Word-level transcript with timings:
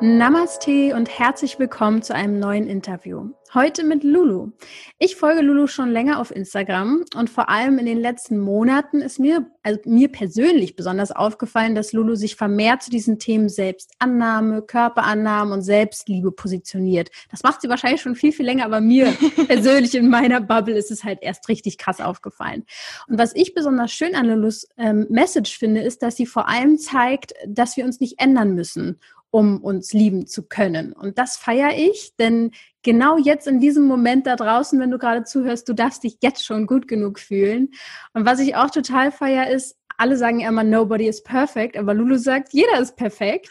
Namaste 0.00 0.94
und 0.94 1.18
herzlich 1.18 1.58
willkommen 1.58 2.02
zu 2.02 2.14
einem 2.14 2.38
neuen 2.38 2.68
Interview. 2.68 3.30
Heute 3.52 3.82
mit 3.82 4.04
Lulu. 4.04 4.50
Ich 4.98 5.16
folge 5.16 5.40
Lulu 5.40 5.66
schon 5.66 5.90
länger 5.90 6.20
auf 6.20 6.30
Instagram 6.30 7.04
und 7.16 7.30
vor 7.30 7.48
allem 7.48 7.78
in 7.78 7.86
den 7.86 7.98
letzten 7.98 8.38
Monaten 8.38 9.00
ist 9.00 9.18
mir, 9.18 9.50
also 9.62 9.80
mir 9.86 10.12
persönlich 10.12 10.76
besonders 10.76 11.10
aufgefallen, 11.10 11.74
dass 11.74 11.92
Lulu 11.92 12.14
sich 12.14 12.36
vermehrt 12.36 12.82
zu 12.82 12.90
diesen 12.90 13.18
Themen 13.18 13.48
Selbstannahme, 13.48 14.62
Körperannahme 14.62 15.54
und 15.54 15.62
Selbstliebe 15.62 16.30
positioniert. 16.30 17.10
Das 17.30 17.42
macht 17.42 17.62
sie 17.62 17.68
wahrscheinlich 17.68 18.02
schon 18.02 18.14
viel, 18.14 18.32
viel 18.32 18.46
länger, 18.46 18.66
aber 18.66 18.80
mir 18.80 19.06
persönlich 19.48 19.96
in 19.96 20.10
meiner 20.10 20.40
Bubble 20.40 20.76
ist 20.76 20.92
es 20.92 21.02
halt 21.02 21.20
erst 21.22 21.48
richtig 21.48 21.76
krass 21.78 22.00
aufgefallen. 22.00 22.66
Und 23.08 23.18
was 23.18 23.34
ich 23.34 23.54
besonders 23.54 23.90
schön 23.90 24.14
an 24.14 24.26
Lulus 24.26 24.68
ähm, 24.76 25.06
Message 25.08 25.58
finde, 25.58 25.80
ist, 25.80 26.02
dass 26.02 26.16
sie 26.16 26.26
vor 26.26 26.48
allem 26.48 26.78
zeigt, 26.78 27.32
dass 27.48 27.76
wir 27.76 27.84
uns 27.84 27.98
nicht 27.98 28.20
ändern 28.20 28.54
müssen 28.54 29.00
um 29.30 29.62
uns 29.62 29.92
lieben 29.92 30.26
zu 30.26 30.46
können. 30.48 30.92
Und 30.92 31.18
das 31.18 31.36
feiere 31.36 31.76
ich, 31.76 32.16
denn 32.16 32.52
genau 32.82 33.18
jetzt 33.18 33.46
in 33.46 33.60
diesem 33.60 33.86
Moment 33.86 34.26
da 34.26 34.36
draußen, 34.36 34.80
wenn 34.80 34.90
du 34.90 34.98
gerade 34.98 35.24
zuhörst, 35.24 35.68
du 35.68 35.74
darfst 35.74 36.04
dich 36.04 36.18
jetzt 36.22 36.44
schon 36.44 36.66
gut 36.66 36.88
genug 36.88 37.18
fühlen. 37.18 37.70
Und 38.14 38.24
was 38.24 38.40
ich 38.40 38.56
auch 38.56 38.70
total 38.70 39.12
feiere, 39.12 39.50
ist, 39.50 39.76
alle 39.98 40.16
sagen 40.16 40.40
immer, 40.40 40.62
nobody 40.62 41.08
is 41.08 41.22
perfect, 41.22 41.76
aber 41.76 41.92
Lulu 41.92 42.16
sagt, 42.16 42.52
jeder 42.52 42.78
ist 42.80 42.96
perfekt. 42.96 43.50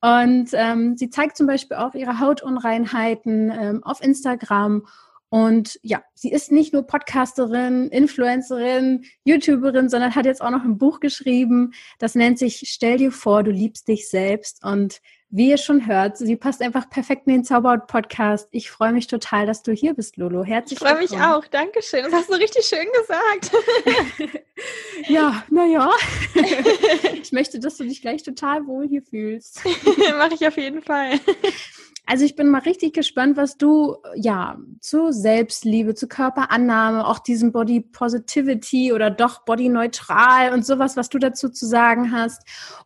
Und 0.00 0.50
ähm, 0.52 0.96
sie 0.96 1.08
zeigt 1.08 1.36
zum 1.36 1.46
Beispiel 1.46 1.76
auch 1.76 1.94
ihre 1.94 2.18
Hautunreinheiten 2.18 3.50
ähm, 3.50 3.84
auf 3.84 4.02
Instagram. 4.02 4.86
Und 5.34 5.80
ja, 5.82 6.04
sie 6.14 6.30
ist 6.30 6.52
nicht 6.52 6.72
nur 6.72 6.84
Podcasterin, 6.84 7.88
Influencerin, 7.88 9.04
YouTuberin, 9.24 9.88
sondern 9.88 10.14
hat 10.14 10.26
jetzt 10.26 10.40
auch 10.40 10.50
noch 10.50 10.62
ein 10.62 10.78
Buch 10.78 11.00
geschrieben. 11.00 11.72
Das 11.98 12.14
nennt 12.14 12.38
sich 12.38 12.62
Stell 12.68 12.98
dir 12.98 13.10
vor, 13.10 13.42
du 13.42 13.50
liebst 13.50 13.88
dich 13.88 14.08
selbst. 14.08 14.64
Und 14.64 15.00
wie 15.30 15.50
ihr 15.50 15.58
schon 15.58 15.88
hört, 15.88 16.16
sie 16.18 16.36
passt 16.36 16.62
einfach 16.62 16.88
perfekt 16.88 17.26
in 17.26 17.32
den 17.32 17.44
Zauberhaut-Podcast. 17.44 18.46
Ich 18.52 18.70
freue 18.70 18.92
mich 18.92 19.08
total, 19.08 19.44
dass 19.44 19.64
du 19.64 19.72
hier 19.72 19.94
bist, 19.94 20.16
Lolo. 20.18 20.44
Herzlich 20.44 20.80
willkommen. 20.80 21.02
Ich 21.02 21.08
freue 21.08 21.18
mich 21.18 21.26
auch. 21.26 21.44
Dankeschön. 21.48 22.04
Das 22.04 22.12
hast 22.12 22.30
du 22.30 22.34
richtig 22.34 22.64
schön 22.64 22.86
gesagt. 22.92 23.50
ja, 25.08 25.42
naja. 25.50 25.90
ich 27.20 27.32
möchte, 27.32 27.58
dass 27.58 27.76
du 27.76 27.82
dich 27.82 28.00
gleich 28.00 28.22
total 28.22 28.68
wohl 28.68 28.86
hier 28.86 29.02
fühlst. 29.02 29.64
Mache 30.16 30.34
ich 30.34 30.46
auf 30.46 30.56
jeden 30.56 30.80
Fall. 30.80 31.18
Also 32.06 32.24
ich 32.24 32.36
bin 32.36 32.48
mal 32.50 32.60
richtig 32.60 32.92
gespannt, 32.92 33.36
was 33.36 33.56
du 33.56 33.96
ja 34.14 34.58
zu 34.80 35.10
Selbstliebe, 35.10 35.94
zu 35.94 36.06
Körperannahme, 36.06 37.06
auch 37.06 37.18
diesem 37.18 37.50
Body 37.50 37.80
Positivity 37.80 38.92
oder 38.92 39.10
doch 39.10 39.44
Body 39.44 39.70
neutral 39.70 40.52
und 40.52 40.66
sowas, 40.66 40.96
was 40.96 41.08
du 41.08 41.18
dazu 41.18 41.48
zu 41.48 41.66
sagen 41.66 42.12
hast. 42.12 42.42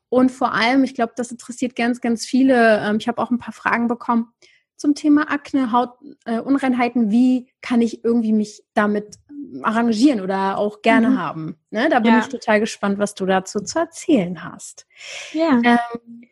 Und 0.08 0.30
vor 0.30 0.54
allem, 0.54 0.84
ich 0.84 0.94
glaube, 0.94 1.14
das 1.16 1.32
interessiert 1.32 1.74
ganz, 1.74 2.00
ganz 2.00 2.24
viele. 2.26 2.78
Ähm, 2.80 2.98
ich 3.00 3.08
habe 3.08 3.20
auch 3.20 3.30
ein 3.30 3.38
paar 3.38 3.54
Fragen 3.54 3.88
bekommen 3.88 4.32
zum 4.76 4.94
Thema 4.94 5.30
Akne, 5.30 5.72
Hautunreinheiten. 5.72 7.08
Äh, 7.08 7.10
Wie 7.10 7.52
kann 7.60 7.80
ich 7.80 8.04
irgendwie 8.04 8.32
mich 8.32 8.62
damit 8.74 9.16
arrangieren 9.62 10.20
oder 10.20 10.58
auch 10.58 10.82
gerne 10.82 11.10
mhm. 11.10 11.18
haben? 11.18 11.56
Ne? 11.70 11.88
Da 11.90 11.98
bin 11.98 12.12
ja. 12.12 12.20
ich 12.20 12.28
total 12.28 12.60
gespannt, 12.60 12.98
was 12.98 13.14
du 13.14 13.26
dazu 13.26 13.60
zu 13.60 13.80
erzählen 13.80 14.44
hast. 14.44 14.86
Ja. 15.32 15.60
Ähm, 15.64 16.22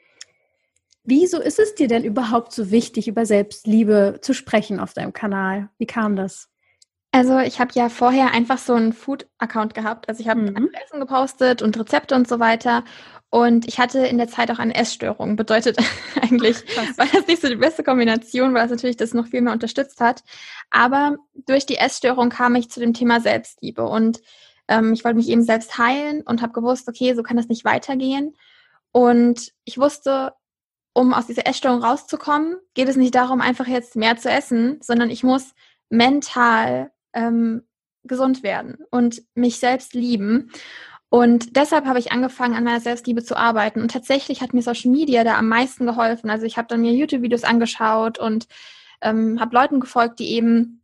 Wieso 1.07 1.41
ist 1.41 1.61
es 1.61 1.75
dir 1.77 1.87
denn 1.87 2.03
überhaupt 2.03 2.53
so 2.53 2.71
wichtig, 2.73 3.07
über 3.07 3.25
Selbstliebe 3.27 4.19
zu 4.21 4.35
sprechen 4.35 4.81
auf 4.81 4.93
deinem 4.93 5.13
Kanal? 5.13 5.69
Wie 5.79 5.87
kam 5.87 6.17
das? 6.17 6.48
Also 7.13 7.39
ich 7.39 7.61
habe 7.61 7.70
ja 7.75 7.89
vorher 7.89 8.33
einfach 8.33 8.58
so 8.58 8.75
einen 8.75 8.92
Food-Account 8.92 9.73
gehabt. 9.73 10.08
Also 10.08 10.20
ich 10.20 10.29
habe 10.29 10.41
mhm. 10.41 10.70
Essen 10.85 11.01
gepostet 11.01 11.63
und 11.63 11.79
Rezepte 11.79 12.14
und 12.14 12.29
so 12.29 12.41
weiter. 12.41 12.85
Und 13.30 13.69
ich 13.69 13.79
hatte 13.79 14.01
in 14.01 14.19
der 14.19 14.29
Zeit 14.29 14.51
auch 14.51 14.58
eine 14.58 14.75
Essstörung. 14.75 15.36
Bedeutet 15.36 15.79
eigentlich, 16.20 16.57
Ach, 16.77 16.98
war 16.98 17.07
das 17.07 17.27
nicht 17.29 17.41
so 17.41 17.48
die 17.48 17.55
beste 17.55 17.85
Kombination, 17.85 18.53
weil 18.53 18.63
das 18.63 18.73
natürlich 18.73 18.97
das 18.97 19.14
noch 19.14 19.29
viel 19.29 19.42
mehr 19.42 19.53
unterstützt 19.53 20.01
hat. 20.01 20.25
Aber 20.70 21.17
durch 21.47 21.67
die 21.67 21.79
Essstörung 21.79 22.30
kam 22.30 22.57
ich 22.57 22.69
zu 22.69 22.80
dem 22.80 22.95
Thema 22.95 23.20
Selbstliebe. 23.20 23.85
Und 23.85 24.20
ähm, 24.69 24.92
ich 24.92 25.05
wollte 25.05 25.19
mich 25.19 25.29
eben 25.29 25.45
selbst 25.45 25.79
heilen 25.79 26.23
und 26.23 26.42
habe 26.42 26.53
gewusst, 26.53 26.89
okay, 26.89 27.14
so 27.14 27.23
kann 27.23 27.36
das 27.36 27.48
nicht 27.48 27.64
weitergehen. 27.64 28.36
Und 28.92 29.53
ich 29.64 29.79
wusste, 29.79 30.33
um 30.96 31.12
aus 31.12 31.27
dieser 31.27 31.46
Essstörung 31.46 31.84
rauszukommen, 31.84 32.57
geht 32.73 32.89
es 32.89 32.96
nicht 32.96 33.14
darum, 33.14 33.42
einfach 33.42 33.67
jetzt 33.67 33.96
mehr 33.96 34.17
zu 34.17 34.30
essen, 34.30 34.79
sondern 34.80 35.11
ich 35.11 35.23
muss 35.23 35.55
mental 35.90 36.90
ähm, 37.12 37.64
gesund 38.05 38.42
werden 38.42 38.79
und 38.90 39.23
mich 39.35 39.58
selbst 39.58 39.92
lieben. 39.92 40.51
Und 41.11 41.55
deshalb 41.55 41.85
habe 41.85 41.98
ich 41.98 42.12
angefangen, 42.12 42.55
an 42.55 42.64
meiner 42.64 42.80
Selbstliebe 42.80 43.23
zu 43.23 43.36
arbeiten. 43.36 43.83
Und 43.83 43.90
tatsächlich 43.90 44.40
hat 44.40 44.55
mir 44.55 44.62
Social 44.62 44.90
Media 44.90 45.23
da 45.23 45.36
am 45.36 45.48
meisten 45.48 45.85
geholfen. 45.85 46.30
Also 46.30 46.46
ich 46.46 46.56
habe 46.56 46.68
dann 46.68 46.80
mir 46.80 46.92
YouTube-Videos 46.92 47.45
angeschaut 47.45 48.18
und 48.18 48.48
ähm, 49.02 49.39
habe 49.39 49.55
Leuten 49.55 49.80
gefolgt, 49.80 50.18
die 50.18 50.30
eben 50.30 50.80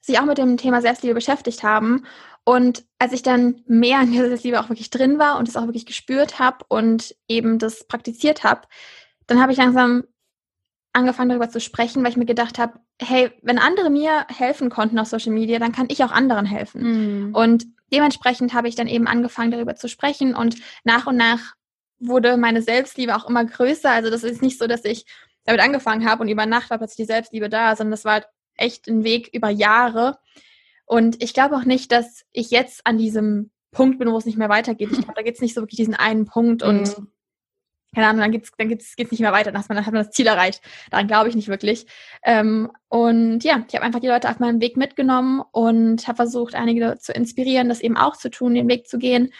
sich 0.00 0.20
auch 0.20 0.26
mit 0.26 0.38
dem 0.38 0.58
Thema 0.58 0.80
Selbstliebe 0.80 1.14
beschäftigt 1.14 1.64
haben. 1.64 2.04
Und 2.44 2.84
als 3.00 3.12
ich 3.12 3.22
dann 3.22 3.62
mehr 3.66 4.00
in 4.00 4.12
dieser 4.12 4.28
Selbstliebe 4.28 4.60
auch 4.60 4.68
wirklich 4.68 4.90
drin 4.90 5.18
war 5.18 5.38
und 5.38 5.48
es 5.48 5.56
auch 5.56 5.66
wirklich 5.66 5.86
gespürt 5.86 6.38
habe 6.38 6.64
und 6.68 7.16
eben 7.26 7.58
das 7.58 7.88
praktiziert 7.88 8.44
habe, 8.44 8.62
dann 9.30 9.40
habe 9.40 9.52
ich 9.52 9.58
langsam 9.58 10.04
angefangen 10.92 11.28
darüber 11.28 11.48
zu 11.48 11.60
sprechen, 11.60 12.02
weil 12.02 12.10
ich 12.10 12.16
mir 12.16 12.26
gedacht 12.26 12.58
habe, 12.58 12.80
hey, 13.00 13.30
wenn 13.42 13.58
andere 13.58 13.90
mir 13.90 14.26
helfen 14.28 14.70
konnten 14.70 14.98
auf 14.98 15.06
Social 15.06 15.32
Media, 15.32 15.60
dann 15.60 15.70
kann 15.70 15.86
ich 15.88 16.02
auch 16.02 16.10
anderen 16.10 16.46
helfen. 16.46 17.28
Mhm. 17.28 17.34
Und 17.34 17.66
dementsprechend 17.92 18.54
habe 18.54 18.66
ich 18.66 18.74
dann 18.74 18.88
eben 18.88 19.06
angefangen 19.06 19.52
darüber 19.52 19.76
zu 19.76 19.88
sprechen 19.88 20.34
und 20.34 20.56
nach 20.82 21.06
und 21.06 21.16
nach 21.16 21.54
wurde 22.00 22.36
meine 22.36 22.60
Selbstliebe 22.60 23.14
auch 23.14 23.28
immer 23.28 23.44
größer. 23.44 23.90
Also 23.90 24.10
das 24.10 24.24
ist 24.24 24.42
nicht 24.42 24.58
so, 24.58 24.66
dass 24.66 24.84
ich 24.84 25.06
damit 25.44 25.60
angefangen 25.60 26.08
habe 26.08 26.22
und 26.22 26.28
über 26.28 26.46
Nacht 26.46 26.70
war 26.70 26.78
plötzlich 26.78 27.06
die 27.06 27.12
Selbstliebe 27.12 27.48
da, 27.48 27.76
sondern 27.76 27.92
das 27.92 28.04
war 28.04 28.14
halt 28.14 28.26
echt 28.56 28.88
ein 28.88 29.04
Weg 29.04 29.30
über 29.32 29.48
Jahre. 29.48 30.18
Und 30.86 31.22
ich 31.22 31.34
glaube 31.34 31.56
auch 31.56 31.64
nicht, 31.64 31.92
dass 31.92 32.24
ich 32.32 32.50
jetzt 32.50 32.84
an 32.84 32.98
diesem 32.98 33.52
Punkt 33.70 34.00
bin, 34.00 34.10
wo 34.10 34.16
es 34.16 34.26
nicht 34.26 34.38
mehr 34.38 34.48
weitergeht. 34.48 34.90
Ich 34.90 34.98
glaube, 35.04 35.14
da 35.14 35.22
gibt 35.22 35.36
es 35.36 35.40
nicht 35.40 35.54
so 35.54 35.60
wirklich 35.60 35.78
diesen 35.78 35.94
einen 35.94 36.24
Punkt 36.24 36.64
und 36.64 36.98
mhm 36.98 37.12
keine 37.94 38.06
Ahnung, 38.06 38.20
dann 38.20 38.32
geht's, 38.32 38.52
dann 38.56 38.68
geht's, 38.68 38.94
geht's 38.94 39.10
nicht 39.10 39.20
mehr 39.20 39.32
weiter, 39.32 39.50
dann 39.50 39.60
hat 39.60 39.68
man, 39.68 39.76
dann 39.76 39.86
hat 39.86 39.92
man 39.92 40.04
das 40.04 40.12
Ziel 40.12 40.26
erreicht. 40.26 40.62
Daran 40.90 41.08
glaube 41.08 41.28
ich 41.28 41.34
nicht 41.34 41.48
wirklich. 41.48 41.86
Ähm, 42.22 42.70
und 42.88 43.42
ja, 43.42 43.64
ich 43.66 43.74
habe 43.74 43.84
einfach 43.84 44.00
die 44.00 44.06
Leute 44.08 44.30
auf 44.30 44.38
meinem 44.38 44.60
Weg 44.60 44.76
mitgenommen 44.76 45.42
und 45.52 46.06
habe 46.06 46.16
versucht, 46.16 46.54
einige 46.54 46.98
zu 46.98 47.12
inspirieren, 47.12 47.68
das 47.68 47.80
eben 47.80 47.96
auch 47.96 48.16
zu 48.16 48.30
tun, 48.30 48.54
den 48.54 48.68
Weg 48.68 48.88
zu 48.88 48.98
gehen. 48.98 49.32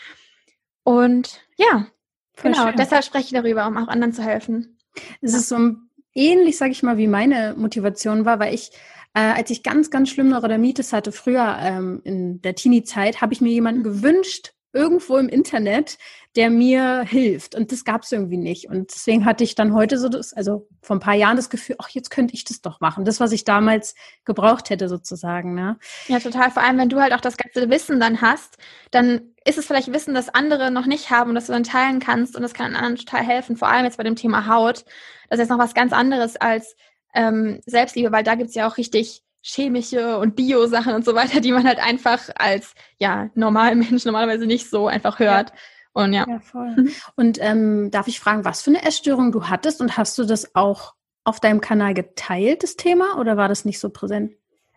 Und 0.83 1.41
ja, 1.57 1.87
Voll 2.35 2.53
genau, 2.53 2.67
schön. 2.67 2.77
deshalb 2.77 3.05
spreche 3.05 3.27
ich 3.27 3.43
darüber, 3.43 3.67
um 3.67 3.77
auch 3.77 3.89
anderen 3.89 4.13
zu 4.13 4.23
helfen. 4.23 4.79
Es 5.21 5.33
ja. 5.33 5.39
ist 5.39 5.49
so 5.49 5.75
ähnlich, 6.15 6.57
sage 6.57 6.73
ich 6.73 6.83
mal, 6.83 6.99
wie 6.99 7.07
meine 7.07 7.55
Motivation 7.57 8.25
war, 8.25 8.41
weil 8.41 8.55
ich 8.55 8.73
äh, 9.15 9.21
als 9.21 9.51
ich 9.51 9.63
ganz, 9.63 9.91
ganz 9.91 10.09
schlimm 10.09 10.29
Neurodermitis 10.29 10.93
hatte, 10.93 11.13
früher 11.13 11.57
ähm, 11.61 12.01
in 12.05 12.41
der 12.43 12.55
Teenie-Zeit, 12.55 13.21
habe 13.21 13.33
ich 13.33 13.41
mir 13.41 13.51
jemanden 13.51 13.83
gewünscht, 13.83 14.53
irgendwo 14.73 15.17
im 15.17 15.29
Internet, 15.29 15.99
der 16.37 16.49
mir 16.49 17.03
hilft. 17.03 17.55
Und 17.55 17.73
das 17.73 17.85
gab 17.85 18.03
es 18.03 18.13
irgendwie 18.13 18.37
nicht. 18.37 18.69
Und 18.69 18.95
deswegen 18.95 19.25
hatte 19.25 19.43
ich 19.43 19.55
dann 19.57 19.75
heute 19.75 19.99
so 19.99 20.09
das, 20.09 20.33
also 20.33 20.69
vor 20.81 20.97
ein 20.97 21.01
paar 21.01 21.15
Jahren 21.15 21.37
das 21.37 21.51
Gefühl, 21.51 21.77
ach, 21.79 21.89
jetzt 21.89 22.11
könnte 22.11 22.35
ich 22.35 22.45
das 22.45 22.61
doch 22.61 22.81
machen. 22.81 23.05
Das, 23.05 23.19
was 23.19 23.33
ich 23.33 23.45
damals 23.45 23.95
gebraucht 24.25 24.71
hätte, 24.71 24.89
sozusagen. 24.89 25.55
Ne? 25.55 25.77
Ja, 26.07 26.21
total. 26.21 26.51
Vor 26.51 26.63
allem, 26.63 26.79
wenn 26.79 26.89
du 26.89 27.01
halt 27.01 27.13
auch 27.13 27.21
das 27.21 27.37
ganze 27.37 27.69
Wissen 27.69 27.99
dann 27.99 28.21
hast, 28.21 28.59
dann 28.93 29.35
ist 29.45 29.59
es 29.59 29.67
vielleicht 29.67 29.93
Wissen, 29.93 30.15
das 30.15 30.29
andere 30.29 30.71
noch 30.71 30.87
nicht 30.87 31.11
haben 31.11 31.31
und 31.31 31.35
das 31.35 31.47
du 31.47 31.53
dann 31.53 31.65
teilen 31.65 31.99
kannst 31.99 32.37
und 32.37 32.43
das 32.43 32.55
kann 32.55 32.77
anderen 32.77 32.97
total 32.97 33.25
helfen. 33.25 33.57
Vor 33.57 33.69
allem 33.69 33.85
jetzt 33.85 33.97
bei 33.97 34.05
dem 34.05 34.17
Thema 34.17 34.47
Haut. 34.47 34.85
Das 35.29 35.39
ist 35.39 35.45
jetzt 35.45 35.51
noch 35.51 35.59
was 35.59 35.75
ganz 35.75 35.93
anderes 35.93 36.37
als 36.37 36.77
ähm, 37.15 37.61
Selbstliebe, 37.67 38.13
weil 38.13 38.23
da 38.23 38.37
gibt's 38.37 38.55
ja 38.55 38.69
auch 38.69 38.77
richtig 38.77 39.25
chemische 39.43 40.19
und 40.19 40.37
Bio-Sachen 40.37 40.95
und 40.95 41.05
so 41.05 41.15
weiter, 41.15 41.41
die 41.41 41.53
man 41.53 41.67
halt 41.67 41.79
einfach 41.79 42.21
als 42.37 42.75
ja 42.99 43.31
normaler 43.35 43.75
Mensch 43.75 44.05
normalerweise 44.05 44.47
nicht 44.47 44.69
so 44.69 44.87
einfach 44.87 45.19
hört. 45.19 45.51
Ja. 45.51 45.57
Und 45.93 46.13
ja. 46.13 46.27
ja 46.29 46.41
voll. 46.41 46.71
Mhm. 46.77 46.93
Und 47.17 47.39
ähm, 47.41 47.91
darf 47.91 48.07
ich 48.07 48.21
fragen, 48.21 48.45
was 48.45 48.63
für 48.63 48.71
eine 48.71 48.85
Essstörung 48.85 49.33
du 49.33 49.49
hattest 49.49 49.81
und 49.81 49.97
hast 49.97 50.17
du 50.19 50.25
das 50.25 50.55
auch 50.55 50.95
auf 51.25 51.41
deinem 51.41 51.61
Kanal 51.61 51.95
geteilt, 51.95 52.63
das 52.63 52.77
Thema, 52.77 53.19
oder 53.19 53.37
war 53.37 53.49
das 53.49 53.65
nicht 53.65 53.81
so 53.81 53.91
präsent? 53.91 54.33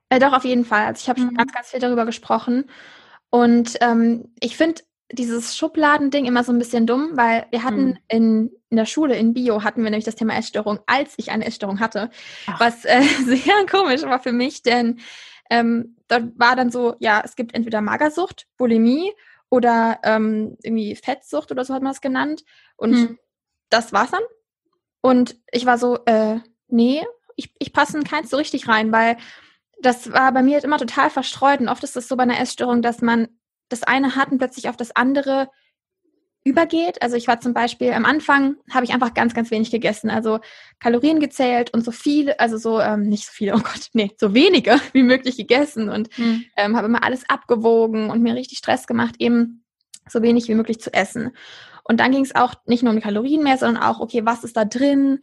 Äh, 0.10 0.20
doch, 0.20 0.34
auf 0.34 0.46
jeden 0.46 0.66
Fall. 0.66 0.86
Also 0.86 1.02
ich 1.02 1.10
habe 1.10 1.22
mhm. 1.22 1.26
schon 1.26 1.36
ganz, 1.36 1.54
ganz 1.54 1.68
viel 1.70 1.80
darüber 1.80 2.06
gesprochen. 2.06 2.66
Und 3.30 3.78
ähm, 3.82 4.32
ich 4.40 4.58
finde 4.58 4.82
dieses 5.14 5.56
Schubladending 5.56 6.26
immer 6.26 6.44
so 6.44 6.52
ein 6.52 6.60
bisschen 6.60 6.88
dumm, 6.88 7.12
weil 7.14 7.46
wir 7.52 7.64
hatten 7.64 7.86
mhm. 7.86 7.98
in, 8.08 8.52
in 8.70 8.78
der 8.78 8.86
Schule, 8.86 9.16
in 9.16 9.34
Bio, 9.34 9.64
hatten 9.64 9.84
wir 9.84 9.90
nämlich 9.90 10.06
das 10.06 10.16
Thema 10.16 10.36
Essstörung, 10.36 10.80
als 10.88 11.14
ich 11.18 11.32
eine 11.32 11.46
Essstörung 11.46 11.80
hatte. 11.80 12.10
Ach. 12.48 12.60
Was 12.60 12.86
äh, 12.86 13.02
sehr 13.26 13.66
komisch 13.70 14.02
war 14.04 14.20
für 14.20 14.32
mich, 14.32 14.64
denn 14.64 15.00
ähm, 15.50 15.98
dort 16.08 16.38
war 16.38 16.56
dann 16.56 16.72
so, 16.72 16.96
ja, 17.00 17.22
es 17.24 17.36
gibt 17.36 17.54
entweder 17.54 17.82
Magersucht, 17.82 18.48
Bulimie 18.58 19.12
oder 19.50 20.00
ähm, 20.04 20.58
irgendwie 20.64 20.96
Fettsucht 20.96 21.52
oder 21.52 21.64
so 21.64 21.74
hat 21.74 21.84
man 21.84 21.92
es 21.92 22.02
genannt. 22.02 22.44
Und 22.76 22.92
mhm. 22.92 23.20
das 23.70 23.94
war's 23.94 24.12
dann. 24.12 24.24
Und 25.02 25.38
ich 25.52 25.66
war 25.66 25.78
so, 25.78 26.00
äh, 26.06 26.40
nee, 26.68 27.06
ich, 27.36 27.54
ich 27.60 27.74
passe 27.74 27.98
in 27.98 28.04
keins 28.04 28.30
so 28.30 28.38
richtig 28.38 28.68
rein, 28.68 28.92
weil 28.92 29.18
das 29.80 30.12
war 30.12 30.32
bei 30.32 30.42
mir 30.42 30.64
immer 30.64 30.78
total 30.78 31.10
verstreut. 31.10 31.60
Und 31.60 31.68
oft 31.68 31.84
ist 31.84 31.98
es 31.98 32.08
so 32.08 32.16
bei 32.16 32.24
einer 32.24 32.40
Essstörung, 32.40 32.82
dass 32.82 33.02
man 33.02 33.28
das 33.70 33.84
eine 33.84 34.16
hat 34.16 34.32
und 34.32 34.38
plötzlich 34.38 34.70
auf 34.70 34.78
das 34.78 34.96
andere 34.96 35.50
übergeht. 36.44 37.02
Also 37.02 37.16
ich 37.16 37.28
war 37.28 37.40
zum 37.40 37.54
Beispiel 37.54 37.94
am 37.94 38.06
Anfang 38.06 38.58
habe 38.72 38.86
ich 38.86 38.94
einfach 38.94 39.14
ganz, 39.14 39.34
ganz 39.34 39.50
wenig 39.50 39.72
gegessen. 39.72 40.10
Also 40.10 40.40
Kalorien 40.80 41.20
gezählt 41.20 41.74
und 41.74 41.86
so 41.86 41.92
viele, 41.92 42.40
also 42.40 42.58
so 42.58 42.80
ähm, 42.80 43.04
nicht 43.04 43.26
so 43.26 43.32
viele, 43.32 43.56
oh 43.56 43.60
Gott, 43.60 43.90
nee, 43.94 44.12
so 44.18 44.34
wenige 44.34 44.80
wie 44.94 45.04
möglich 45.04 45.38
gegessen 45.38 45.90
und 45.90 46.18
mhm. 46.18 46.46
ähm, 46.58 46.76
habe 46.76 46.88
immer 46.88 47.04
alles 47.04 47.30
abgewogen 47.30 48.10
und 48.10 48.22
mir 48.22 48.36
richtig 48.36 48.58
Stress 48.58 48.88
gemacht, 48.88 49.16
eben 49.20 49.64
so 50.10 50.22
wenig 50.22 50.50
wie 50.50 50.56
möglich 50.56 50.82
zu 50.82 50.94
essen. 50.94 51.32
Und 51.86 52.00
dann 52.00 52.12
ging 52.12 52.24
es 52.24 52.36
auch 52.36 52.56
nicht 52.66 52.84
nur 52.84 52.94
um 52.94 53.02
Kalorien 53.02 53.44
mehr, 53.44 53.58
sondern 53.58 53.84
auch, 53.84 54.00
okay, 54.00 54.26
was 54.26 54.44
ist 54.44 54.58
da 54.58 54.66
drin? 54.66 55.20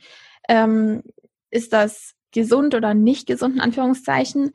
Ähm, 0.49 1.03
ist 1.51 1.73
das 1.73 2.15
gesund 2.33 2.75
oder 2.75 2.95
nicht 2.95 3.27
gesund, 3.27 3.57
in 3.57 3.61
Anführungszeichen? 3.61 4.53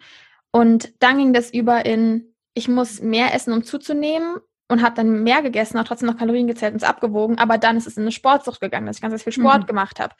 Und 0.52 0.94
dann 1.00 1.18
ging 1.18 1.34
das 1.34 1.52
über 1.52 1.86
in, 1.86 2.35
ich 2.56 2.68
muss 2.68 3.02
mehr 3.02 3.36
essen, 3.36 3.54
um 3.54 3.64
zuzunehmen 3.64 4.38
und 4.68 4.82
habe 4.82 4.96
dann 4.96 5.22
mehr 5.24 5.44
gegessen, 5.44 5.78
auch 5.78 5.84
trotzdem 5.84 6.08
noch 6.08 6.18
Kalorien 6.18 6.48
gezählt 6.48 6.74
und 6.74 6.82
es 6.82 6.88
abgewogen, 6.88 7.38
aber 7.38 7.60
dann 7.60 7.78
ist 7.78 7.86
es 7.86 7.98
in 7.98 8.04
eine 8.04 8.12
Sportsucht 8.12 8.62
gegangen, 8.62 8.88
dass 8.88 8.98
ich 8.98 9.02
ganz, 9.02 9.12
ganz 9.12 9.24
viel 9.24 9.34
Sport 9.34 9.64
mhm. 9.64 9.68
gemacht 9.68 10.00
habe. 10.00 10.16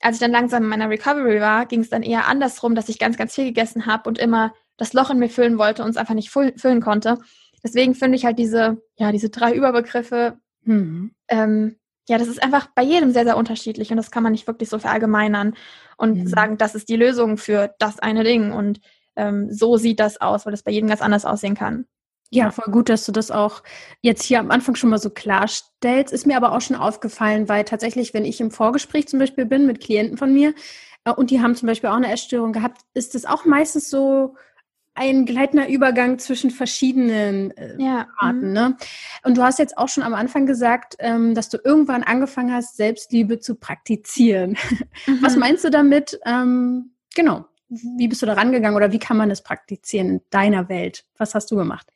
Als 0.00 0.16
ich 0.16 0.20
dann 0.20 0.32
langsam 0.32 0.64
in 0.64 0.68
meiner 0.68 0.90
Recovery 0.90 1.40
war, 1.40 1.64
ging 1.64 1.80
es 1.80 1.88
dann 1.88 2.02
eher 2.02 2.26
andersrum, 2.26 2.74
dass 2.74 2.90
ich 2.90 2.98
ganz, 2.98 3.16
ganz 3.16 3.34
viel 3.34 3.46
gegessen 3.46 3.86
habe 3.86 4.08
und 4.08 4.18
immer 4.18 4.52
das 4.76 4.92
Loch 4.92 5.08
in 5.08 5.18
mir 5.18 5.30
füllen 5.30 5.56
wollte 5.56 5.82
und 5.82 5.90
es 5.90 5.96
einfach 5.96 6.14
nicht 6.14 6.30
füllen 6.30 6.82
konnte. 6.82 7.18
Deswegen 7.64 7.94
finde 7.94 8.16
ich 8.18 8.26
halt 8.26 8.38
diese, 8.38 8.82
ja, 8.98 9.10
diese 9.10 9.30
drei 9.30 9.54
Überbegriffe, 9.54 10.38
mhm. 10.64 11.12
ähm, 11.28 11.76
ja, 12.08 12.18
das 12.18 12.28
ist 12.28 12.42
einfach 12.42 12.68
bei 12.74 12.82
jedem 12.82 13.12
sehr, 13.12 13.24
sehr 13.24 13.36
unterschiedlich 13.36 13.90
und 13.90 13.96
das 13.96 14.10
kann 14.10 14.22
man 14.22 14.32
nicht 14.32 14.46
wirklich 14.46 14.68
so 14.68 14.78
verallgemeinern 14.78 15.54
und 15.96 16.18
mhm. 16.18 16.26
sagen, 16.26 16.58
das 16.58 16.74
ist 16.74 16.88
die 16.88 16.96
Lösung 16.96 17.38
für 17.38 17.74
das 17.78 17.98
eine 17.98 18.22
Ding 18.22 18.52
und 18.52 18.80
ähm, 19.16 19.52
so 19.52 19.76
sieht 19.76 20.00
das 20.00 20.20
aus, 20.20 20.46
weil 20.46 20.52
das 20.52 20.62
bei 20.62 20.70
jedem 20.70 20.88
ganz 20.88 21.02
anders 21.02 21.24
aussehen 21.24 21.54
kann. 21.54 21.86
Ja, 22.30 22.50
voll 22.50 22.72
gut, 22.72 22.88
dass 22.88 23.06
du 23.06 23.12
das 23.12 23.30
auch 23.30 23.62
jetzt 24.02 24.24
hier 24.24 24.40
am 24.40 24.50
Anfang 24.50 24.74
schon 24.74 24.90
mal 24.90 24.98
so 24.98 25.10
klarstellst. 25.10 26.12
Ist 26.12 26.26
mir 26.26 26.36
aber 26.36 26.52
auch 26.52 26.60
schon 26.60 26.76
aufgefallen, 26.76 27.48
weil 27.48 27.64
tatsächlich, 27.64 28.14
wenn 28.14 28.24
ich 28.24 28.40
im 28.40 28.50
Vorgespräch 28.50 29.06
zum 29.06 29.20
Beispiel 29.20 29.46
bin 29.46 29.66
mit 29.66 29.80
Klienten 29.80 30.18
von 30.18 30.32
mir 30.34 30.52
äh, 31.04 31.12
und 31.12 31.30
die 31.30 31.40
haben 31.40 31.54
zum 31.54 31.68
Beispiel 31.68 31.90
auch 31.90 31.96
eine 31.96 32.12
Essstörung 32.12 32.52
gehabt, 32.52 32.80
ist 32.94 33.14
es 33.14 33.26
auch 33.26 33.44
meistens 33.44 33.90
so 33.90 34.34
ein 34.96 35.26
gleitender 35.26 35.68
Übergang 35.68 36.18
zwischen 36.18 36.50
verschiedenen 36.50 37.56
äh, 37.56 37.76
ja. 37.78 38.08
Arten. 38.18 38.48
Mhm. 38.48 38.52
Ne? 38.52 38.76
Und 39.22 39.36
du 39.36 39.42
hast 39.42 39.58
jetzt 39.58 39.78
auch 39.78 39.88
schon 39.88 40.02
am 40.02 40.14
Anfang 40.14 40.46
gesagt, 40.46 40.96
ähm, 40.98 41.34
dass 41.34 41.48
du 41.48 41.58
irgendwann 41.62 42.02
angefangen 42.02 42.52
hast, 42.52 42.76
Selbstliebe 42.76 43.38
zu 43.38 43.54
praktizieren. 43.54 44.56
Mhm. 45.06 45.18
Was 45.20 45.36
meinst 45.36 45.62
du 45.62 45.70
damit? 45.70 46.18
Ähm, 46.24 46.92
genau. 47.14 47.44
Wie 47.68 48.08
bist 48.08 48.22
du 48.22 48.26
da 48.26 48.34
rangegangen 48.34 48.76
oder 48.76 48.92
wie 48.92 48.98
kann 48.98 49.16
man 49.16 49.28
das 49.28 49.42
praktizieren 49.42 50.08
in 50.08 50.20
deiner 50.30 50.68
Welt? 50.68 51.04
Was 51.18 51.34
hast 51.34 51.50
du 51.50 51.56
gemacht? 51.56 51.86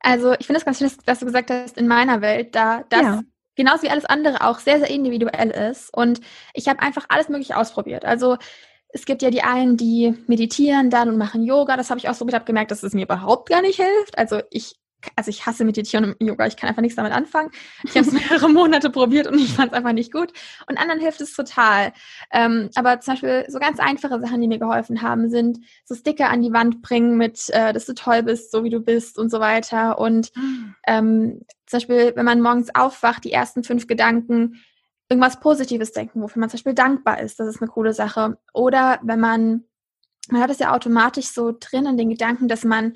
Also 0.00 0.32
ich 0.38 0.46
finde 0.46 0.58
es 0.58 0.64
ganz 0.64 0.78
schön, 0.78 0.90
dass 1.06 1.20
du 1.20 1.26
gesagt 1.26 1.50
hast, 1.50 1.78
in 1.78 1.86
meiner 1.86 2.20
Welt, 2.20 2.54
da 2.54 2.84
das 2.88 3.02
ja. 3.02 3.22
genauso 3.54 3.82
wie 3.82 3.90
alles 3.90 4.04
andere 4.04 4.44
auch 4.46 4.58
sehr, 4.58 4.78
sehr 4.78 4.90
individuell 4.90 5.50
ist. 5.50 5.94
Und 5.96 6.20
ich 6.54 6.68
habe 6.68 6.80
einfach 6.80 7.06
alles 7.08 7.28
Mögliche 7.28 7.56
ausprobiert. 7.56 8.04
Also 8.04 8.36
es 8.88 9.06
gibt 9.06 9.22
ja 9.22 9.30
die 9.30 9.42
einen, 9.42 9.76
die 9.76 10.14
meditieren 10.26 10.90
dann 10.90 11.08
und 11.08 11.18
machen 11.18 11.44
Yoga. 11.44 11.76
Das 11.76 11.90
habe 11.90 11.98
ich 11.98 12.08
auch 12.08 12.14
so 12.14 12.26
gemerkt, 12.26 12.70
dass 12.70 12.82
es 12.82 12.94
mir 12.94 13.04
überhaupt 13.04 13.48
gar 13.48 13.62
nicht 13.62 13.80
hilft. 13.80 14.18
Also 14.18 14.40
ich 14.50 14.76
also 15.16 15.30
ich 15.30 15.46
hasse 15.46 15.64
Meditation 15.64 16.04
und 16.04 16.16
Yoga, 16.20 16.46
ich 16.46 16.56
kann 16.56 16.68
einfach 16.68 16.82
nichts 16.82 16.96
damit 16.96 17.12
anfangen. 17.12 17.50
Ich 17.84 17.96
habe 17.96 18.06
es 18.06 18.12
mehrere 18.30 18.48
Monate 18.48 18.90
probiert 18.90 19.26
und 19.26 19.38
ich 19.38 19.54
fand 19.54 19.72
es 19.72 19.76
einfach 19.76 19.92
nicht 19.92 20.12
gut. 20.12 20.32
Und 20.68 20.78
anderen 20.78 21.00
hilft 21.00 21.20
es 21.20 21.34
total. 21.34 21.92
Ähm, 22.30 22.70
aber 22.74 23.00
zum 23.00 23.14
Beispiel 23.14 23.44
so 23.48 23.58
ganz 23.58 23.78
einfache 23.78 24.20
Sachen, 24.20 24.40
die 24.40 24.48
mir 24.48 24.58
geholfen 24.58 25.02
haben, 25.02 25.28
sind 25.30 25.58
so 25.84 25.94
Sticker 25.94 26.30
an 26.30 26.42
die 26.42 26.52
Wand 26.52 26.82
bringen 26.82 27.16
mit, 27.16 27.48
äh, 27.50 27.72
dass 27.72 27.86
du 27.86 27.94
toll 27.94 28.22
bist, 28.22 28.50
so 28.50 28.64
wie 28.64 28.70
du 28.70 28.80
bist 28.80 29.18
und 29.18 29.30
so 29.30 29.40
weiter. 29.40 29.98
Und 29.98 30.32
ah. 30.36 30.40
ähm, 30.86 31.42
zum 31.66 31.78
Beispiel, 31.78 32.12
wenn 32.14 32.24
man 32.24 32.40
morgens 32.40 32.74
aufwacht, 32.74 33.24
die 33.24 33.32
ersten 33.32 33.64
fünf 33.64 33.86
Gedanken, 33.86 34.62
irgendwas 35.08 35.40
Positives 35.40 35.92
denken, 35.92 36.22
wofür 36.22 36.40
man 36.40 36.48
zum 36.48 36.56
Beispiel 36.56 36.74
dankbar 36.74 37.20
ist. 37.20 37.38
Das 37.38 37.46
ist 37.46 37.60
eine 37.60 37.70
coole 37.70 37.92
Sache. 37.92 38.38
Oder 38.54 38.98
wenn 39.02 39.20
man, 39.20 39.64
man 40.30 40.40
hat 40.40 40.50
es 40.50 40.58
ja 40.58 40.74
automatisch 40.74 41.26
so 41.26 41.52
drin 41.58 41.86
in 41.86 41.98
den 41.98 42.08
Gedanken, 42.08 42.48
dass 42.48 42.64
man 42.64 42.94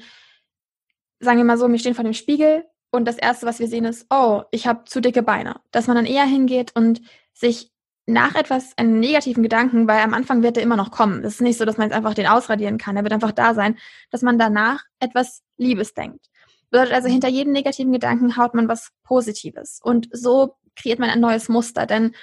sagen 1.20 1.38
wir 1.38 1.44
mal 1.44 1.58
so, 1.58 1.70
wir 1.70 1.78
stehen 1.78 1.94
vor 1.94 2.04
dem 2.04 2.12
Spiegel 2.12 2.64
und 2.90 3.06
das 3.06 3.16
Erste, 3.18 3.46
was 3.46 3.58
wir 3.58 3.68
sehen, 3.68 3.84
ist, 3.84 4.06
oh, 4.10 4.42
ich 4.50 4.66
habe 4.66 4.84
zu 4.84 5.00
dicke 5.00 5.22
Beine. 5.22 5.60
Dass 5.70 5.86
man 5.86 5.96
dann 5.96 6.06
eher 6.06 6.24
hingeht 6.24 6.72
und 6.74 7.00
sich 7.32 7.72
nach 8.06 8.36
etwas, 8.36 8.72
einen 8.76 9.00
negativen 9.00 9.42
Gedanken, 9.42 9.88
weil 9.88 10.00
am 10.00 10.14
Anfang 10.14 10.42
wird 10.42 10.56
der 10.56 10.62
immer 10.62 10.76
noch 10.76 10.92
kommen. 10.92 11.24
Es 11.24 11.34
ist 11.34 11.40
nicht 11.40 11.58
so, 11.58 11.64
dass 11.64 11.76
man 11.76 11.88
jetzt 11.88 11.96
einfach 11.96 12.14
den 12.14 12.28
ausradieren 12.28 12.78
kann. 12.78 12.96
Er 12.96 13.02
wird 13.02 13.12
einfach 13.12 13.32
da 13.32 13.52
sein, 13.52 13.76
dass 14.10 14.22
man 14.22 14.38
danach 14.38 14.84
etwas 15.00 15.42
Liebes 15.56 15.92
denkt. 15.92 16.26
Bedeutet 16.70 16.94
also, 16.94 17.08
hinter 17.08 17.28
jedem 17.28 17.52
negativen 17.52 17.92
Gedanken 17.92 18.36
haut 18.36 18.54
man 18.54 18.68
was 18.68 18.92
Positives. 19.02 19.80
Und 19.82 20.08
so 20.12 20.56
kreiert 20.76 21.00
man 21.00 21.10
ein 21.10 21.20
neues 21.20 21.48
Muster. 21.48 21.86
Denn 21.86 22.14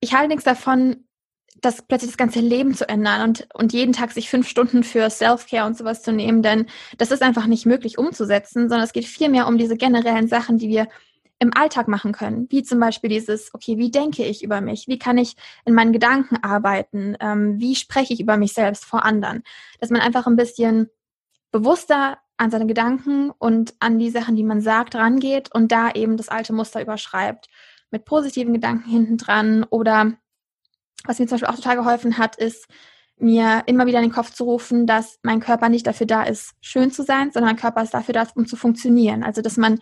ich 0.00 0.14
halte 0.14 0.28
nichts 0.28 0.44
davon, 0.44 1.06
das 1.54 1.82
plötzlich 1.82 2.10
das 2.10 2.18
ganze 2.18 2.40
Leben 2.40 2.74
zu 2.74 2.88
ändern 2.88 3.22
und, 3.22 3.48
und 3.54 3.72
jeden 3.72 3.92
Tag 3.92 4.12
sich 4.12 4.28
fünf 4.28 4.48
Stunden 4.48 4.84
für 4.84 5.08
Self-Care 5.08 5.66
und 5.66 5.76
sowas 5.76 6.02
zu 6.02 6.12
nehmen, 6.12 6.42
denn 6.42 6.66
das 6.98 7.10
ist 7.10 7.22
einfach 7.22 7.46
nicht 7.46 7.64
möglich 7.66 7.96
umzusetzen, 7.98 8.68
sondern 8.68 8.84
es 8.84 8.92
geht 8.92 9.06
vielmehr 9.06 9.46
um 9.46 9.56
diese 9.56 9.76
generellen 9.76 10.28
Sachen, 10.28 10.58
die 10.58 10.68
wir 10.68 10.88
im 11.38 11.52
Alltag 11.54 11.88
machen 11.88 12.12
können, 12.12 12.46
wie 12.50 12.62
zum 12.62 12.80
Beispiel 12.80 13.10
dieses, 13.10 13.52
okay, 13.54 13.76
wie 13.76 13.90
denke 13.90 14.24
ich 14.24 14.42
über 14.42 14.60
mich? 14.60 14.86
Wie 14.88 14.98
kann 14.98 15.18
ich 15.18 15.36
in 15.64 15.74
meinen 15.74 15.92
Gedanken 15.92 16.36
arbeiten? 16.42 17.16
Ähm, 17.20 17.60
wie 17.60 17.74
spreche 17.74 18.14
ich 18.14 18.20
über 18.20 18.36
mich 18.36 18.52
selbst 18.52 18.84
vor 18.84 19.04
anderen? 19.04 19.42
Dass 19.80 19.90
man 19.90 20.00
einfach 20.00 20.26
ein 20.26 20.36
bisschen 20.36 20.90
bewusster 21.50 22.18
an 22.36 22.50
seine 22.50 22.66
Gedanken 22.66 23.30
und 23.30 23.74
an 23.80 23.98
die 23.98 24.10
Sachen, 24.10 24.36
die 24.36 24.42
man 24.42 24.60
sagt, 24.60 24.94
rangeht 24.94 25.54
und 25.54 25.70
da 25.70 25.90
eben 25.92 26.16
das 26.16 26.28
alte 26.28 26.52
Muster 26.52 26.80
überschreibt. 26.80 27.48
Mit 27.90 28.04
positiven 28.04 28.54
Gedanken 28.54 28.88
hinten 28.88 29.18
dran 29.18 29.64
oder 29.70 30.14
was 31.04 31.18
mir 31.18 31.26
zum 31.26 31.36
Beispiel 31.36 31.48
auch 31.48 31.56
total 31.56 31.76
geholfen 31.76 32.18
hat, 32.18 32.36
ist, 32.36 32.66
mir 33.16 33.62
immer 33.66 33.86
wieder 33.86 33.98
in 33.98 34.06
den 34.06 34.12
Kopf 34.12 34.32
zu 34.32 34.44
rufen, 34.44 34.86
dass 34.86 35.18
mein 35.22 35.40
Körper 35.40 35.68
nicht 35.68 35.86
dafür 35.86 36.06
da 36.06 36.24
ist, 36.24 36.54
schön 36.60 36.90
zu 36.90 37.02
sein, 37.02 37.30
sondern 37.30 37.50
mein 37.52 37.60
Körper 37.60 37.82
ist 37.82 37.94
dafür 37.94 38.12
da, 38.12 38.26
um 38.34 38.46
zu 38.46 38.56
funktionieren. 38.56 39.22
Also, 39.22 39.40
dass 39.40 39.56
man 39.56 39.80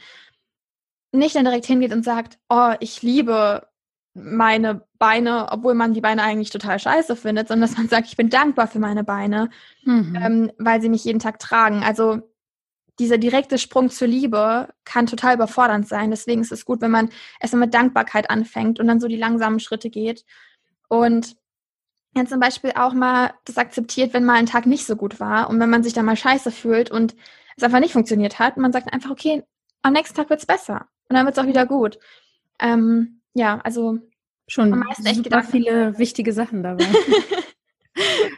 nicht 1.13 1.37
dann 1.37 1.45
direkt 1.45 1.67
hingeht 1.67 1.93
und 1.93 2.05
sagt, 2.05 2.39
oh, 2.49 2.73
ich 2.81 3.03
liebe 3.03 3.67
meine 4.15 4.87
Beine, 4.99 5.49
obwohl 5.51 5.75
man 5.75 5.95
die 5.95 6.01
Beine 6.03 6.23
eigentlich 6.23 6.51
total 6.51 6.79
scheiße 6.79 7.17
findet, 7.17 7.49
sondern 7.49 7.69
dass 7.69 7.79
man 7.79 7.89
sagt, 7.89 8.09
ich 8.09 8.17
bin 8.17 8.29
dankbar 8.29 8.67
für 8.67 8.79
meine 8.79 9.05
Beine, 9.05 9.49
mhm. 9.85 10.19
ähm, 10.23 10.53
weil 10.59 10.83
sie 10.83 10.91
mich 10.91 11.05
jeden 11.05 11.19
Tag 11.19 11.39
tragen. 11.39 11.83
Also 11.83 12.21
dieser 12.99 13.17
direkte 13.17 13.57
Sprung 13.57 13.89
zur 13.89 14.09
Liebe 14.09 14.69
kann 14.85 15.07
total 15.07 15.35
überfordernd 15.37 15.89
sein. 15.89 16.11
Deswegen 16.11 16.43
ist 16.43 16.53
es 16.53 16.67
gut, 16.67 16.83
wenn 16.83 16.91
man 16.91 17.09
erstmal 17.41 17.61
mit 17.61 17.75
Dankbarkeit 17.75 18.29
anfängt 18.29 18.79
und 18.79 18.87
dann 18.87 19.01
so 19.01 19.09
die 19.09 19.17
langsamen 19.17 19.61
Schritte 19.61 19.89
geht. 19.89 20.25
Und 20.93 21.37
ja, 22.15 22.27
zum 22.27 22.39
Beispiel 22.39 22.73
auch 22.75 22.93
mal 22.93 23.33
das 23.47 23.57
akzeptiert, 23.57 24.13
wenn 24.13 24.27
mal 24.27 24.35
ein 24.35 24.45
Tag 24.45 24.67
nicht 24.67 24.85
so 24.85 24.95
gut 24.95 25.21
war 25.21 25.49
und 25.49 25.59
wenn 25.59 25.71
man 25.71 25.83
sich 25.83 25.95
dann 25.95 26.05
mal 26.05 26.17
scheiße 26.17 26.51
fühlt 26.51 26.91
und 26.91 27.17
es 27.57 27.63
einfach 27.63 27.81
nicht 27.81 27.95
funktioniert 27.95 28.39
hat. 28.39 28.59
Man 28.59 28.73
sagt 28.73 28.93
einfach, 28.93 29.11
okay, 29.11 29.43
am 29.81 29.95
nächsten 29.95 30.15
Tag 30.15 30.29
wird 30.29 30.41
es 30.41 30.47
besser 30.47 30.89
und 31.09 31.17
dann 31.17 31.25
wird 31.25 31.35
es 31.39 31.43
auch 31.43 31.49
wieder 31.49 31.65
gut. 31.65 31.99
Ähm, 32.61 33.23
ja, 33.33 33.59
also 33.65 34.01
schon 34.47 34.71
am 34.71 34.81
meisten 34.81 35.07
echt 35.07 35.25
super 35.25 35.43
viele 35.43 35.97
wichtige 35.99 36.35
Sachen 36.35 36.63
dabei. 36.63 36.85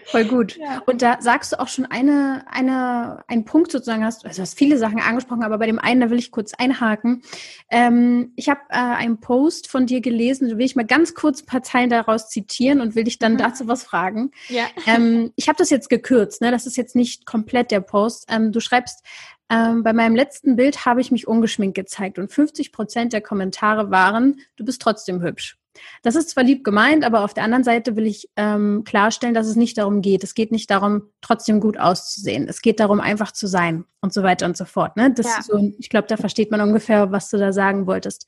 Voll 0.06 0.24
gut. 0.24 0.56
Ja. 0.56 0.82
Und 0.86 1.00
da 1.00 1.18
sagst 1.20 1.52
du 1.52 1.60
auch 1.60 1.68
schon 1.68 1.86
eine, 1.86 2.44
eine, 2.50 3.22
einen 3.28 3.44
Punkt 3.44 3.70
sozusagen, 3.70 4.04
hast, 4.04 4.24
also 4.24 4.36
du 4.36 4.42
hast 4.42 4.58
viele 4.58 4.78
Sachen 4.78 4.98
angesprochen, 5.00 5.44
aber 5.44 5.58
bei 5.58 5.66
dem 5.66 5.78
einen, 5.78 6.00
da 6.00 6.10
will 6.10 6.18
ich 6.18 6.32
kurz 6.32 6.54
einhaken. 6.54 7.22
Ähm, 7.70 8.32
ich 8.36 8.48
habe 8.48 8.60
äh, 8.70 8.76
einen 8.76 9.20
Post 9.20 9.70
von 9.70 9.86
dir 9.86 10.00
gelesen, 10.00 10.48
da 10.48 10.58
will 10.58 10.66
ich 10.66 10.76
mal 10.76 10.84
ganz 10.84 11.14
kurz 11.14 11.42
ein 11.42 11.46
paar 11.46 11.62
Zeilen 11.62 11.90
daraus 11.90 12.28
zitieren 12.28 12.80
und 12.80 12.96
will 12.96 13.04
dich 13.04 13.18
dann 13.18 13.34
mhm. 13.34 13.38
dazu 13.38 13.68
was 13.68 13.84
fragen. 13.84 14.30
Ja. 14.48 14.64
Ähm, 14.86 15.32
ich 15.36 15.48
habe 15.48 15.56
das 15.56 15.70
jetzt 15.70 15.88
gekürzt, 15.88 16.42
ne? 16.42 16.50
das 16.50 16.66
ist 16.66 16.76
jetzt 16.76 16.94
nicht 16.94 17.24
komplett 17.24 17.70
der 17.70 17.80
Post. 17.80 18.26
Ähm, 18.28 18.52
du 18.52 18.60
schreibst, 18.60 19.02
ähm, 19.48 19.82
bei 19.82 19.92
meinem 19.92 20.14
letzten 20.14 20.56
Bild 20.56 20.84
habe 20.84 21.00
ich 21.00 21.10
mich 21.10 21.26
ungeschminkt 21.26 21.74
gezeigt 21.74 22.18
und 22.18 22.30
50 22.30 22.70
Prozent 22.70 23.12
der 23.12 23.22
Kommentare 23.22 23.90
waren, 23.90 24.40
du 24.56 24.64
bist 24.64 24.82
trotzdem 24.82 25.22
hübsch. 25.22 25.56
Das 26.02 26.14
ist 26.14 26.30
zwar 26.30 26.44
lieb 26.44 26.64
gemeint, 26.64 27.04
aber 27.04 27.24
auf 27.24 27.34
der 27.34 27.44
anderen 27.44 27.64
Seite 27.64 27.96
will 27.96 28.06
ich 28.06 28.28
ähm, 28.36 28.84
klarstellen, 28.84 29.34
dass 29.34 29.46
es 29.46 29.56
nicht 29.56 29.78
darum 29.78 30.02
geht. 30.02 30.24
Es 30.24 30.34
geht 30.34 30.52
nicht 30.52 30.70
darum, 30.70 31.10
trotzdem 31.20 31.60
gut 31.60 31.78
auszusehen. 31.78 32.48
Es 32.48 32.62
geht 32.62 32.80
darum, 32.80 33.00
einfach 33.00 33.32
zu 33.32 33.46
sein 33.46 33.84
und 34.00 34.12
so 34.12 34.22
weiter 34.22 34.46
und 34.46 34.56
so 34.56 34.64
fort. 34.64 34.96
Ne? 34.96 35.12
Das 35.12 35.26
ja. 35.26 35.42
so, 35.42 35.72
ich 35.78 35.88
glaube, 35.88 36.08
da 36.08 36.16
versteht 36.16 36.50
man 36.50 36.60
ungefähr, 36.60 37.10
was 37.10 37.30
du 37.30 37.38
da 37.38 37.52
sagen 37.52 37.86
wolltest. 37.86 38.26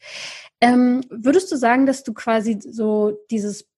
Ähm, 0.60 1.02
würdest 1.10 1.50
du 1.52 1.56
sagen, 1.56 1.86
dass 1.86 2.02
du 2.02 2.12
quasi 2.14 2.58
so 2.60 3.18
dieses 3.30 3.68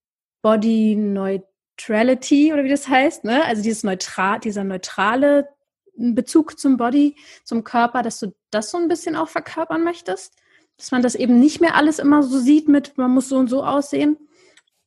Body 0.42 0.96
Neutrality 0.96 2.52
oder 2.52 2.64
wie 2.64 2.68
das 2.68 2.88
heißt, 2.88 3.24
ne? 3.24 3.44
also 3.44 3.62
dieses 3.62 3.84
neutral, 3.84 4.40
dieser 4.40 4.64
neutrale 4.64 5.48
Bezug 5.98 6.58
zum 6.58 6.76
Body, 6.76 7.16
zum 7.44 7.64
Körper, 7.64 8.02
dass 8.02 8.20
du 8.20 8.34
das 8.50 8.70
so 8.70 8.78
ein 8.78 8.88
bisschen 8.88 9.16
auch 9.16 9.28
verkörpern 9.28 9.82
möchtest? 9.82 10.34
Dass 10.78 10.90
man 10.92 11.02
das 11.02 11.14
eben 11.14 11.38
nicht 11.38 11.60
mehr 11.60 11.74
alles 11.74 11.98
immer 11.98 12.22
so 12.22 12.38
sieht 12.38 12.68
mit, 12.68 12.96
man 12.96 13.10
muss 13.10 13.28
so 13.28 13.36
und 13.36 13.48
so 13.48 13.62
aussehen? 13.62 14.16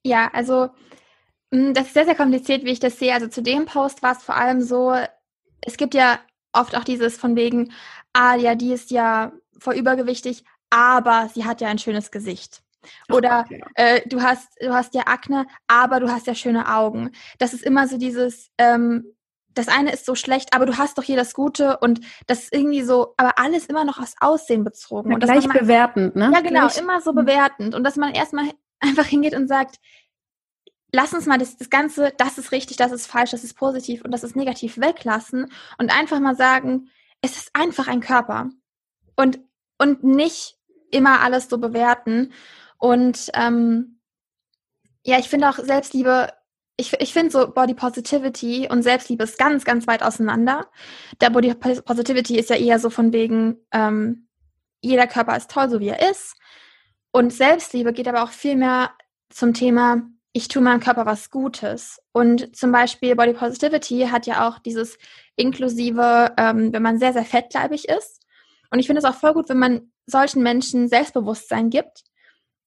Ja, 0.04 0.32
also 0.34 0.70
hm, 1.54 1.74
das 1.74 1.88
ist 1.88 1.94
sehr, 1.94 2.06
sehr 2.06 2.16
kompliziert, 2.16 2.64
wie 2.64 2.72
ich 2.72 2.80
das 2.80 2.98
sehe. 2.98 3.14
Also 3.14 3.28
zu 3.28 3.44
dem 3.44 3.66
Post 3.66 4.02
war 4.02 4.14
es 4.14 4.24
vor 4.24 4.36
allem 4.36 4.62
so, 4.62 4.96
es 5.62 5.78
gibt 5.78 5.94
ja 5.94 6.20
oft 6.54 6.76
auch 6.76 6.84
dieses 6.84 7.18
von 7.18 7.36
wegen, 7.36 7.72
ah 8.14 8.36
ja, 8.36 8.56
die 8.56 8.74
ist 8.74 8.92
ja 8.92 9.34
voll 9.60 9.76
übergewichtig, 9.76 10.44
aber 10.70 11.30
sie 11.34 11.46
hat 11.46 11.62
ja 11.62 11.68
ein 11.68 11.78
schönes 11.78 12.12
Gesicht. 12.12 12.64
Oder 13.10 13.42
okay. 13.42 13.64
äh, 13.76 14.02
du 14.08 14.22
hast 14.24 14.50
du 14.60 14.74
hast 14.74 14.96
ja 14.96 15.04
Akne, 15.06 15.46
aber 15.68 16.00
du 16.00 16.10
hast 16.10 16.26
ja 16.26 16.34
schöne 16.34 16.68
Augen. 16.68 17.12
Das 17.38 17.54
ist 17.54 17.64
immer 17.64 17.88
so 17.88 17.98
dieses 17.98 18.50
ähm, 18.58 19.06
das 19.54 19.68
eine 19.68 19.92
ist 19.92 20.06
so 20.06 20.16
schlecht, 20.16 20.54
aber 20.54 20.66
du 20.66 20.78
hast 20.78 20.98
doch 20.98 21.04
hier 21.04 21.16
das 21.16 21.34
Gute 21.34 21.78
und 21.78 22.02
das 22.28 22.44
ist 22.44 22.54
irgendwie 22.54 22.84
so, 22.84 23.14
aber 23.18 23.38
alles 23.38 23.66
immer 23.66 23.86
noch 23.86 24.00
aufs 24.00 24.16
Aussehen 24.20 24.64
bezogen. 24.64 25.10
Ja, 25.10 25.16
und 25.16 25.24
gleich 25.24 25.48
man, 25.48 25.58
bewertend, 25.58 26.16
ne? 26.16 26.32
Ja, 26.34 26.42
genau, 26.42 26.68
gleich. 26.68 26.78
immer 26.78 27.02
so 27.02 27.12
mhm. 27.12 27.18
bewertend. 27.18 27.76
Und 27.76 27.84
dass 27.84 27.96
man 27.96 28.14
erstmal 28.14 28.46
einfach 28.80 29.06
hingeht 29.06 29.36
und 29.36 29.48
sagt, 29.48 29.78
lass 30.92 31.14
uns 31.14 31.26
mal 31.26 31.38
das, 31.38 31.58
das 31.58 31.70
Ganze, 31.70 32.14
das 32.18 32.38
ist 32.38 32.52
richtig, 32.52 32.78
das 32.78 32.92
ist 32.92 33.08
falsch, 33.08 33.32
das 33.32 33.44
ist 33.44 33.56
positiv 33.56 34.04
und 34.04 34.12
das 34.12 34.24
ist 34.24 34.36
negativ 34.36 34.78
weglassen 34.80 35.52
und 35.78 35.98
einfach 35.98 36.20
mal 36.20 36.36
sagen, 36.36 36.90
es 37.22 37.38
ist 37.38 37.52
einfach 37.54 37.88
ein 37.88 38.02
Körper. 38.02 38.50
Und, 39.16 39.40
und 39.78 40.04
nicht 40.04 40.58
immer 40.90 41.22
alles 41.22 41.50
so 41.50 41.58
bewerten. 41.58 42.34
Und 42.78 43.30
ähm, 43.34 44.00
ja, 45.04 45.20
ich 45.20 45.30
finde 45.30 45.50
auch 45.50 45.58
Selbstliebe 45.58 46.30
ich, 46.82 46.94
ich 47.00 47.14
finde 47.14 47.32
so 47.32 47.48
Body 47.52 47.74
Positivity 47.74 48.68
und 48.70 48.82
Selbstliebe 48.84 49.24
ist 49.24 49.38
ganz, 49.38 49.64
ganz 49.64 49.88
weit 49.88 50.04
auseinander. 50.04 50.68
Der 51.22 51.30
Body 51.30 51.54
Positivity 51.54 52.38
ist 52.38 52.50
ja 52.50 52.56
eher 52.58 52.80
so 52.80 52.90
von 52.90 53.14
wegen, 53.14 53.58
ähm, 53.72 54.28
jeder 54.82 55.08
Körper 55.08 55.38
ist 55.38 55.52
toll, 55.52 55.70
so 55.70 55.80
wie 55.80 55.90
er 55.90 56.10
ist. 56.10 56.36
Und 57.12 57.32
Selbstliebe 57.32 57.94
geht 57.94 58.08
aber 58.08 58.24
auch 58.24 58.32
viel 58.32 58.56
mehr 58.56 58.92
zum 59.30 59.54
Thema, 59.54 60.02
ich 60.34 60.48
tue 60.48 60.62
meinem 60.62 60.80
Körper 60.80 61.06
was 61.06 61.30
Gutes. 61.30 62.00
Und 62.14 62.56
zum 62.56 62.72
Beispiel 62.72 63.16
Body 63.16 63.34
Positivity 63.34 64.08
hat 64.10 64.26
ja 64.26 64.48
auch 64.48 64.60
dieses 64.60 64.98
inklusive, 65.36 66.34
ähm, 66.38 66.74
wenn 66.74 66.82
man 66.82 66.98
sehr, 66.98 67.14
sehr 67.14 67.26
fettleibig 67.26 67.88
ist. 67.90 68.22
Und 68.72 68.80
ich 68.80 68.88
finde 68.88 69.00
es 69.00 69.06
auch 69.06 69.16
voll 69.16 69.34
gut, 69.34 69.50
wenn 69.50 69.60
man 69.60 69.92
solchen 70.08 70.42
Menschen 70.42 70.88
Selbstbewusstsein 70.88 71.70
gibt 71.70 72.04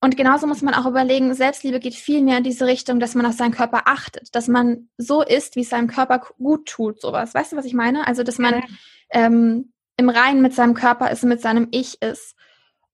und 0.05 0.19
genauso 0.19 0.47
muss 0.47 0.61
man 0.61 0.75
auch 0.75 0.85
überlegen, 0.85 1.33
Selbstliebe 1.33 1.81
geht 1.81 1.95
viel 1.95 2.21
mehr 2.21 2.37
in 2.37 2.45
diese 2.45 2.67
Richtung, 2.67 3.01
dass 3.01 3.15
man 3.15 3.25
auf 3.25 3.33
seinen 3.33 3.53
Körper 3.53 3.85
achtet, 3.87 4.35
dass 4.35 4.49
man 4.49 4.91
so 4.99 5.23
ist, 5.23 5.57
wie 5.57 5.63
es 5.63 5.71
seinem 5.71 5.89
Körper 5.89 6.19
gut 6.37 6.67
tut, 6.67 7.01
sowas. 7.01 7.33
Weißt 7.33 7.53
du, 7.53 7.57
was 7.57 7.65
ich 7.65 7.73
meine? 7.73 8.07
Also, 8.07 8.23
dass 8.23 8.37
man 8.37 8.63
ähm, 9.09 9.73
im 9.97 10.11
Reinen 10.11 10.43
mit 10.43 10.53
seinem 10.53 10.75
Körper 10.75 11.11
ist, 11.11 11.25
mit 11.25 11.41
seinem 11.41 11.69
Ich 11.71 12.03
ist. 12.03 12.37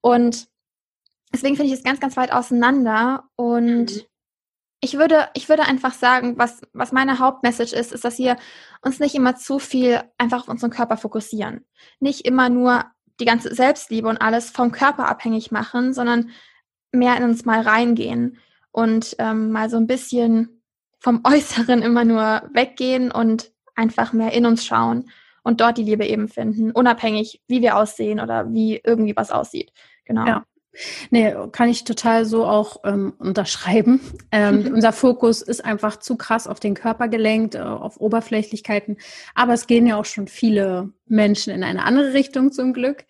Und 0.01 0.47
deswegen 1.33 1.57
finde 1.57 1.73
ich 1.73 1.79
es 1.81 1.83
ganz, 1.83 1.99
ganz 1.99 2.17
weit 2.17 2.33
auseinander. 2.33 3.25
Und 3.35 3.87
mhm. 3.87 4.03
ich 4.81 4.97
würde, 4.97 5.31
ich 5.35 5.49
würde 5.49 5.65
einfach 5.65 5.95
sagen, 5.95 6.39
was, 6.39 6.61
was 6.73 6.93
meine 6.93 7.19
Hauptmessage 7.19 7.75
ist, 7.75 7.91
ist, 7.91 8.05
dass 8.05 8.19
wir 8.19 8.37
uns 8.83 9.01
nicht 9.01 9.17
immer 9.17 9.35
zu 9.35 9.59
viel 9.59 10.01
einfach 10.17 10.43
auf 10.43 10.49
unseren 10.49 10.71
Körper 10.71 10.97
fokussieren. 10.97 11.67
Nicht 11.99 12.25
immer 12.25 12.49
nur 12.51 12.85
die 13.19 13.25
ganze 13.25 13.53
Selbstliebe 13.53 14.07
und 14.07 14.19
alles 14.19 14.51
vom 14.51 14.71
Körper 14.71 15.09
abhängig 15.09 15.51
machen, 15.51 15.93
sondern 15.93 16.31
mehr 16.93 17.17
in 17.17 17.25
uns 17.25 17.45
mal 17.45 17.61
reingehen 17.61 18.39
und 18.73 19.17
ähm, 19.19 19.51
mal 19.51 19.71
so 19.71 19.77
ein 19.77 19.87
bisschen 19.87 20.63
vom 20.99 21.23
Äußeren 21.25 21.83
immer 21.83 22.05
nur 22.05 22.43
weggehen 22.53 23.11
und 23.11 23.53
einfach 23.75 24.13
mehr 24.13 24.33
in 24.33 24.47
uns 24.47 24.65
schauen 24.65 25.11
und 25.43 25.61
dort 25.61 25.79
die 25.79 25.85
Liebe 25.85 26.07
eben 26.07 26.29
finden, 26.29 26.71
unabhängig, 26.71 27.41
wie 27.49 27.63
wir 27.63 27.77
aussehen 27.77 28.21
oder 28.21 28.53
wie 28.53 28.81
irgendwie 28.85 29.17
was 29.17 29.31
aussieht. 29.31 29.73
Genau. 30.05 30.27
Ja. 30.27 30.45
Nee, 31.11 31.35
kann 31.51 31.69
ich 31.69 31.83
total 31.83 32.25
so 32.25 32.45
auch 32.45 32.77
ähm, 32.85 33.15
unterschreiben. 33.19 34.01
Ähm, 34.31 34.71
unser 34.75 34.93
Fokus 34.93 35.43
ist 35.43 35.65
einfach 35.65 35.99
zu 35.99 36.17
krass 36.17 36.47
auf 36.47 36.61
den 36.61 36.75
Körper 36.75 37.09
gelenkt, 37.09 37.57
äh, 37.57 37.61
auf 37.61 38.01
Oberflächlichkeiten. 38.01 38.99
Aber 39.35 39.53
es 39.53 39.67
gehen 39.67 39.87
ja 39.87 39.97
auch 39.97 40.05
schon 40.05 40.29
viele 40.29 40.93
Menschen 41.07 41.53
in 41.53 41.65
eine 41.65 41.85
andere 41.85 42.13
Richtung 42.13 42.53
zum 42.53 42.73
Glück. 42.73 43.05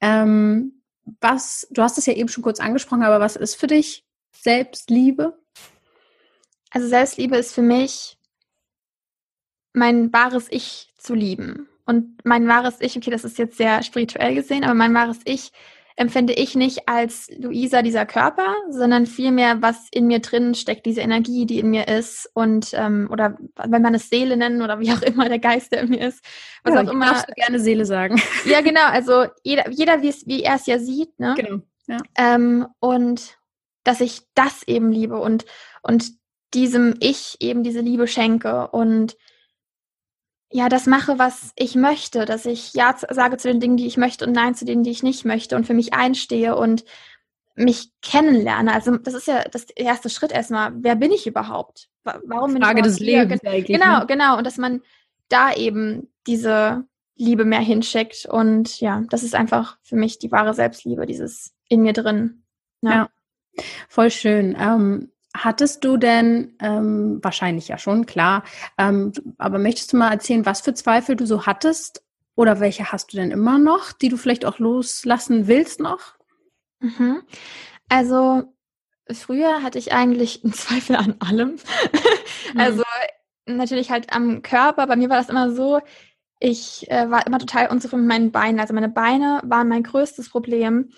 Ähm, 0.00 0.82
was, 1.20 1.66
du 1.70 1.82
hast 1.82 1.98
es 1.98 2.06
ja 2.06 2.14
eben 2.14 2.28
schon 2.28 2.42
kurz 2.42 2.60
angesprochen, 2.60 3.02
aber 3.02 3.20
was 3.20 3.36
ist 3.36 3.54
für 3.56 3.66
dich 3.66 4.04
Selbstliebe? 4.32 5.38
Also 6.70 6.88
Selbstliebe 6.88 7.36
ist 7.36 7.54
für 7.54 7.62
mich 7.62 8.18
mein 9.72 10.12
wahres 10.12 10.46
Ich 10.50 10.92
zu 10.96 11.14
lieben. 11.14 11.68
Und 11.86 12.24
mein 12.24 12.48
wahres 12.48 12.80
Ich, 12.80 12.96
okay, 12.96 13.10
das 13.10 13.24
ist 13.24 13.38
jetzt 13.38 13.58
sehr 13.58 13.82
spirituell 13.82 14.34
gesehen, 14.34 14.64
aber 14.64 14.74
mein 14.74 14.94
wahres 14.94 15.18
Ich 15.24 15.52
empfinde 15.96 16.32
ich 16.32 16.54
nicht 16.54 16.88
als 16.88 17.30
Luisa 17.38 17.82
dieser 17.82 18.04
Körper, 18.04 18.54
sondern 18.68 19.06
vielmehr, 19.06 19.62
was 19.62 19.88
in 19.92 20.06
mir 20.06 20.18
drin 20.18 20.54
steckt, 20.54 20.86
diese 20.86 21.00
Energie, 21.00 21.46
die 21.46 21.60
in 21.60 21.70
mir 21.70 21.86
ist 21.86 22.28
und 22.34 22.72
ähm, 22.74 23.08
oder 23.10 23.36
wenn 23.64 23.82
man 23.82 23.94
es 23.94 24.08
Seele 24.08 24.36
nennen 24.36 24.62
oder 24.62 24.80
wie 24.80 24.92
auch 24.92 25.02
immer 25.02 25.28
der 25.28 25.38
Geist, 25.38 25.72
der 25.72 25.82
in 25.82 25.90
mir 25.90 26.08
ist, 26.08 26.24
was 26.64 26.74
ja, 26.74 26.82
auch 26.82 26.90
immer. 26.90 27.06
Darfst 27.06 27.28
du 27.28 27.34
gerne 27.34 27.60
Seele 27.60 27.86
sagen. 27.86 28.20
Ja, 28.44 28.60
genau. 28.60 28.84
Also 28.86 29.26
jeder, 29.42 29.70
jeder 29.70 30.02
wie, 30.02 30.14
wie 30.26 30.42
er 30.42 30.56
es 30.56 30.66
ja 30.66 30.78
sieht, 30.78 31.18
ne? 31.18 31.34
Genau. 31.36 31.62
Ja. 31.86 31.98
Ähm, 32.16 32.66
und 32.80 33.38
dass 33.84 34.00
ich 34.00 34.22
das 34.34 34.62
eben 34.66 34.90
liebe 34.90 35.18
und 35.18 35.44
und 35.82 36.12
diesem 36.54 36.94
Ich 37.00 37.36
eben 37.40 37.62
diese 37.62 37.80
Liebe 37.80 38.06
schenke 38.06 38.68
und 38.68 39.16
ja, 40.50 40.68
das 40.68 40.86
mache, 40.86 41.18
was 41.18 41.52
ich 41.56 41.74
möchte, 41.74 42.24
dass 42.24 42.46
ich 42.46 42.74
Ja 42.74 42.94
sage 42.96 43.36
zu 43.36 43.48
den 43.48 43.60
Dingen, 43.60 43.76
die 43.76 43.86
ich 43.86 43.96
möchte 43.96 44.26
und 44.26 44.32
Nein 44.32 44.54
zu 44.54 44.64
denen, 44.64 44.84
die 44.84 44.90
ich 44.90 45.02
nicht 45.02 45.24
möchte 45.24 45.56
und 45.56 45.66
für 45.66 45.74
mich 45.74 45.94
einstehe 45.94 46.56
und 46.56 46.84
mich 47.56 47.92
kennenlerne. 48.02 48.72
Also 48.72 48.96
das 48.96 49.14
ist 49.14 49.26
ja 49.26 49.44
das 49.44 49.64
erste 49.64 50.10
Schritt 50.10 50.32
erstmal. 50.32 50.72
Wer 50.76 50.96
bin 50.96 51.12
ich 51.12 51.26
überhaupt? 51.26 51.88
Warum 52.04 52.52
bin 52.52 52.62
Frage 52.62 52.80
ich 52.80 52.86
des 52.86 52.98
hier? 52.98 53.22
Lebens 53.22 53.44
eigentlich. 53.44 53.78
Genau, 53.78 54.00
ne? 54.00 54.06
genau. 54.06 54.38
Und 54.38 54.46
dass 54.46 54.58
man 54.58 54.82
da 55.28 55.52
eben 55.54 56.12
diese 56.26 56.84
Liebe 57.16 57.44
mehr 57.44 57.60
hinschickt. 57.60 58.26
Und 58.26 58.80
ja, 58.80 59.02
das 59.10 59.22
ist 59.22 59.34
einfach 59.34 59.78
für 59.82 59.96
mich 59.96 60.18
die 60.18 60.32
wahre 60.32 60.54
Selbstliebe, 60.54 61.06
dieses 61.06 61.54
in 61.68 61.82
mir 61.82 61.92
drin. 61.92 62.44
Ja, 62.82 62.90
ja 62.90 63.08
voll 63.88 64.10
schön. 64.10 64.56
Ähm, 64.58 65.10
Hattest 65.36 65.84
du 65.84 65.96
denn, 65.96 66.54
ähm, 66.60 67.18
wahrscheinlich 67.22 67.68
ja 67.68 67.76
schon, 67.76 68.06
klar, 68.06 68.44
ähm, 68.78 69.12
aber 69.36 69.58
möchtest 69.58 69.92
du 69.92 69.96
mal 69.96 70.12
erzählen, 70.12 70.46
was 70.46 70.60
für 70.60 70.74
Zweifel 70.74 71.16
du 71.16 71.26
so 71.26 71.44
hattest 71.44 72.04
oder 72.36 72.60
welche 72.60 72.92
hast 72.92 73.12
du 73.12 73.16
denn 73.16 73.30
immer 73.32 73.58
noch, 73.58 73.92
die 73.92 74.08
du 74.08 74.16
vielleicht 74.16 74.44
auch 74.44 74.58
loslassen 74.58 75.48
willst 75.48 75.80
noch? 75.80 76.14
Mhm. 76.80 77.22
Also 77.88 78.44
früher 79.10 79.62
hatte 79.62 79.78
ich 79.78 79.92
eigentlich 79.92 80.44
einen 80.44 80.52
Zweifel 80.52 80.96
an 80.96 81.16
allem. 81.20 81.56
Mhm. 82.52 82.60
Also 82.60 82.82
natürlich 83.46 83.90
halt 83.90 84.12
am 84.12 84.42
Körper. 84.42 84.86
Bei 84.86 84.96
mir 84.96 85.10
war 85.10 85.18
das 85.18 85.28
immer 85.28 85.50
so, 85.52 85.80
ich 86.40 86.90
äh, 86.90 87.10
war 87.10 87.26
immer 87.26 87.38
total 87.38 87.68
unzufrieden 87.68 88.02
mit 88.02 88.08
meinen 88.08 88.32
Beinen. 88.32 88.60
Also 88.60 88.74
meine 88.74 88.88
Beine 88.88 89.40
waren 89.44 89.68
mein 89.68 89.82
größtes 89.82 90.30
Problem 90.30 90.90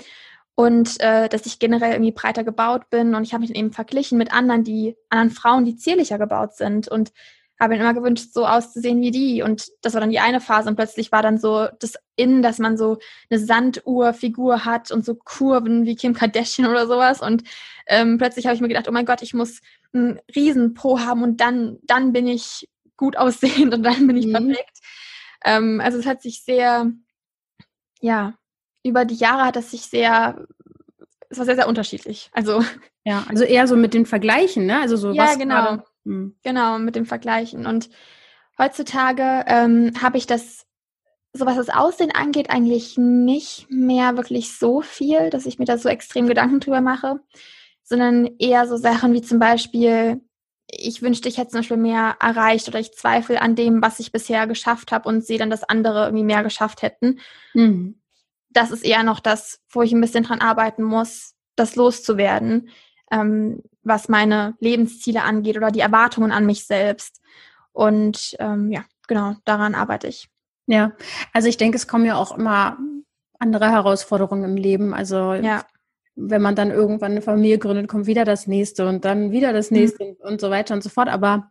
und 0.57 0.99
äh, 1.01 1.29
dass 1.29 1.45
ich 1.45 1.59
generell 1.59 1.93
irgendwie 1.93 2.13
breiter 2.13 2.43
gebaut 2.43 2.89
bin. 2.89 3.15
Und 3.15 3.25
ich 3.25 3.35
habe 3.35 3.43
mich 3.43 3.51
dann 3.51 3.61
eben 3.61 3.73
verglichen 3.73 4.17
mit 4.17 4.33
anderen, 4.33 4.65
die 4.65 4.97
anderen 5.11 5.31
Frauen, 5.31 5.67
die 5.67 5.77
zierlicher 5.77 6.19
gebaut 6.19 6.57
sind. 6.57 6.89
Und 6.89 7.13
habe 7.61 7.75
mir 7.75 7.81
immer 7.81 7.93
gewünscht, 7.93 8.33
so 8.33 8.47
auszusehen 8.47 9.03
wie 9.03 9.11
die. 9.11 9.43
Und 9.43 9.69
das 9.83 9.93
war 9.93 10.01
dann 10.01 10.11
die 10.11 10.19
eine 10.19 10.41
Phase. 10.41 10.71
Und 10.71 10.77
plötzlich 10.77 11.13
war 11.13 11.21
dann 11.21 11.39
so 11.39 11.69
das 11.79 11.95
Innen, 12.17 12.41
dass 12.41 12.59
man 12.59 12.79
so 12.79 12.99
eine 13.29 13.39
Sanduhrfigur 13.39 14.65
hat 14.65 14.91
und 14.91 15.05
so 15.05 15.15
Kurven 15.15 15.85
wie 15.85 15.95
Kim 15.95 16.15
Kardashian 16.15 16.71
oder 16.71 16.87
sowas. 16.87 17.21
Und 17.21 17.45
ähm, 17.87 18.17
plötzlich 18.17 18.47
habe 18.47 18.55
ich 18.55 18.63
mir 18.63 18.69
gedacht, 18.69 18.89
oh 18.89 18.93
mein 18.93 19.07
Gott, 19.07 19.21
ich 19.21 19.35
muss 19.35 19.61
einen 19.93 20.19
riesen 20.35 20.73
Po 20.73 21.01
haben. 21.01 21.23
Und 21.23 21.43
dann 21.43 21.79
dann 21.83 22.15
bin 22.15 22.27
ich 22.27 22.67
gut 22.97 23.17
aussehend 23.19 23.75
und 23.75 23.83
dann 23.83 24.07
bin 24.07 24.17
ich 24.17 24.27
mhm. 24.27 24.33
perfekt. 24.33 24.79
Ähm, 25.45 25.83
also 25.85 25.99
es 25.99 26.07
hat 26.07 26.23
sich 26.23 26.43
sehr 26.43 26.91
ja 28.01 28.35
über 28.87 29.05
die 29.05 29.17
Jahre 29.17 29.45
hat 29.45 29.57
es 29.57 29.71
sich 29.71 29.83
sehr, 29.83 30.47
es 31.29 31.39
war 31.39 31.45
sehr, 31.45 31.57
sehr 31.57 31.69
unterschiedlich. 31.69 32.31
Also. 32.33 32.63
Ja, 33.05 33.25
also 33.29 33.45
eher 33.45 33.67
so 33.69 33.77
mit 33.77 33.95
den 33.95 34.07
Vergleichen, 34.07 34.67
ne? 34.67 34.81
Also 34.81 34.97
so 34.97 35.13
ja, 35.13 35.25
was 35.25 35.39
genau. 35.39 35.55
Grade, 35.55 35.85
hm. 36.05 36.37
genau, 36.43 36.79
mit 36.79 36.97
dem 36.97 37.07
Vergleichen. 37.07 37.67
Und 37.67 37.89
heutzutage 38.59 39.45
ähm, 39.47 39.93
habe 40.03 40.19
ich 40.19 40.27
das, 40.27 40.67
so 41.33 41.47
was 41.47 41.57
das 41.57 41.69
Aussehen 41.69 42.11
angeht, 42.13 42.51
eigentlich 42.51 42.97
nicht 42.99 43.67
mehr 43.71 44.17
wirklich 44.17 44.57
so 44.57 44.81
viel, 44.81 45.31
dass 45.31 45.47
ich 45.47 45.59
mir 45.59 45.67
da 45.67 45.79
so 45.79 45.89
extrem 45.89 46.27
Gedanken 46.27 46.61
drüber 46.61 46.81
mache, 46.81 47.21
sondern 47.85 48.29
eher 48.39 48.67
so 48.67 48.77
Sachen 48.77 49.13
wie 49.13 49.23
zum 49.23 49.39
Beispiel, 49.39 50.21
ich 50.69 51.01
wünschte, 51.01 51.29
ich 51.29 51.39
hätte 51.39 51.51
zum 51.51 51.61
Beispiel 51.61 51.77
mehr 51.77 52.17
erreicht 52.21 52.67
oder 52.67 52.81
ich 52.81 52.93
zweifle 52.95 53.41
an 53.41 53.55
dem, 53.55 53.83
was 53.83 54.01
ich 54.01 54.11
bisher 54.11 54.49
geschafft 54.49 54.91
habe 54.91 55.09
und 55.09 55.25
sehe 55.25 55.39
dann, 55.39 55.51
dass 55.51 55.63
andere 55.63 56.07
irgendwie 56.07 56.25
mehr 56.25 56.43
geschafft 56.43 56.83
hätten. 56.83 57.21
Mhm 57.55 58.01
das 58.57 58.71
ist 58.71 58.85
eher 58.85 59.03
noch 59.03 59.21
das, 59.21 59.61
wo 59.71 59.83
ich 59.83 59.93
ein 59.93 60.01
bisschen 60.01 60.25
dran 60.25 60.41
arbeiten 60.41 60.83
muss, 60.83 61.35
das 61.57 61.77
loszuwerden, 61.77 62.71
ähm, 63.11 63.63
was 63.83 64.09
meine 64.09 64.55
Lebensziele 64.61 65.23
angeht 65.23 65.57
oder 65.57 65.71
die 65.71 65.81
Erwartungen 65.81 66.33
an 66.33 66.47
mich 66.47 66.65
selbst. 66.67 67.21
Und 67.73 68.35
ähm, 68.39 68.73
ja, 68.73 68.85
genau, 69.07 69.35
daran 69.45 69.75
arbeite 69.75 70.09
ich. 70.09 70.29
Ja, 70.67 70.93
also 71.33 71.49
ich 71.49 71.59
denke, 71.59 71.77
es 71.77 71.87
kommen 71.87 72.07
ja 72.07 72.17
auch 72.17 72.37
immer 72.37 72.79
andere 73.39 73.71
Herausforderungen 73.71 74.45
im 74.45 74.57
Leben. 74.57 74.95
Also 74.95 75.35
ja. 75.35 75.65
wenn 76.15 76.43
man 76.43 76.57
dann 76.57 76.71
irgendwann 76.71 77.13
eine 77.13 77.23
Familie 77.23 77.59
gründet, 77.59 77.89
kommt 77.89 78.07
wieder 78.07 78.25
das 78.25 78.47
nächste 78.47 78.89
und 78.89 79.05
dann 79.05 79.31
wieder 79.31 79.53
das 79.53 79.71
mhm. 79.71 79.77
nächste 79.79 80.05
mhm. 80.05 80.17
und 80.21 80.41
so 80.41 80.51
weiter 80.51 80.75
und 80.75 80.83
so 80.83 80.89
fort. 80.89 81.09
Aber 81.09 81.51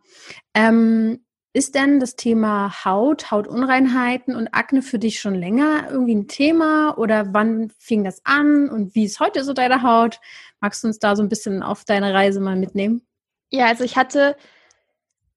ähm, 0.54 1.24
ist 1.56 1.74
denn 1.74 2.00
das 2.00 2.16
Thema 2.16 2.84
Haut, 2.84 3.30
Hautunreinheiten 3.30 4.36
und 4.36 4.48
Akne 4.48 4.82
für 4.82 4.98
dich 4.98 5.20
schon 5.20 5.34
länger 5.34 5.90
irgendwie 5.90 6.14
ein 6.14 6.28
Thema 6.28 6.98
oder 6.98 7.32
wann 7.32 7.72
fing 7.78 8.04
das 8.04 8.20
an 8.24 8.68
und 8.68 8.94
wie 8.94 9.04
ist 9.04 9.20
heute 9.20 9.42
so 9.42 9.54
deine 9.54 9.82
Haut? 9.82 10.20
Magst 10.60 10.84
du 10.84 10.88
uns 10.88 10.98
da 10.98 11.16
so 11.16 11.22
ein 11.22 11.30
bisschen 11.30 11.62
auf 11.62 11.86
deine 11.86 12.12
Reise 12.12 12.40
mal 12.40 12.56
mitnehmen? 12.56 13.06
Ja, 13.48 13.68
also 13.68 13.84
ich 13.84 13.96
hatte, 13.96 14.36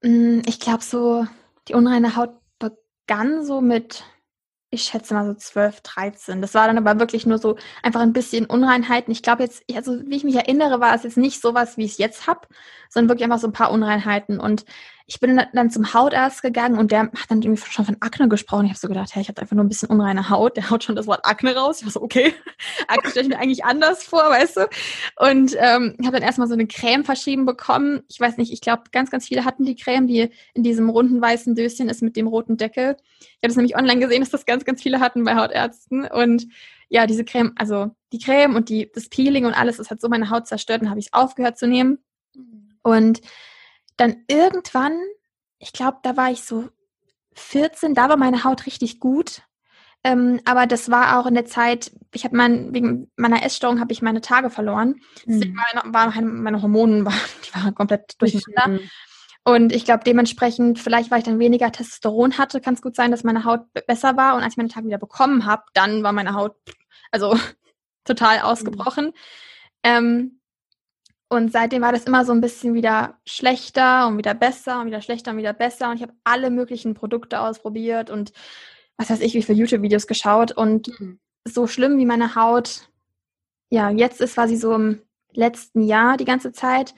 hm, 0.03 0.41
ich 0.45 0.59
glaube 0.59 0.83
so, 0.83 1.25
die 1.69 1.73
unreine 1.73 2.17
Haut 2.17 2.33
begann 2.59 3.45
so 3.45 3.61
mit 3.61 4.03
ich 4.71 4.83
schätze 4.83 5.15
mal 5.15 5.25
so 5.25 5.33
12, 5.33 5.81
13. 5.81 6.41
Das 6.41 6.53
war 6.53 6.67
dann 6.67 6.77
aber 6.77 6.99
wirklich 6.99 7.25
nur 7.25 7.39
so 7.39 7.57
einfach 7.81 8.01
ein 8.01 8.13
bisschen 8.13 8.45
Unreinheiten. 8.45 9.11
Ich 9.11 9.23
glaube 9.23 9.41
jetzt, 9.41 9.63
also 9.73 9.99
wie 10.05 10.15
ich 10.15 10.23
mich 10.23 10.35
erinnere, 10.35 10.79
war 10.79 10.93
es 10.93 11.03
jetzt 11.03 11.17
nicht 11.17 11.41
sowas, 11.41 11.77
wie 11.77 11.85
ich 11.85 11.93
es 11.93 11.97
jetzt 11.97 12.27
habe, 12.27 12.47
sondern 12.88 13.09
wirklich 13.09 13.23
einfach 13.23 13.39
so 13.39 13.47
ein 13.47 13.53
paar 13.53 13.71
Unreinheiten. 13.71 14.39
Und 14.39 14.65
ich 15.09 15.19
bin 15.19 15.41
dann 15.53 15.71
zum 15.71 15.91
Hautarzt 15.91 16.43
gegangen 16.43 16.77
und 16.77 16.91
der 16.91 17.01
hat 17.01 17.29
dann 17.29 17.41
irgendwie 17.41 17.63
schon 17.67 17.83
von 17.83 17.97
Akne 17.99 18.29
gesprochen. 18.29 18.65
Ich 18.65 18.71
habe 18.71 18.79
so 18.79 18.87
gedacht, 18.87 19.09
hey, 19.15 19.23
ich 19.23 19.27
habe 19.27 19.41
einfach 19.41 19.55
nur 19.55 19.65
ein 19.65 19.67
bisschen 19.67 19.89
unreine 19.89 20.29
Haut. 20.29 20.55
Der 20.55 20.69
haut 20.69 20.83
schon 20.83 20.95
das 20.95 21.07
Wort 21.07 21.21
Akne 21.23 21.55
raus. 21.55 21.79
Ich 21.79 21.85
war 21.85 21.91
so, 21.91 22.03
okay, 22.03 22.35
Akne 22.87 23.09
stelle 23.09 23.23
ich 23.23 23.29
mir 23.29 23.39
eigentlich 23.39 23.65
anders 23.65 24.03
vor, 24.03 24.21
weißt 24.21 24.57
du. 24.57 24.69
Und 25.17 25.55
ähm, 25.57 25.95
habe 26.03 26.11
dann 26.11 26.21
erstmal 26.21 26.47
so 26.47 26.53
eine 26.53 26.67
Creme 26.67 27.03
verschrieben 27.03 27.47
bekommen. 27.47 28.03
Ich 28.07 28.19
weiß 28.19 28.37
nicht, 28.37 28.53
ich 28.53 28.61
glaube, 28.61 28.83
ganz, 28.91 29.09
ganz 29.09 29.27
viele 29.27 29.45
hatten 29.45 29.65
die 29.65 29.75
Creme, 29.75 30.05
die 30.05 30.29
in 30.53 30.61
diesem 30.61 30.91
runden 30.91 31.19
weißen 31.19 31.55
Döschen 31.55 31.89
ist 31.89 32.03
mit 32.03 32.15
dem 32.15 32.27
roten 32.27 32.57
Deckel. 32.57 32.95
Ich 33.19 33.37
habe 33.41 33.49
es 33.49 33.55
nämlich 33.55 33.75
online 33.75 33.99
gesehen, 33.99 34.19
dass 34.19 34.29
das 34.29 34.45
ganz, 34.45 34.63
ganz 34.63 34.83
viele 34.83 34.99
hatten 34.99 35.23
bei 35.23 35.35
Hautärzten. 35.35 36.05
Und 36.05 36.45
ja, 36.87 37.07
diese 37.07 37.25
Creme, 37.25 37.53
also 37.55 37.89
die 38.13 38.19
Creme 38.19 38.55
und 38.55 38.69
die, 38.69 38.91
das 38.93 39.09
Peeling 39.09 39.47
und 39.47 39.53
alles, 39.53 39.77
das 39.77 39.89
hat 39.89 40.01
so 40.01 40.07
meine 40.07 40.29
Haut 40.29 40.45
zerstört 40.45 40.83
und 40.83 40.91
habe 40.91 40.99
ich 40.99 41.07
es 41.07 41.13
aufgehört 41.13 41.57
zu 41.57 41.67
nehmen. 41.67 41.97
Und 42.83 43.21
dann 43.99 44.23
irgendwann, 44.27 44.97
ich 45.59 45.73
glaube, 45.73 45.97
da 46.03 46.15
war 46.15 46.31
ich 46.31 46.43
so 46.43 46.69
14, 47.33 47.93
da 47.95 48.09
war 48.09 48.17
meine 48.17 48.43
Haut 48.43 48.65
richtig 48.65 48.99
gut. 48.99 49.41
Ähm, 50.03 50.39
aber 50.45 50.65
das 50.65 50.89
war 50.89 51.19
auch 51.19 51.25
in 51.25 51.33
der 51.33 51.45
Zeit, 51.45 51.91
ich 52.13 52.23
habe 52.23 52.37
mein, 52.37 52.73
wegen 52.73 53.11
meiner 53.17 53.43
Essstörung 53.43 53.81
habe 53.81 53.91
ich 53.91 54.01
meine 54.01 54.21
Tage 54.21 54.49
verloren. 54.49 55.01
Mhm. 55.25 55.53
waren 55.93 56.13
meine, 56.13 56.27
meine 56.27 56.61
Hormone, 56.61 57.05
waren, 57.05 57.19
die 57.45 57.53
waren 57.53 57.75
komplett 57.75 58.15
durcheinander. 58.19 58.79
Mhm. 58.81 58.89
Und 59.43 59.71
ich 59.73 59.83
glaube, 59.83 60.03
dementsprechend, 60.05 60.79
vielleicht 60.79 61.11
weil 61.11 61.19
ich 61.19 61.25
dann 61.25 61.39
weniger 61.39 61.71
Testosteron 61.71 62.37
hatte, 62.37 62.61
kann 62.61 62.75
es 62.75 62.81
gut 62.81 62.95
sein, 62.95 63.11
dass 63.11 63.23
meine 63.23 63.45
Haut 63.45 63.61
besser 63.87 64.15
war. 64.15 64.35
Und 64.35 64.43
als 64.43 64.53
ich 64.53 64.57
meine 64.57 64.69
Tage 64.69 64.87
wieder 64.87 64.97
bekommen 64.97 65.45
habe, 65.45 65.63
dann 65.73 66.03
war 66.03 66.13
meine 66.13 66.33
Haut 66.33 66.55
also 67.11 67.37
total 68.05 68.37
mhm. 68.37 68.43
ausgebrochen. 68.43 69.05
Mhm. 69.07 69.13
Ähm, 69.83 70.38
und 71.29 71.51
seitdem 71.51 71.83
war 71.83 71.91
das 71.91 72.05
immer 72.05 72.25
so 72.25 72.31
ein 72.31 72.41
bisschen 72.41 72.74
wieder 72.74 73.19
schlechter 73.24 74.07
und 74.07 74.17
wieder 74.17 74.33
besser 74.33 74.81
und 74.81 74.88
wieder 74.88 75.01
schlechter 75.01 75.31
und 75.31 75.38
wieder 75.38 75.53
besser. 75.53 75.91
Und 75.91 75.98
ich 75.98 76.01
habe 76.01 76.13
alle 76.24 76.50
möglichen 76.50 76.95
Produkte 76.95 77.39
ausprobiert 77.39 78.09
und 78.09 78.33
was 78.98 79.12
weiß 79.12 79.21
ich, 79.21 79.36
wie 79.36 79.43
viele 79.43 79.59
YouTube-Videos 79.59 80.07
geschaut. 80.07 80.51
Und 80.51 81.00
mhm. 81.00 81.19
so 81.45 81.67
schlimm 81.67 82.00
wie 82.00 82.07
meine 82.07 82.33
Haut, 82.33 82.89
ja, 83.69 83.91
jetzt 83.91 84.21
ist, 84.21 84.38
war 84.38 84.48
sie 84.48 84.57
so 84.57 84.74
im 84.74 85.03
letzten 85.31 85.83
Jahr 85.83 86.17
die 86.17 86.25
ganze 86.25 86.51
Zeit. 86.51 86.95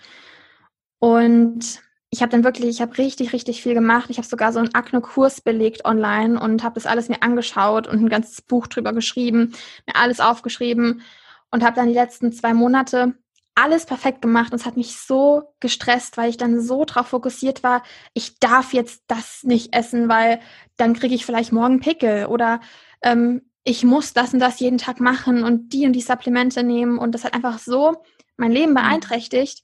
Und 0.99 1.81
ich 2.09 2.21
habe 2.21 2.31
dann 2.31 2.45
wirklich, 2.45 2.69
ich 2.69 2.81
habe 2.81 2.97
richtig, 2.97 3.33
richtig 3.33 3.61
viel 3.61 3.73
gemacht. 3.73 4.09
Ich 4.09 4.17
habe 4.17 4.27
sogar 4.27 4.53
so 4.53 4.59
einen 4.59 4.73
Akne-Kurs 4.73 5.41
belegt 5.41 5.83
online 5.83 6.39
und 6.39 6.63
habe 6.63 6.75
das 6.75 6.85
alles 6.85 7.09
mir 7.09 7.21
angeschaut 7.21 7.85
und 7.85 8.01
ein 8.01 8.09
ganzes 8.09 8.41
Buch 8.41 8.67
drüber 8.67 8.93
geschrieben, 8.93 9.53
mir 9.87 9.95
alles 9.97 10.21
aufgeschrieben 10.21 11.01
und 11.49 11.63
habe 11.65 11.75
dann 11.75 11.89
die 11.89 11.93
letzten 11.93 12.31
zwei 12.31 12.53
Monate 12.53 13.15
alles 13.61 13.85
perfekt 13.85 14.21
gemacht 14.21 14.51
und 14.51 14.59
es 14.59 14.65
hat 14.65 14.77
mich 14.77 14.97
so 14.97 15.53
gestresst, 15.59 16.17
weil 16.17 16.29
ich 16.29 16.37
dann 16.37 16.61
so 16.61 16.85
drauf 16.85 17.07
fokussiert 17.07 17.63
war, 17.63 17.83
ich 18.13 18.39
darf 18.39 18.73
jetzt 18.73 19.03
das 19.07 19.43
nicht 19.43 19.75
essen, 19.75 20.09
weil 20.09 20.39
dann 20.77 20.93
kriege 20.93 21.13
ich 21.13 21.25
vielleicht 21.25 21.51
morgen 21.51 21.79
Pickel 21.79 22.25
oder 22.25 22.59
ähm, 23.01 23.41
ich 23.63 23.83
muss 23.83 24.13
das 24.13 24.33
und 24.33 24.39
das 24.39 24.59
jeden 24.59 24.79
Tag 24.79 24.99
machen 24.99 25.43
und 25.43 25.73
die 25.73 25.85
und 25.85 25.93
die 25.93 26.01
Supplemente 26.01 26.63
nehmen 26.63 26.97
und 26.97 27.13
das 27.13 27.23
hat 27.23 27.33
einfach 27.33 27.59
so 27.59 28.01
mein 28.37 28.51
Leben 28.51 28.71
mhm. 28.71 28.75
beeinträchtigt, 28.75 29.63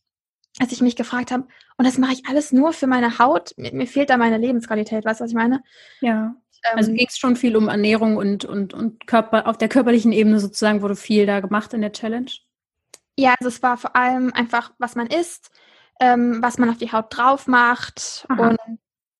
dass 0.59 0.71
ich 0.71 0.81
mich 0.81 0.95
gefragt 0.95 1.31
habe, 1.31 1.47
und 1.77 1.85
das 1.85 1.97
mache 1.97 2.13
ich 2.13 2.25
alles 2.27 2.51
nur 2.51 2.73
für 2.73 2.87
meine 2.87 3.19
Haut, 3.19 3.53
mir, 3.57 3.73
mir 3.73 3.87
fehlt 3.87 4.09
da 4.09 4.17
meine 4.17 4.37
Lebensqualität, 4.37 5.05
weißt 5.05 5.19
du, 5.19 5.23
was 5.23 5.31
ich 5.31 5.35
meine? 5.35 5.63
Ja. 6.01 6.35
Also 6.73 6.89
ähm, 6.91 6.97
ging 6.97 7.07
es 7.07 7.17
schon 7.17 7.35
viel 7.35 7.55
um 7.55 7.67
Ernährung 7.67 8.17
und, 8.17 8.45
und, 8.45 8.73
und 8.73 9.05
Körper, 9.07 9.47
auf 9.47 9.57
der 9.57 9.69
körperlichen 9.69 10.11
Ebene 10.11 10.39
sozusagen 10.39 10.81
wurde 10.81 10.95
viel 10.95 11.25
da 11.25 11.39
gemacht 11.39 11.73
in 11.73 11.81
der 11.81 11.91
Challenge? 11.91 12.31
Ja, 13.17 13.35
also 13.39 13.47
es 13.49 13.63
war 13.63 13.77
vor 13.77 13.95
allem 13.95 14.31
einfach, 14.33 14.71
was 14.77 14.95
man 14.95 15.07
isst, 15.07 15.49
ähm, 15.99 16.41
was 16.41 16.57
man 16.57 16.69
auf 16.69 16.77
die 16.77 16.91
Haut 16.91 17.07
drauf 17.09 17.47
macht 17.47 18.25
Aha. 18.29 18.49
und 18.49 18.79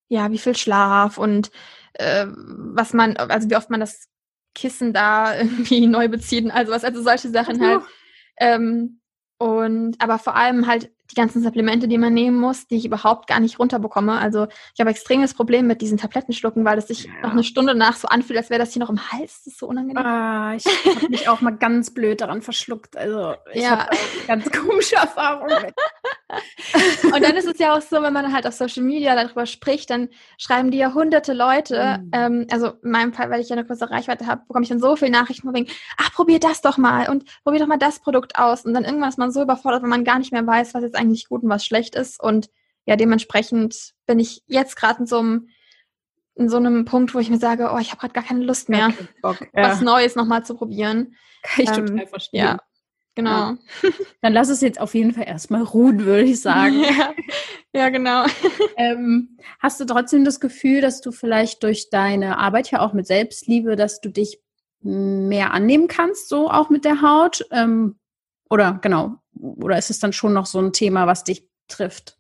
ja, 0.10 0.32
wie 0.32 0.38
viel 0.38 0.56
Schlaf 0.56 1.18
und 1.18 1.52
äh, 1.94 2.28
was 2.30 2.94
man, 2.94 3.18
also 3.18 3.50
wie 3.50 3.56
oft 3.56 3.70
man 3.70 3.80
das 3.80 4.08
Kissen 4.54 4.94
da 4.94 5.36
irgendwie 5.38 5.88
neu 5.88 6.08
bezieht, 6.08 6.50
also 6.52 6.72
was, 6.72 6.84
also 6.84 7.02
solche 7.02 7.30
Sachen 7.30 7.66
halt. 7.66 7.82
Ähm, 8.38 9.02
und 9.40 9.96
aber 10.00 10.20
vor 10.20 10.36
allem 10.36 10.68
halt 10.68 10.92
die 11.12 11.16
ganzen 11.16 11.42
Supplemente, 11.42 11.88
die 11.88 11.98
man 11.98 12.14
nehmen 12.14 12.40
muss, 12.40 12.68
die 12.68 12.78
ich 12.78 12.86
überhaupt 12.86 13.28
gar 13.28 13.40
nicht 13.40 13.60
runterbekomme. 13.60 14.18
Also 14.18 14.48
ich 14.74 14.80
habe 14.80 14.90
extremes 14.90 15.34
Problem 15.34 15.68
mit 15.68 15.82
diesen 15.82 15.98
Tablettenschlucken, 15.98 16.66
weil 16.66 16.78
es 16.78 16.88
sich 16.88 17.06
ja. 17.06 17.12
noch 17.24 17.32
eine 17.32 17.44
Stunde 17.44 17.76
nach 17.76 17.96
so 17.96 18.08
anfühlt, 18.08 18.38
als 18.38 18.50
wäre 18.50 18.60
das 18.60 18.74
hier 18.74 18.82
noch 18.82 18.90
im 18.90 19.12
Hals. 19.12 19.44
Das 19.44 19.54
ist 19.54 19.60
so 19.60 19.68
unangenehm. 19.68 20.06
Ah, 20.06 20.54
ich 20.56 20.66
habe 20.66 21.10
mich 21.10 21.30
auch 21.30 21.42
mal 21.42 21.52
ganz 21.52 21.94
blöd 21.94 22.22
daran 22.22 22.42
verschluckt. 22.42 22.98
Also 22.98 23.36
ich 23.54 23.64
ja. 23.64 23.88
habe 23.88 23.98
ganz 24.28 24.52
komische 24.52 24.96
Erfahrungen 24.96 25.62
mit. 25.62 25.76
Und 27.04 27.24
dann 27.24 27.36
ist 27.36 27.48
es 27.48 27.58
ja 27.60 27.76
auch 27.76 27.82
so, 27.82 28.02
wenn 28.02 28.14
man 28.14 28.34
halt 28.34 28.46
auf 28.46 28.54
Social 28.54 28.84
Media 28.84 29.16
darüber 29.16 29.46
spricht, 29.46 29.90
dann 29.90 30.10
schreiben 30.38 30.72
die 30.72 30.78
ja 30.78 30.94
hunderte 30.94 31.34
Leute. 31.34 32.00
Mhm. 32.02 32.10
Ähm, 32.12 32.48
also 32.52 32.74
in 32.84 32.92
meinem 32.92 33.14
Fall, 33.14 33.30
weil 33.30 33.42
ich 33.42 33.50
ja 33.50 33.56
eine 33.56 33.66
große 33.66 33.90
Reichweite 33.90 34.28
habe, 34.28 34.42
bekomme 34.48 34.64
ich 34.64 34.70
dann 34.70 34.80
so 34.80 34.96
viele 34.96 35.12
Nachrichten 35.12 35.54
wegen, 35.54 35.68
ach, 35.98 36.12
probier 36.14 36.40
das 36.40 36.62
doch 36.62 36.78
mal 36.78 37.10
und 37.10 37.24
probier 37.44 37.60
doch 37.60 37.68
mal 37.68 37.78
das 37.78 38.00
Produkt 38.00 38.38
aus. 38.38 38.66
Und 38.66 38.74
dann 38.74 38.84
irgendwann 38.84 39.10
ist 39.10 39.18
man 39.18 39.32
so 39.32 39.42
überfordert, 39.42 39.84
wenn 39.84 39.90
man 39.90 40.04
gar 40.04 40.20
nicht 40.20 40.32
mehr 40.32 40.46
weiß, 40.46 40.74
was 40.74 40.84
jetzt 40.84 40.97
eigentlich 40.98 41.30
gut 41.30 41.44
und 41.44 41.50
was 41.50 41.66
schlecht 41.66 41.96
ist. 41.96 42.22
Und 42.22 42.50
ja, 42.86 42.96
dementsprechend 42.96 43.94
bin 44.06 44.20
ich 44.20 44.44
jetzt 44.48 44.76
gerade 44.76 45.02
in 45.02 45.06
so 45.06 45.20
einem 45.20 45.50
in 46.38 46.50
so 46.50 46.58
einem 46.58 46.86
Punkt, 46.86 47.14
wo 47.14 47.20
ich 47.20 47.30
mir 47.30 47.40
sage, 47.40 47.72
oh, 47.74 47.80
ich 47.80 47.90
habe 47.90 48.00
gerade 48.00 48.14
gar 48.14 48.24
keine 48.24 48.44
Lust 48.44 48.70
mehr, 48.70 48.94
okay, 49.24 49.50
ja. 49.56 49.64
was 49.64 49.82
Neues 49.82 50.16
nochmal 50.16 50.46
zu 50.46 50.56
probieren. 50.56 51.16
Kann 51.42 51.64
ich 51.64 51.70
ähm, 51.72 51.88
total 51.88 52.08
verstehen. 52.08 52.40
Ja, 52.40 52.58
genau. 53.16 53.32
Ja. 53.32 53.58
Dann 54.22 54.34
lass 54.34 54.50
es 54.50 54.62
jetzt 54.62 54.80
auf 54.80 54.94
jeden 54.94 55.14
Fall 55.14 55.28
erstmal 55.28 55.64
ruhen, 55.64 56.06
würde 56.06 56.24
ich 56.24 56.42
sagen. 56.42 56.84
Ja, 56.84 57.14
ja 57.74 57.90
genau. 57.90 58.26
Ähm, 58.78 59.40
hast 59.60 59.80
du 59.80 59.86
trotzdem 59.86 60.24
das 60.24 60.40
Gefühl, 60.40 60.82
dass 60.82 61.02
du 61.02 61.12
vielleicht 61.12 61.64
durch 61.64 61.90
deine 61.90 62.38
Arbeit 62.38 62.70
ja 62.70 62.80
auch 62.80 62.94
mit 62.94 63.08
Selbstliebe, 63.08 63.76
dass 63.76 64.02
du 64.02 64.10
dich 64.10 64.40
mehr 64.82 65.52
annehmen 65.52 65.88
kannst, 65.88 66.30
so 66.30 66.48
auch 66.52 66.70
mit 66.70 66.86
der 66.86 67.02
Haut? 67.02 67.44
Ähm, 67.50 67.98
oder 68.50 68.80
genau, 68.82 69.16
oder 69.34 69.78
ist 69.78 69.90
es 69.90 70.00
dann 70.00 70.14
schon 70.14 70.34
noch 70.34 70.46
so 70.46 70.60
ein 70.60 70.74
Thema, 70.74 71.08
was 71.08 71.24
dich 71.24 71.48
trifft? 71.68 72.18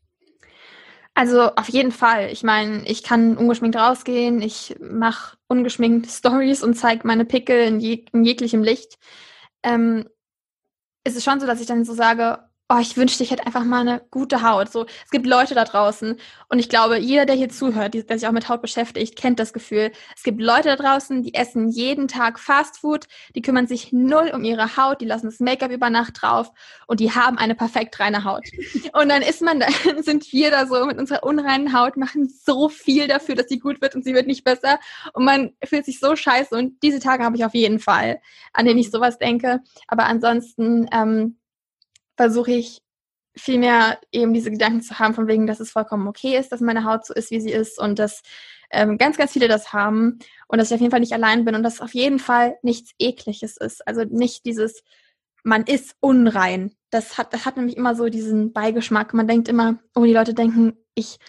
Also 1.18 1.56
auf 1.56 1.68
jeden 1.70 1.92
Fall. 1.92 2.30
Ich 2.32 2.44
meine, 2.44 2.88
ich 2.88 3.02
kann 3.02 3.38
ungeschminkt 3.38 3.76
rausgehen, 3.76 4.40
ich 4.42 4.76
mache 4.80 5.36
ungeschminkt 5.48 6.06
Stories 6.12 6.62
und 6.62 6.76
zeige 6.76 7.08
meine 7.08 7.26
Pickel 7.26 7.60
in, 7.66 7.80
jeg 7.80 8.14
in 8.14 8.24
jeglichem 8.24 8.62
Licht. 8.62 9.00
Ähm, 9.64 10.08
ist 11.04 11.18
es 11.18 11.24
schon 11.24 11.40
so, 11.40 11.48
dass 11.48 11.60
ich 11.60 11.66
dann 11.66 11.86
so 11.86 11.94
sage, 11.94 12.47
oh, 12.70 12.78
ich 12.82 12.98
wünschte, 12.98 13.24
ich 13.24 13.32
hätte 13.32 13.46
einfach 13.46 13.64
mal 13.64 13.82
eine 13.82 14.02
gute 14.12 14.42
Haut. 14.42 14.70
So, 14.72 14.86
es 15.06 15.10
gibt 15.10 15.26
Leute 15.26 15.56
da 15.56 15.64
draußen 15.64 16.18
und 16.50 16.60
ich 16.60 16.68
glaube, 16.68 16.98
jeder, 16.98 17.26
der 17.26 17.36
hier 17.36 17.50
zuhört, 17.50 17.94
der 17.94 18.20
sich 18.20 18.28
auch 18.28 18.34
mit 18.34 18.50
Haut 18.50 18.62
beschäftigt, 18.62 19.16
kennt 19.16 19.40
das 19.40 19.54
Gefühl. 19.54 19.92
Es 20.16 20.24
gibt 20.24 20.42
Leute 20.42 20.70
da 20.70 20.76
draußen, 20.76 21.24
die 21.24 21.34
essen 21.34 21.70
jeden 21.70 22.08
Tag 22.10 22.40
Fastfood, 22.40 23.08
die 23.36 23.42
kümmern 23.42 23.68
sich 23.68 23.94
null 23.94 24.32
um 24.34 24.44
ihre 24.44 24.76
Haut, 24.76 25.00
die 25.00 25.06
lassen 25.06 25.28
das 25.28 25.40
Make-up 25.40 25.72
über 25.72 25.90
Nacht 25.90 26.22
drauf 26.22 26.52
und 26.88 27.00
die 27.00 27.12
haben 27.12 27.38
eine 27.38 27.56
perfekt 27.56 28.00
reine 28.00 28.26
Haut. 28.26 28.46
Und 28.94 29.10
dann 29.10 29.22
ist 29.22 29.42
man, 29.42 29.62
dann 29.62 29.74
sind 30.04 30.32
wir 30.34 30.52
da 30.52 30.66
so 30.68 30.86
mit 30.86 30.98
unserer 30.98 31.24
unreinen 31.24 31.74
Haut, 31.74 31.96
machen 31.96 32.28
so 32.28 32.68
viel 32.68 33.08
dafür, 33.08 33.36
dass 33.36 33.48
sie 33.48 33.60
gut 33.60 33.82
wird 33.82 33.96
und 33.96 34.04
sie 34.04 34.14
wird 34.14 34.28
nicht 34.28 34.44
besser 34.44 34.80
und 35.14 35.24
man 35.24 35.54
fühlt 35.64 35.86
sich 35.86 36.00
so 36.00 36.16
scheiße 36.16 36.54
und 36.54 36.84
diese 36.84 37.00
Tage 37.00 37.24
habe 37.24 37.38
ich 37.38 37.46
auf 37.46 37.54
jeden 37.54 37.80
Fall, 37.80 38.20
an 38.52 38.66
denen 38.66 38.80
ich 38.80 38.92
sowas 38.92 39.18
denke. 39.18 39.62
Aber 39.88 40.06
ansonsten 40.06 40.88
ähm, 40.92 41.37
versuche 42.18 42.52
ich 42.52 42.80
vielmehr 43.36 44.00
eben 44.12 44.34
diese 44.34 44.52
Gedanken 44.52 44.82
zu 44.82 45.00
haben, 45.00 45.14
von 45.14 45.28
wegen, 45.28 45.48
dass 45.48 45.60
es 45.60 45.72
vollkommen 45.72 46.08
okay 46.08 46.38
ist, 46.38 46.52
dass 46.52 46.60
meine 46.60 46.84
Haut 46.84 47.06
so 47.06 47.14
ist, 47.14 47.32
wie 47.32 47.40
sie 47.40 47.52
ist 47.52 47.80
und 47.80 48.00
dass 48.00 48.22
ähm, 48.72 48.98
ganz, 48.98 49.18
ganz 49.18 49.32
viele 49.32 49.48
das 49.48 49.72
haben 49.72 50.20
und 50.48 50.58
dass 50.58 50.70
ich 50.70 50.76
auf 50.76 50.82
jeden 50.82 50.92
Fall 50.92 51.00
nicht 51.00 51.14
allein 51.14 51.46
bin 51.46 51.56
und 51.56 51.64
dass 51.64 51.80
auf 51.80 51.94
jeden 51.94 52.20
Fall 52.20 52.58
nichts 52.64 52.92
Ekliges 53.00 53.56
ist. 53.58 53.88
Also 53.88 54.04
nicht 54.04 54.46
dieses, 54.46 54.84
man 55.44 55.64
ist 55.64 55.96
unrein. 56.00 56.76
Das 56.90 57.18
hat, 57.18 57.34
das 57.34 57.46
hat 57.46 57.58
nämlich 57.58 57.78
immer 57.78 57.96
so 57.96 58.10
diesen 58.10 58.52
Beigeschmack. 58.52 59.14
Man 59.14 59.28
denkt 59.28 59.48
immer, 59.48 59.80
oh, 59.96 60.04
die 60.04 60.14
Leute 60.14 60.34
denken, 60.34 60.78
ich 60.96 61.20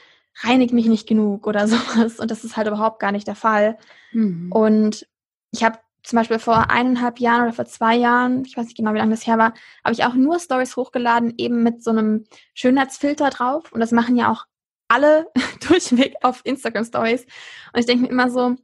reinige 0.43 0.75
mich 0.75 0.87
nicht 0.87 1.07
genug 1.07 1.47
oder 1.47 1.69
sowas 1.69 2.19
und 2.19 2.31
das 2.31 2.45
ist 2.45 2.57
halt 2.57 2.69
überhaupt 2.69 3.01
gar 3.01 3.13
nicht 3.13 3.27
der 3.27 3.37
Fall. 3.37 3.79
Mhm. 4.13 4.51
Und 4.51 5.07
ich 5.53 5.63
habe 5.63 5.79
zum 6.03 6.17
Beispiel 6.17 6.39
vor 6.39 6.71
eineinhalb 6.71 7.21
Jahren 7.21 7.43
oder 7.43 7.53
vor 7.53 7.67
zwei 7.67 7.97
Jahren, 7.97 8.45
ich 8.45 8.57
weiß 8.57 8.67
nicht 8.67 8.77
genau, 8.77 8.95
wie 8.95 8.99
lange 8.99 9.11
das 9.11 9.27
her 9.27 9.39
war, 9.39 9.53
habe 9.85 9.93
ich 9.93 10.05
auch 10.05 10.15
nur 10.15 10.39
Stories 10.39 10.77
hochgeladen, 10.77 11.35
eben 11.37 11.63
mit 11.63 11.83
so 11.83 11.91
einem 11.91 12.25
Schönheitsfilter 12.55 13.31
drauf. 13.31 13.73
Und 13.73 13.81
das 13.81 13.93
machen 13.93 14.17
ja 14.17 14.31
auch 14.31 14.47
alle 14.89 15.27
durchweg 15.69 16.15
auf 16.23 16.41
Instagram 16.45 16.85
Stories. 16.85 17.25
Und 17.73 17.81
ich 17.81 17.87
denke 17.87 18.05
mir 18.05 18.11
immer 18.11 18.31
so, 18.31 18.57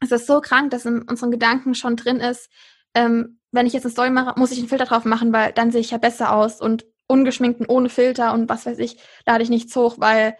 es 0.00 0.12
ist 0.12 0.26
so 0.26 0.40
krank, 0.40 0.70
dass 0.70 0.84
in 0.84 1.02
unseren 1.02 1.30
Gedanken 1.30 1.74
schon 1.74 1.96
drin 1.96 2.18
ist, 2.18 2.50
ähm, 2.94 3.40
wenn 3.50 3.66
ich 3.66 3.72
jetzt 3.72 3.84
eine 3.84 3.92
Story 3.92 4.10
mache, 4.10 4.38
muss 4.38 4.52
ich 4.52 4.58
einen 4.58 4.68
Filter 4.68 4.84
drauf 4.84 5.04
machen, 5.04 5.32
weil 5.32 5.52
dann 5.52 5.70
sehe 5.70 5.80
ich 5.80 5.90
ja 5.90 5.98
besser 5.98 6.32
aus 6.32 6.60
und 6.60 6.84
ungeschminkt 7.06 7.60
und 7.60 7.68
ohne 7.68 7.88
Filter 7.88 8.32
und 8.32 8.48
was 8.48 8.66
weiß 8.66 8.78
ich, 8.78 8.98
lade 9.26 9.42
ich 9.42 9.50
nichts 9.50 9.74
hoch, 9.76 9.96
weil 9.98 10.36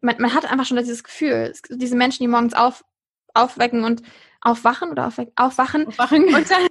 man, 0.00 0.16
man 0.18 0.34
hat 0.34 0.50
einfach 0.50 0.66
schon 0.66 0.76
dieses 0.76 1.04
Gefühl, 1.04 1.52
diese 1.70 1.96
Menschen, 1.96 2.22
die 2.22 2.28
morgens 2.28 2.54
auf, 2.54 2.84
aufwecken 3.34 3.84
und 3.84 4.02
aufwachen 4.42 4.90
oder 4.90 5.06
aufwachen, 5.06 5.32
aufwachen, 5.36 5.88
aufwachen. 5.88 6.34
Und, 6.34 6.50
dann, 6.50 6.62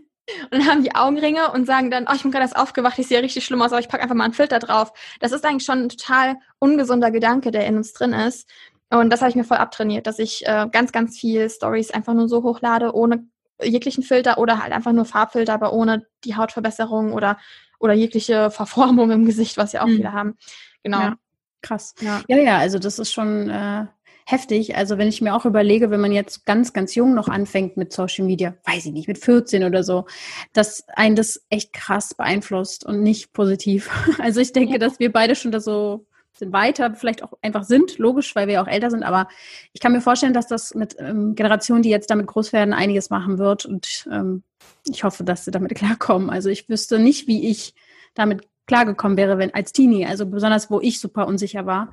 und 0.52 0.52
dann 0.52 0.68
haben 0.68 0.84
die 0.84 0.94
Augenringe 0.94 1.52
und 1.52 1.66
sagen 1.66 1.90
dann, 1.90 2.06
oh, 2.10 2.14
ich 2.14 2.22
bin 2.22 2.32
gerade 2.32 2.44
erst 2.44 2.56
aufgewacht, 2.56 3.00
ich 3.00 3.08
sehe 3.08 3.22
richtig 3.22 3.46
schlimm 3.46 3.62
aus, 3.62 3.72
aber 3.72 3.80
ich 3.80 3.90
packe 3.90 4.04
einfach 4.04 4.16
mal 4.16 4.26
einen 4.26 4.34
Filter 4.34 4.60
drauf. 4.60 4.94
Das 5.20 5.32
ist 5.32 5.46
eigentlich 5.46 5.66
schon 5.66 5.84
ein 5.84 5.90
total 5.90 6.36
ungesunder 6.60 7.12
Gedanke, 7.12 7.52
der 7.52 7.66
in 7.66 7.78
uns 7.78 7.94
drin 7.94 8.14
ist. 8.14 8.48
Und 8.90 9.10
das 9.10 9.22
habe 9.22 9.30
ich 9.30 9.36
mir 9.36 9.46
voll 9.46 9.58
abtrainiert, 9.58 10.06
dass 10.06 10.20
ich 10.20 10.46
äh, 10.46 10.68
ganz, 10.72 10.92
ganz 10.92 11.18
viel 11.18 11.50
Stories 11.50 11.92
einfach 11.92 12.14
nur 12.14 12.28
so 12.28 12.44
hochlade, 12.44 12.94
ohne 12.94 13.26
jeglichen 13.64 14.04
Filter 14.04 14.38
oder 14.38 14.62
halt 14.62 14.74
einfach 14.74 14.92
nur 14.92 15.06
Farbfilter, 15.06 15.54
aber 15.54 15.72
ohne 15.72 16.06
die 16.24 16.36
Hautverbesserung 16.36 17.14
oder, 17.14 17.38
oder 17.80 17.94
jegliche 17.94 18.52
Verformung 18.52 19.12
im 19.12 19.26
Gesicht, 19.26 19.58
was 19.58 19.72
ja 19.72 19.84
auch 19.84 19.88
mhm. 19.88 19.96
viele 19.98 20.12
haben. 20.12 20.38
Genau. 20.84 21.00
Ja, 21.00 21.16
krass. 21.62 21.94
Ja. 22.02 22.22
ja, 22.28 22.38
ja, 22.38 22.58
also 22.58 22.80
das 22.80 23.00
ist 23.00 23.14
schon 23.14 23.50
äh, 23.50 23.86
heftig. 24.26 24.76
Also 24.76 24.98
wenn 24.98 25.08
ich 25.08 25.22
mir 25.22 25.36
auch 25.36 25.46
überlege, 25.46 25.92
wenn 25.92 26.02
man 26.02 26.12
jetzt 26.12 26.46
ganz, 26.46 26.74
ganz 26.74 26.96
jung 26.96 27.14
noch 27.14 27.28
anfängt 27.28 27.78
mit 27.78 27.92
Social 27.92 28.26
Media, 28.26 28.56
weiß 28.66 28.86
ich 28.86 28.92
nicht, 28.92 29.08
mit 29.08 29.18
14 29.18 29.64
oder 29.64 29.84
so, 29.84 30.06
dass 30.54 30.88
einen 30.90 31.16
das 31.16 31.44
echt 31.50 31.74
krass 31.74 32.14
beeinflusst 32.14 32.86
und 32.86 33.02
nicht 33.02 33.34
positiv. 33.34 33.90
Also 34.22 34.40
ich 34.40 34.54
denke, 34.54 34.74
ja. 34.74 34.78
dass 34.78 35.00
wir 35.00 35.12
beide 35.12 35.36
schon 35.36 35.52
da 35.52 35.60
so 35.60 36.06
sind 36.34 36.54
weiter, 36.54 36.94
vielleicht 36.96 37.24
auch 37.24 37.34
einfach 37.42 37.64
sind, 37.64 37.98
logisch, 37.98 38.36
weil 38.36 38.48
wir 38.48 38.62
auch 38.62 38.68
älter 38.68 38.90
sind, 38.90 39.04
aber 39.04 39.28
ich 39.74 39.82
kann 39.82 39.92
mir 39.92 40.02
vorstellen, 40.02 40.34
dass 40.34 40.48
das 40.48 40.74
mit 40.74 40.96
ähm, 41.00 41.36
Generationen, 41.36 41.84
die 41.84 41.90
jetzt 41.90 42.10
damit 42.10 42.28
groß 42.28 42.54
werden, 42.54 42.74
einiges 42.74 43.10
machen 43.10 43.38
wird 43.38 43.66
und 43.66 44.08
ähm, 44.12 44.44
ich 44.86 45.04
hoffe, 45.04 45.24
dass 45.24 45.46
sie 45.46 45.52
damit 45.52 45.76
klarkommen. 45.76 46.30
Also 46.30 46.50
ich 46.50 46.70
wüsste 46.70 47.00
nicht, 47.00 47.28
wie 47.28 47.50
ich 47.50 47.74
damit 48.14 48.48
klargekommen 48.68 49.18
wäre, 49.18 49.38
wenn 49.38 49.54
als 49.54 49.72
Teenie, 49.74 50.06
also 50.06 50.26
besonders 50.26 50.70
wo 50.72 50.80
ich 50.80 51.00
super 51.00 51.28
unsicher 51.28 51.66
war. 51.66 51.86
Mhm. 51.86 51.92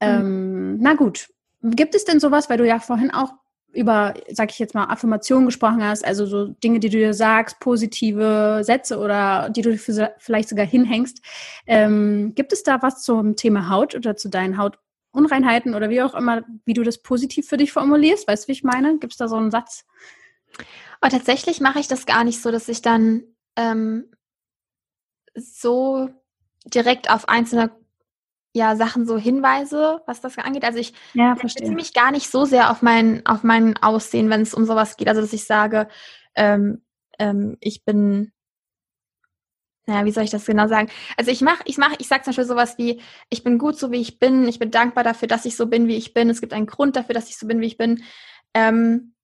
Ähm, 0.00 0.78
na 0.80 0.94
gut, 0.94 1.28
Gibt 1.70 1.94
es 1.94 2.04
denn 2.04 2.20
sowas, 2.20 2.50
weil 2.50 2.58
du 2.58 2.66
ja 2.66 2.78
vorhin 2.78 3.10
auch 3.10 3.32
über, 3.72 4.14
sag 4.30 4.50
ich 4.50 4.58
jetzt 4.58 4.74
mal, 4.74 4.84
Affirmationen 4.84 5.46
gesprochen 5.46 5.84
hast, 5.84 6.04
also 6.04 6.26
so 6.26 6.46
Dinge, 6.46 6.80
die 6.80 6.88
du 6.88 6.96
dir 6.96 7.14
sagst, 7.14 7.60
positive 7.60 8.60
Sätze 8.62 8.98
oder 8.98 9.50
die 9.50 9.62
du 9.62 9.76
vielleicht 9.76 10.48
sogar 10.48 10.66
hinhängst. 10.66 11.20
Ähm, 11.66 12.34
gibt 12.34 12.52
es 12.52 12.62
da 12.62 12.82
was 12.82 13.02
zum 13.02 13.36
Thema 13.36 13.68
Haut 13.68 13.94
oder 13.94 14.16
zu 14.16 14.30
deinen 14.30 14.56
Hautunreinheiten 14.56 15.74
oder 15.74 15.90
wie 15.90 16.02
auch 16.02 16.14
immer, 16.14 16.42
wie 16.64 16.72
du 16.72 16.82
das 16.82 16.98
positiv 16.98 17.48
für 17.48 17.58
dich 17.58 17.72
formulierst? 17.72 18.26
Weißt 18.26 18.44
du, 18.44 18.48
wie 18.48 18.52
ich 18.52 18.64
meine? 18.64 18.98
Gibt 18.98 19.12
es 19.12 19.18
da 19.18 19.28
so 19.28 19.36
einen 19.36 19.50
Satz? 19.50 19.84
Aber 21.00 21.10
tatsächlich 21.10 21.60
mache 21.60 21.78
ich 21.78 21.88
das 21.88 22.06
gar 22.06 22.24
nicht 22.24 22.40
so, 22.40 22.50
dass 22.50 22.68
ich 22.68 22.80
dann 22.80 23.24
ähm, 23.56 24.10
so 25.34 26.08
direkt 26.64 27.10
auf 27.10 27.28
einzelne 27.28 27.70
ja 28.56 28.74
Sachen 28.74 29.06
so 29.06 29.18
Hinweise, 29.18 30.00
was 30.06 30.20
das 30.20 30.38
angeht. 30.38 30.64
Also 30.64 30.78
ich 30.78 30.94
ja, 31.12 31.34
beziehe 31.34 31.70
mich 31.72 31.92
gar 31.92 32.10
nicht 32.10 32.30
so 32.30 32.46
sehr 32.46 32.70
auf 32.70 32.80
mein 32.80 33.24
auf 33.26 33.42
mein 33.42 33.76
Aussehen, 33.76 34.30
wenn 34.30 34.40
es 34.40 34.54
um 34.54 34.64
sowas 34.64 34.96
geht. 34.96 35.08
Also 35.08 35.20
dass 35.20 35.32
ich 35.32 35.44
sage, 35.44 35.88
ähm, 36.34 36.82
ähm, 37.18 37.56
ich 37.60 37.84
bin 37.84 38.32
naja, 39.88 40.04
wie 40.04 40.10
soll 40.10 40.24
ich 40.24 40.30
das 40.30 40.46
genau 40.46 40.66
sagen? 40.66 40.88
Also 41.16 41.30
ich 41.30 41.42
mache, 41.42 41.62
ich 41.64 41.78
mache, 41.78 41.94
ich 41.98 42.08
sage 42.08 42.24
zum 42.24 42.32
Beispiel 42.32 42.44
sowas 42.44 42.76
wie, 42.76 43.00
ich 43.30 43.44
bin 43.44 43.56
gut 43.56 43.78
so 43.78 43.92
wie 43.92 44.00
ich 44.00 44.18
bin, 44.18 44.48
ich 44.48 44.58
bin 44.58 44.72
dankbar 44.72 45.04
dafür, 45.04 45.28
dass 45.28 45.44
ich 45.44 45.56
so 45.56 45.66
bin, 45.66 45.86
wie 45.86 45.96
ich 45.96 46.12
bin. 46.12 46.28
Es 46.28 46.40
gibt 46.40 46.52
einen 46.52 46.66
Grund 46.66 46.96
dafür, 46.96 47.14
dass 47.14 47.28
ich 47.28 47.38
so 47.38 47.46
bin, 47.46 47.60
wie 47.60 47.66
ich 47.66 47.76
bin. 47.78 48.02
Ähm, 48.52 49.14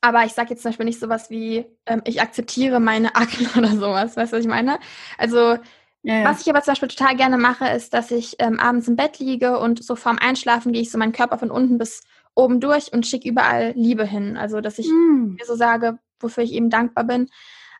aber 0.00 0.24
ich 0.24 0.32
sage 0.32 0.50
jetzt 0.50 0.62
zum 0.62 0.70
Beispiel 0.70 0.86
nicht 0.86 0.98
sowas 0.98 1.30
wie, 1.30 1.64
ähm, 1.86 2.02
ich 2.04 2.20
akzeptiere 2.20 2.80
meine 2.80 3.14
Akne 3.14 3.48
oder 3.56 3.76
sowas. 3.76 4.16
Weißt 4.16 4.32
du, 4.32 4.36
was 4.36 4.44
ich 4.44 4.50
meine? 4.50 4.80
Also 5.16 5.58
ja, 6.06 6.20
ja. 6.20 6.30
Was 6.30 6.40
ich 6.40 6.48
aber 6.48 6.62
zum 6.62 6.70
Beispiel 6.70 6.88
total 6.88 7.16
gerne 7.16 7.36
mache, 7.36 7.68
ist, 7.68 7.92
dass 7.92 8.12
ich 8.12 8.36
ähm, 8.38 8.60
abends 8.60 8.86
im 8.86 8.94
Bett 8.94 9.18
liege 9.18 9.58
und 9.58 9.82
so 9.82 9.96
vorm 9.96 10.18
Einschlafen 10.20 10.72
gehe 10.72 10.80
ich 10.80 10.92
so 10.92 10.98
meinen 10.98 11.10
Körper 11.10 11.36
von 11.36 11.50
unten 11.50 11.78
bis 11.78 12.04
oben 12.36 12.60
durch 12.60 12.92
und 12.92 13.08
schicke 13.08 13.28
überall 13.28 13.72
Liebe 13.72 14.04
hin. 14.04 14.36
Also, 14.36 14.60
dass 14.60 14.78
ich 14.78 14.86
mm. 14.86 15.34
mir 15.34 15.44
so 15.44 15.56
sage, 15.56 15.98
wofür 16.20 16.44
ich 16.44 16.52
eben 16.52 16.70
dankbar 16.70 17.02
bin. 17.02 17.28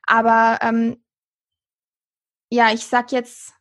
Aber 0.09 0.59
ähm, 0.63 0.97
ja, 2.51 2.73
ich 2.73 2.85
sag 2.87 3.13
jetzt, 3.13 3.53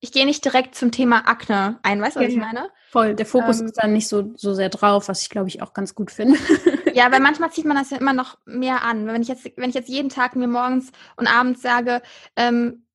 ich 0.00 0.10
gehe 0.10 0.24
nicht 0.24 0.42
direkt 0.42 0.74
zum 0.74 0.90
Thema 0.90 1.28
Akne 1.28 1.78
ein, 1.82 2.00
weißt 2.00 2.16
du, 2.16 2.20
was 2.20 2.28
ja, 2.28 2.32
ich 2.32 2.38
meine? 2.38 2.70
Voll, 2.90 3.14
der 3.14 3.26
Fokus 3.26 3.60
ähm, 3.60 3.66
ist 3.66 3.76
dann 3.76 3.92
nicht 3.92 4.08
so, 4.08 4.32
so 4.36 4.54
sehr 4.54 4.70
drauf, 4.70 5.08
was 5.08 5.20
ich 5.20 5.28
glaube 5.28 5.48
ich 5.48 5.60
auch 5.60 5.74
ganz 5.74 5.94
gut 5.94 6.10
finde. 6.10 6.38
ja, 6.94 7.12
weil 7.12 7.20
manchmal 7.20 7.52
zieht 7.52 7.66
man 7.66 7.76
das 7.76 7.90
ja 7.90 7.98
immer 7.98 8.14
noch 8.14 8.38
mehr 8.46 8.84
an. 8.84 9.06
Wenn 9.06 9.20
ich 9.20 9.28
jetzt, 9.28 9.44
wenn 9.56 9.68
ich 9.68 9.74
jetzt 9.74 9.90
jeden 9.90 10.08
Tag 10.08 10.34
mir 10.34 10.48
morgens 10.48 10.92
und 11.16 11.26
abends 11.26 11.60
sage, 11.60 12.00
ähm, 12.36 12.86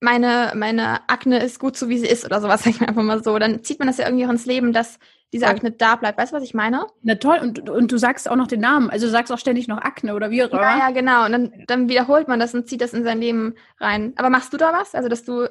meine, 0.00 0.52
meine 0.54 1.08
Akne 1.08 1.42
ist 1.42 1.58
gut 1.58 1.76
so, 1.76 1.88
wie 1.88 1.98
sie 1.98 2.06
ist 2.06 2.24
oder 2.24 2.40
sowas, 2.40 2.62
sag 2.64 2.70
ich 2.70 2.80
mir 2.80 2.88
einfach 2.88 3.02
mal 3.02 3.22
so. 3.22 3.38
Dann 3.38 3.62
zieht 3.62 3.78
man 3.78 3.88
das 3.88 3.98
ja 3.98 4.06
irgendwie 4.06 4.26
auch 4.26 4.30
ins 4.30 4.46
Leben, 4.46 4.72
dass 4.72 4.98
diese 5.32 5.46
Akne 5.46 5.70
da 5.70 5.96
bleibt. 5.96 6.18
Weißt 6.18 6.32
du, 6.32 6.36
was 6.36 6.42
ich 6.42 6.54
meine? 6.54 6.86
Na 7.02 7.16
toll, 7.16 7.38
und, 7.42 7.68
und 7.68 7.92
du 7.92 7.98
sagst 7.98 8.30
auch 8.30 8.36
noch 8.36 8.46
den 8.46 8.60
Namen. 8.60 8.88
Also 8.88 9.06
du 9.06 9.12
sagst 9.12 9.30
auch 9.30 9.38
ständig 9.38 9.68
noch 9.68 9.78
Akne 9.78 10.14
oder 10.14 10.30
wie 10.30 10.42
auch 10.42 10.50
immer. 10.50 10.62
Ja, 10.62 10.78
ja, 10.78 10.90
genau. 10.90 11.26
Und 11.26 11.32
dann, 11.32 11.52
dann 11.66 11.88
wiederholt 11.88 12.28
man 12.28 12.40
das 12.40 12.54
und 12.54 12.68
zieht 12.68 12.80
das 12.80 12.94
in 12.94 13.04
sein 13.04 13.20
Leben 13.20 13.54
rein. 13.78 14.14
Aber 14.16 14.30
machst 14.30 14.52
du 14.52 14.56
da 14.56 14.72
was? 14.72 14.94
Also, 14.94 15.08
dass 15.08 15.24
du 15.24 15.48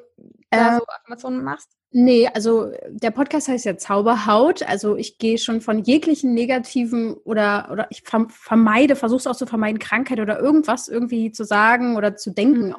da 0.50 0.76
äh, 0.76 0.78
so 0.78 0.86
Affirmationen 0.88 1.44
machst? 1.44 1.70
Nee, 1.92 2.28
also 2.34 2.72
der 2.90 3.12
Podcast 3.12 3.48
heißt 3.48 3.66
ja 3.66 3.78
Zauberhaut. 3.78 4.64
Also 4.64 4.98
ich 4.98 5.20
gehe 5.20 5.38
schon 5.38 5.62
von 5.62 5.84
jeglichen 5.84 6.34
negativen 6.34 7.14
oder, 7.24 7.70
oder 7.72 7.88
ich 7.92 8.04
vermeide, 8.04 8.96
versuche 8.96 9.20
es 9.20 9.28
auch 9.28 9.36
zu 9.36 9.46
vermeiden, 9.46 9.80
Krankheit 9.80 10.20
oder 10.20 10.40
irgendwas 10.40 10.90
irgendwie 10.90 11.32
zu 11.32 11.44
sagen 11.44 11.96
oder 11.96 12.16
zu 12.16 12.32
denken. 12.32 12.70
Mhm. 12.70 12.76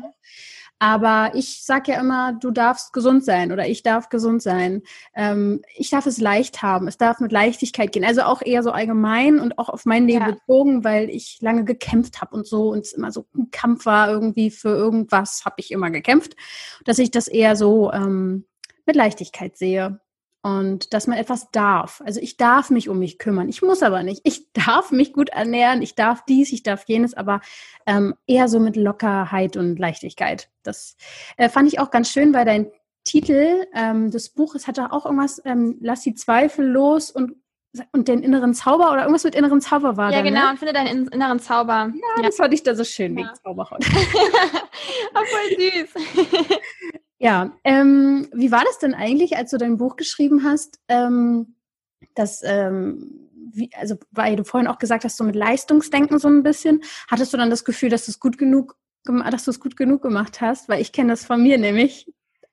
Aber 0.78 1.32
ich 1.34 1.64
sage 1.64 1.92
ja 1.92 2.00
immer, 2.00 2.34
du 2.34 2.50
darfst 2.50 2.92
gesund 2.92 3.24
sein 3.24 3.50
oder 3.50 3.66
ich 3.66 3.82
darf 3.82 4.08
gesund 4.08 4.42
sein. 4.42 4.82
Ähm, 5.14 5.62
ich 5.76 5.90
darf 5.90 6.06
es 6.06 6.18
leicht 6.18 6.62
haben. 6.62 6.86
Es 6.86 6.98
darf 6.98 7.20
mit 7.20 7.32
Leichtigkeit 7.32 7.92
gehen. 7.92 8.04
Also 8.04 8.22
auch 8.22 8.42
eher 8.42 8.62
so 8.62 8.70
allgemein 8.70 9.40
und 9.40 9.58
auch 9.58 9.68
auf 9.68 9.86
mein 9.86 10.06
Leben 10.06 10.26
ja. 10.26 10.30
bezogen, 10.32 10.84
weil 10.84 11.10
ich 11.10 11.38
lange 11.40 11.64
gekämpft 11.64 12.20
habe 12.20 12.36
und 12.36 12.46
so 12.46 12.70
und 12.70 12.80
es 12.80 12.92
immer 12.92 13.10
so 13.10 13.26
ein 13.36 13.50
Kampf 13.50 13.86
war 13.86 14.08
irgendwie 14.08 14.50
für 14.50 14.70
irgendwas, 14.70 15.44
habe 15.44 15.56
ich 15.58 15.72
immer 15.72 15.90
gekämpft, 15.90 16.36
dass 16.84 16.98
ich 16.98 17.10
das 17.10 17.26
eher 17.26 17.56
so 17.56 17.92
ähm, 17.92 18.44
mit 18.86 18.94
Leichtigkeit 18.94 19.56
sehe 19.56 20.00
und 20.42 20.94
dass 20.94 21.06
man 21.06 21.18
etwas 21.18 21.50
darf. 21.50 22.00
Also 22.04 22.20
ich 22.20 22.36
darf 22.36 22.70
mich 22.70 22.88
um 22.88 22.98
mich 22.98 23.18
kümmern. 23.18 23.48
Ich 23.48 23.62
muss 23.62 23.82
aber 23.82 24.02
nicht. 24.02 24.20
Ich 24.24 24.52
darf 24.52 24.90
mich 24.92 25.12
gut 25.12 25.30
ernähren. 25.30 25.82
Ich 25.82 25.94
darf 25.94 26.24
dies, 26.24 26.52
ich 26.52 26.62
darf 26.62 26.84
jenes, 26.86 27.14
aber 27.14 27.40
ähm, 27.86 28.14
eher 28.26 28.48
so 28.48 28.60
mit 28.60 28.76
Lockerheit 28.76 29.56
und 29.56 29.78
Leichtigkeit. 29.78 30.48
Das 30.62 30.96
äh, 31.36 31.48
fand 31.48 31.68
ich 31.68 31.80
auch 31.80 31.90
ganz 31.90 32.10
schön, 32.10 32.32
weil 32.34 32.44
dein 32.44 32.70
Titel 33.04 33.66
ähm, 33.74 34.10
des 34.10 34.28
Buches 34.30 34.66
hatte 34.66 34.92
auch 34.92 35.06
irgendwas, 35.06 35.40
ähm, 35.44 35.78
lass 35.80 36.02
die 36.02 36.14
Zweifel 36.14 36.66
los 36.66 37.10
und 37.10 37.36
und 37.92 38.08
den 38.08 38.22
inneren 38.22 38.54
Zauber 38.54 38.90
oder 38.90 39.02
irgendwas 39.02 39.24
mit 39.24 39.34
inneren 39.34 39.60
Zauber 39.60 39.96
war 39.98 40.10
Ja, 40.10 40.18
da, 40.18 40.22
genau, 40.22 40.44
ne? 40.44 40.50
und 40.50 40.58
finde 40.58 40.72
deinen 40.72 41.06
inneren 41.08 41.38
Zauber. 41.38 41.92
Ja, 41.92 42.16
ja. 42.16 42.22
das 42.22 42.36
fand 42.36 42.54
ich 42.54 42.62
da 42.62 42.74
so 42.74 42.82
schön, 42.82 43.16
ja. 43.16 43.26
wegen 43.26 43.34
Zauberhaut. 43.44 43.84
voll 45.44 45.58
süß. 45.58 45.94
Ja, 47.18 47.52
ähm, 47.64 48.28
wie 48.32 48.52
war 48.52 48.64
das 48.64 48.78
denn 48.78 48.94
eigentlich, 48.94 49.36
als 49.36 49.50
du 49.50 49.58
dein 49.58 49.76
Buch 49.76 49.96
geschrieben 49.96 50.44
hast? 50.44 50.78
Ähm, 50.88 51.56
das, 52.14 52.42
ähm, 52.44 53.28
wie, 53.52 53.70
also 53.74 53.96
weil 54.12 54.36
du 54.36 54.44
vorhin 54.44 54.68
auch 54.68 54.78
gesagt 54.78 55.04
hast, 55.04 55.16
so 55.16 55.24
mit 55.24 55.34
Leistungsdenken 55.34 56.18
so 56.18 56.28
ein 56.28 56.42
bisschen, 56.44 56.82
hattest 57.08 57.32
du 57.32 57.36
dann 57.36 57.50
das 57.50 57.64
Gefühl, 57.64 57.88
dass 57.90 58.06
du 58.06 58.12
es 58.12 58.20
gut 58.20 58.38
genug, 58.38 58.76
dass 59.04 59.44
du 59.44 59.50
es 59.50 59.60
gut 59.60 59.76
genug 59.76 60.02
gemacht 60.02 60.40
hast? 60.40 60.68
Weil 60.68 60.80
ich 60.80 60.92
kenne 60.92 61.10
das 61.10 61.24
von 61.24 61.42
mir 61.42 61.58
nämlich. 61.58 62.06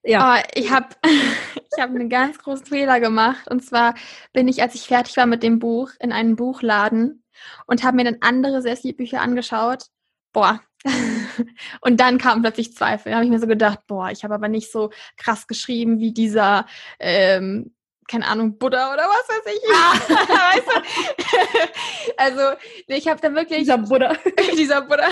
Ja. 0.04 0.38
Oh, 0.38 0.44
ich 0.56 0.72
habe 0.72 0.90
ich 1.04 1.82
hab 1.84 1.90
einen 1.90 2.10
ganz 2.10 2.40
großen 2.40 2.66
Fehler 2.66 3.00
gemacht. 3.00 3.48
Und 3.50 3.64
zwar 3.64 3.94
bin 4.34 4.48
ich, 4.48 4.62
als 4.62 4.76
ich 4.76 4.88
fertig 4.88 5.18
war 5.18 5.26
mit 5.26 5.44
dem 5.44 5.60
Buch, 5.60 5.92
in 6.00 6.12
einen 6.12 6.36
Buchladen 6.36 7.24
und 7.68 7.84
habe 7.84 7.98
mir 7.98 8.06
dann 8.06 8.18
andere 8.22 8.62
Sessi-Bücher 8.62 9.22
angeschaut. 9.22 9.86
Boah, 10.34 10.62
und 11.82 12.00
dann 12.00 12.18
kam 12.18 12.42
plötzlich 12.42 12.76
Zweifel. 12.76 13.12
Da 13.12 13.18
habe 13.18 13.26
ich 13.26 13.32
mir 13.32 13.40
so 13.40 13.48
gedacht, 13.48 13.80
boah, 13.88 14.10
ich 14.12 14.24
habe 14.24 14.34
aber 14.34 14.48
nicht 14.48 14.72
so 14.72 14.92
krass 15.18 15.48
geschrieben 15.48 16.00
wie 16.00 16.14
dieser, 16.14 16.66
ähm, 17.00 17.72
keine 18.08 18.28
Ahnung, 18.28 18.58
Buddha 18.58 18.94
oder 18.94 19.04
was 19.04 19.28
weiß 19.30 19.54
ich. 19.56 19.62
Ah. 19.74 20.54
weißt 20.54 20.68
du? 20.68 22.14
also, 22.18 22.58
nee, 22.88 22.98
ich 22.98 23.08
habe 23.08 23.20
da 23.20 23.34
wirklich. 23.34 23.60
Dieser 23.60 23.80
Buddha. 23.80 24.16
dieser 24.56 24.82
Buddha. 24.82 25.08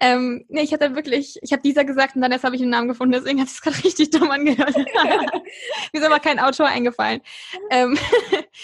Ähm, 0.00 0.44
nee, 0.48 0.62
ich 0.62 0.72
hatte 0.72 0.94
wirklich, 0.94 1.38
ich 1.42 1.52
habe 1.52 1.62
dieser 1.62 1.84
gesagt 1.84 2.14
und 2.14 2.22
dann 2.22 2.32
erst 2.32 2.44
habe 2.44 2.56
ich 2.56 2.62
einen 2.62 2.70
Namen 2.70 2.88
gefunden, 2.88 3.12
deswegen 3.12 3.40
hat 3.40 3.48
es 3.48 3.62
gerade 3.62 3.82
richtig 3.82 4.10
dumm 4.10 4.30
angehört. 4.30 4.76
Mir 4.76 6.00
ist 6.00 6.04
aber 6.04 6.20
kein 6.20 6.38
Autor 6.38 6.66
eingefallen. 6.66 7.22
Ähm, 7.70 7.98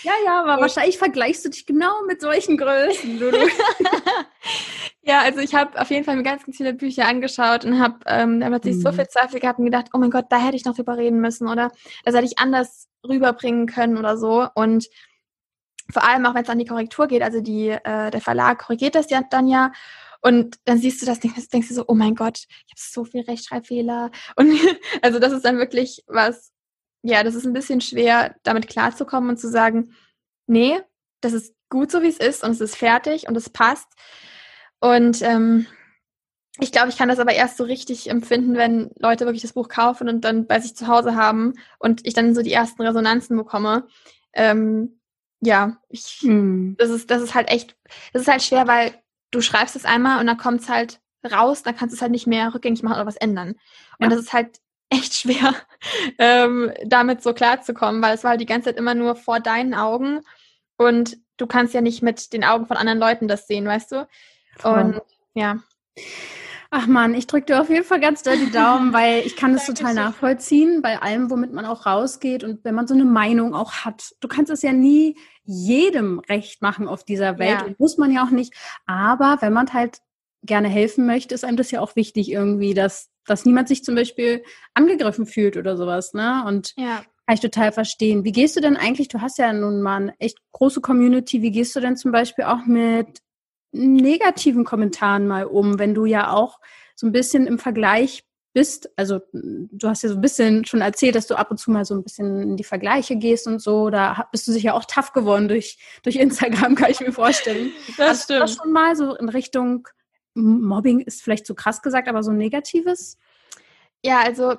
ja, 0.02 0.12
ja, 0.24 0.42
aber 0.42 0.60
wahrscheinlich 0.60 0.98
vergleichst 0.98 1.44
du 1.44 1.48
dich 1.48 1.64
genau 1.64 2.02
mit 2.06 2.20
solchen 2.20 2.58
Größen, 2.58 3.18
Lulu. 3.18 3.48
Ja, 5.04 5.20
also 5.20 5.40
ich 5.40 5.54
habe 5.54 5.80
auf 5.80 5.90
jeden 5.90 6.04
Fall 6.04 6.16
mir 6.16 6.22
ganz, 6.22 6.44
ganz 6.44 6.56
viele 6.56 6.74
Bücher 6.74 7.06
angeschaut 7.08 7.64
und 7.64 7.80
habe 7.80 7.98
ähm, 8.06 8.38
da 8.40 8.48
plötzlich 8.48 8.76
mhm. 8.76 8.82
so 8.82 8.92
viel 8.92 9.08
Zweifel 9.08 9.40
gehabt 9.40 9.58
und 9.58 9.64
gedacht, 9.64 9.86
oh 9.92 9.98
mein 9.98 10.10
Gott, 10.10 10.26
da 10.30 10.38
hätte 10.38 10.56
ich 10.56 10.64
noch 10.64 10.76
drüber 10.76 10.96
reden 10.96 11.20
müssen 11.20 11.48
oder 11.48 11.72
das 12.04 12.14
hätte 12.14 12.26
ich 12.26 12.38
anders 12.38 12.88
rüberbringen 13.06 13.66
können 13.66 13.98
oder 13.98 14.16
so. 14.16 14.46
Und 14.54 14.88
vor 15.90 16.04
allem 16.04 16.24
auch, 16.24 16.34
wenn 16.34 16.44
es 16.44 16.48
an 16.48 16.58
die 16.58 16.66
Korrektur 16.66 17.08
geht, 17.08 17.22
also 17.22 17.40
die, 17.40 17.70
äh, 17.70 18.10
der 18.10 18.20
Verlag 18.20 18.60
korrigiert 18.60 18.94
das 18.94 19.10
ja 19.10 19.22
dann 19.28 19.48
ja. 19.48 19.72
Und 20.20 20.56
dann 20.66 20.78
siehst 20.78 21.02
du 21.02 21.06
das, 21.06 21.18
denkst, 21.18 21.48
denkst 21.48 21.68
du 21.68 21.74
so, 21.74 21.84
oh 21.88 21.94
mein 21.94 22.14
Gott, 22.14 22.38
ich 22.38 22.72
habe 22.72 22.76
so 22.76 23.04
viel 23.04 23.22
Rechtschreibfehler. 23.22 24.12
Und 24.36 24.56
also 25.02 25.18
das 25.18 25.32
ist 25.32 25.44
dann 25.44 25.58
wirklich 25.58 26.04
was, 26.06 26.52
ja, 27.02 27.24
das 27.24 27.34
ist 27.34 27.44
ein 27.44 27.52
bisschen 27.52 27.80
schwer, 27.80 28.36
damit 28.44 28.68
klarzukommen 28.68 29.30
und 29.30 29.36
zu 29.36 29.48
sagen, 29.48 29.94
nee, 30.46 30.78
das 31.20 31.32
ist 31.32 31.56
gut 31.68 31.90
so, 31.90 32.02
wie 32.02 32.08
es 32.08 32.18
ist 32.18 32.44
und 32.44 32.52
es 32.52 32.60
ist 32.60 32.76
fertig 32.76 33.26
und 33.26 33.36
es 33.36 33.50
passt. 33.50 33.88
Und 34.82 35.22
ähm, 35.22 35.66
ich 36.58 36.72
glaube, 36.72 36.88
ich 36.88 36.98
kann 36.98 37.08
das 37.08 37.20
aber 37.20 37.32
erst 37.32 37.56
so 37.56 37.62
richtig 37.62 38.10
empfinden, 38.10 38.56
wenn 38.56 38.90
Leute 38.98 39.24
wirklich 39.26 39.42
das 39.42 39.52
Buch 39.52 39.68
kaufen 39.68 40.08
und 40.08 40.22
dann 40.22 40.48
bei 40.48 40.58
sich 40.58 40.74
zu 40.74 40.88
Hause 40.88 41.14
haben 41.14 41.54
und 41.78 42.04
ich 42.04 42.14
dann 42.14 42.34
so 42.34 42.42
die 42.42 42.52
ersten 42.52 42.82
Resonanzen 42.82 43.36
bekomme. 43.36 43.86
Ähm, 44.32 45.00
ja, 45.40 45.76
ich, 45.88 46.18
hm. 46.22 46.74
das 46.78 46.90
ist, 46.90 47.12
das 47.12 47.22
ist 47.22 47.34
halt 47.34 47.48
echt, 47.48 47.76
das 48.12 48.22
ist 48.22 48.28
halt 48.28 48.42
schwer, 48.42 48.66
weil 48.66 48.92
du 49.30 49.40
schreibst 49.40 49.76
es 49.76 49.84
einmal 49.84 50.18
und 50.18 50.26
dann 50.26 50.36
kommt 50.36 50.62
es 50.62 50.68
halt 50.68 51.00
raus, 51.30 51.62
dann 51.62 51.76
kannst 51.76 51.92
du 51.92 51.96
es 51.96 52.02
halt 52.02 52.12
nicht 52.12 52.26
mehr 52.26 52.52
rückgängig 52.52 52.82
machen 52.82 52.94
oder 52.94 53.06
was 53.06 53.16
ändern. 53.16 53.50
Und 53.98 54.02
ja. 54.02 54.08
das 54.08 54.18
ist 54.18 54.32
halt 54.32 54.58
echt 54.90 55.14
schwer, 55.14 55.54
ähm, 56.18 56.72
damit 56.84 57.22
so 57.22 57.32
klarzukommen, 57.34 58.02
weil 58.02 58.16
es 58.16 58.24
war 58.24 58.32
halt 58.32 58.40
die 58.40 58.46
ganze 58.46 58.70
Zeit 58.70 58.78
immer 58.78 58.96
nur 58.96 59.14
vor 59.14 59.38
deinen 59.38 59.74
Augen 59.74 60.22
und 60.76 61.16
du 61.36 61.46
kannst 61.46 61.72
ja 61.72 61.80
nicht 61.80 62.02
mit 62.02 62.32
den 62.32 62.42
Augen 62.42 62.66
von 62.66 62.76
anderen 62.76 62.98
Leuten 62.98 63.28
das 63.28 63.46
sehen, 63.46 63.64
weißt 63.64 63.92
du? 63.92 64.08
Und 64.62 65.00
ja. 65.34 65.56
Ach 66.74 66.86
man, 66.86 67.14
ich 67.14 67.26
drücke 67.26 67.46
dir 67.46 67.60
auf 67.60 67.68
jeden 67.68 67.84
Fall 67.84 68.00
ganz 68.00 68.22
doll 68.22 68.38
die 68.38 68.50
Daumen, 68.50 68.92
weil 68.94 69.26
ich 69.26 69.36
kann 69.36 69.52
das 69.52 69.66
total 69.66 69.92
nachvollziehen 69.92 70.80
bei 70.80 71.02
allem, 71.02 71.30
womit 71.30 71.52
man 71.52 71.66
auch 71.66 71.84
rausgeht 71.84 72.44
und 72.44 72.64
wenn 72.64 72.74
man 72.74 72.86
so 72.86 72.94
eine 72.94 73.04
Meinung 73.04 73.54
auch 73.54 73.72
hat. 73.84 74.14
Du 74.20 74.28
kannst 74.28 74.50
es 74.50 74.62
ja 74.62 74.72
nie 74.72 75.18
jedem 75.44 76.18
recht 76.18 76.62
machen 76.62 76.88
auf 76.88 77.04
dieser 77.04 77.38
Welt 77.38 77.60
ja. 77.60 77.66
und 77.66 77.78
muss 77.78 77.98
man 77.98 78.10
ja 78.10 78.24
auch 78.24 78.30
nicht. 78.30 78.54
Aber 78.86 79.36
wenn 79.40 79.52
man 79.52 79.70
halt 79.74 79.98
gerne 80.42 80.68
helfen 80.68 81.04
möchte, 81.04 81.34
ist 81.34 81.44
einem 81.44 81.58
das 81.58 81.70
ja 81.70 81.80
auch 81.80 81.94
wichtig 81.94 82.30
irgendwie, 82.30 82.72
dass, 82.72 83.10
dass 83.26 83.44
niemand 83.44 83.68
sich 83.68 83.84
zum 83.84 83.94
Beispiel 83.94 84.42
angegriffen 84.72 85.26
fühlt 85.26 85.58
oder 85.58 85.76
sowas, 85.76 86.14
ne? 86.14 86.42
Und 86.46 86.72
ja. 86.78 87.02
kann 87.26 87.34
ich 87.34 87.40
total 87.40 87.72
verstehen. 87.72 88.24
Wie 88.24 88.32
gehst 88.32 88.56
du 88.56 88.60
denn 88.62 88.78
eigentlich, 88.78 89.08
du 89.08 89.20
hast 89.20 89.36
ja 89.36 89.52
nun 89.52 89.82
mal 89.82 89.96
eine 89.96 90.14
echt 90.20 90.38
große 90.52 90.80
Community, 90.80 91.42
wie 91.42 91.50
gehst 91.50 91.76
du 91.76 91.80
denn 91.80 91.98
zum 91.98 92.12
Beispiel 92.12 92.44
auch 92.44 92.64
mit 92.64 93.20
negativen 93.72 94.64
Kommentaren 94.64 95.26
mal 95.26 95.44
um, 95.44 95.78
wenn 95.78 95.94
du 95.94 96.04
ja 96.04 96.32
auch 96.32 96.60
so 96.94 97.06
ein 97.06 97.12
bisschen 97.12 97.46
im 97.46 97.58
Vergleich 97.58 98.24
bist, 98.52 98.90
also 98.96 99.20
du 99.32 99.88
hast 99.88 100.02
ja 100.02 100.10
so 100.10 100.16
ein 100.16 100.20
bisschen 100.20 100.64
schon 100.66 100.82
erzählt, 100.82 101.14
dass 101.14 101.26
du 101.26 101.36
ab 101.36 101.50
und 101.50 101.56
zu 101.56 101.70
mal 101.70 101.86
so 101.86 101.94
ein 101.94 102.02
bisschen 102.02 102.42
in 102.42 102.56
die 102.56 102.64
Vergleiche 102.64 103.16
gehst 103.16 103.46
und 103.46 103.60
so, 103.60 103.88
da 103.88 104.28
bist 104.30 104.46
du 104.46 104.52
sicher 104.52 104.74
auch 104.74 104.84
tough 104.84 105.12
geworden 105.12 105.48
durch, 105.48 105.78
durch 106.02 106.16
Instagram, 106.16 106.74
kann 106.76 106.90
ich 106.90 107.00
mir 107.00 107.12
vorstellen. 107.12 107.72
Das 107.96 108.08
hast 108.08 108.24
stimmt. 108.24 108.40
Du 108.40 108.44
das 108.44 108.54
schon 108.56 108.72
mal 108.72 108.94
so 108.94 109.14
in 109.14 109.28
Richtung 109.28 109.88
Mobbing 110.34 111.00
ist 111.00 111.22
vielleicht 111.22 111.46
zu 111.46 111.54
krass 111.54 111.82
gesagt, 111.82 112.08
aber 112.08 112.22
so 112.22 112.32
Negatives? 112.32 113.18
Ja, 114.04 114.20
also 114.20 114.56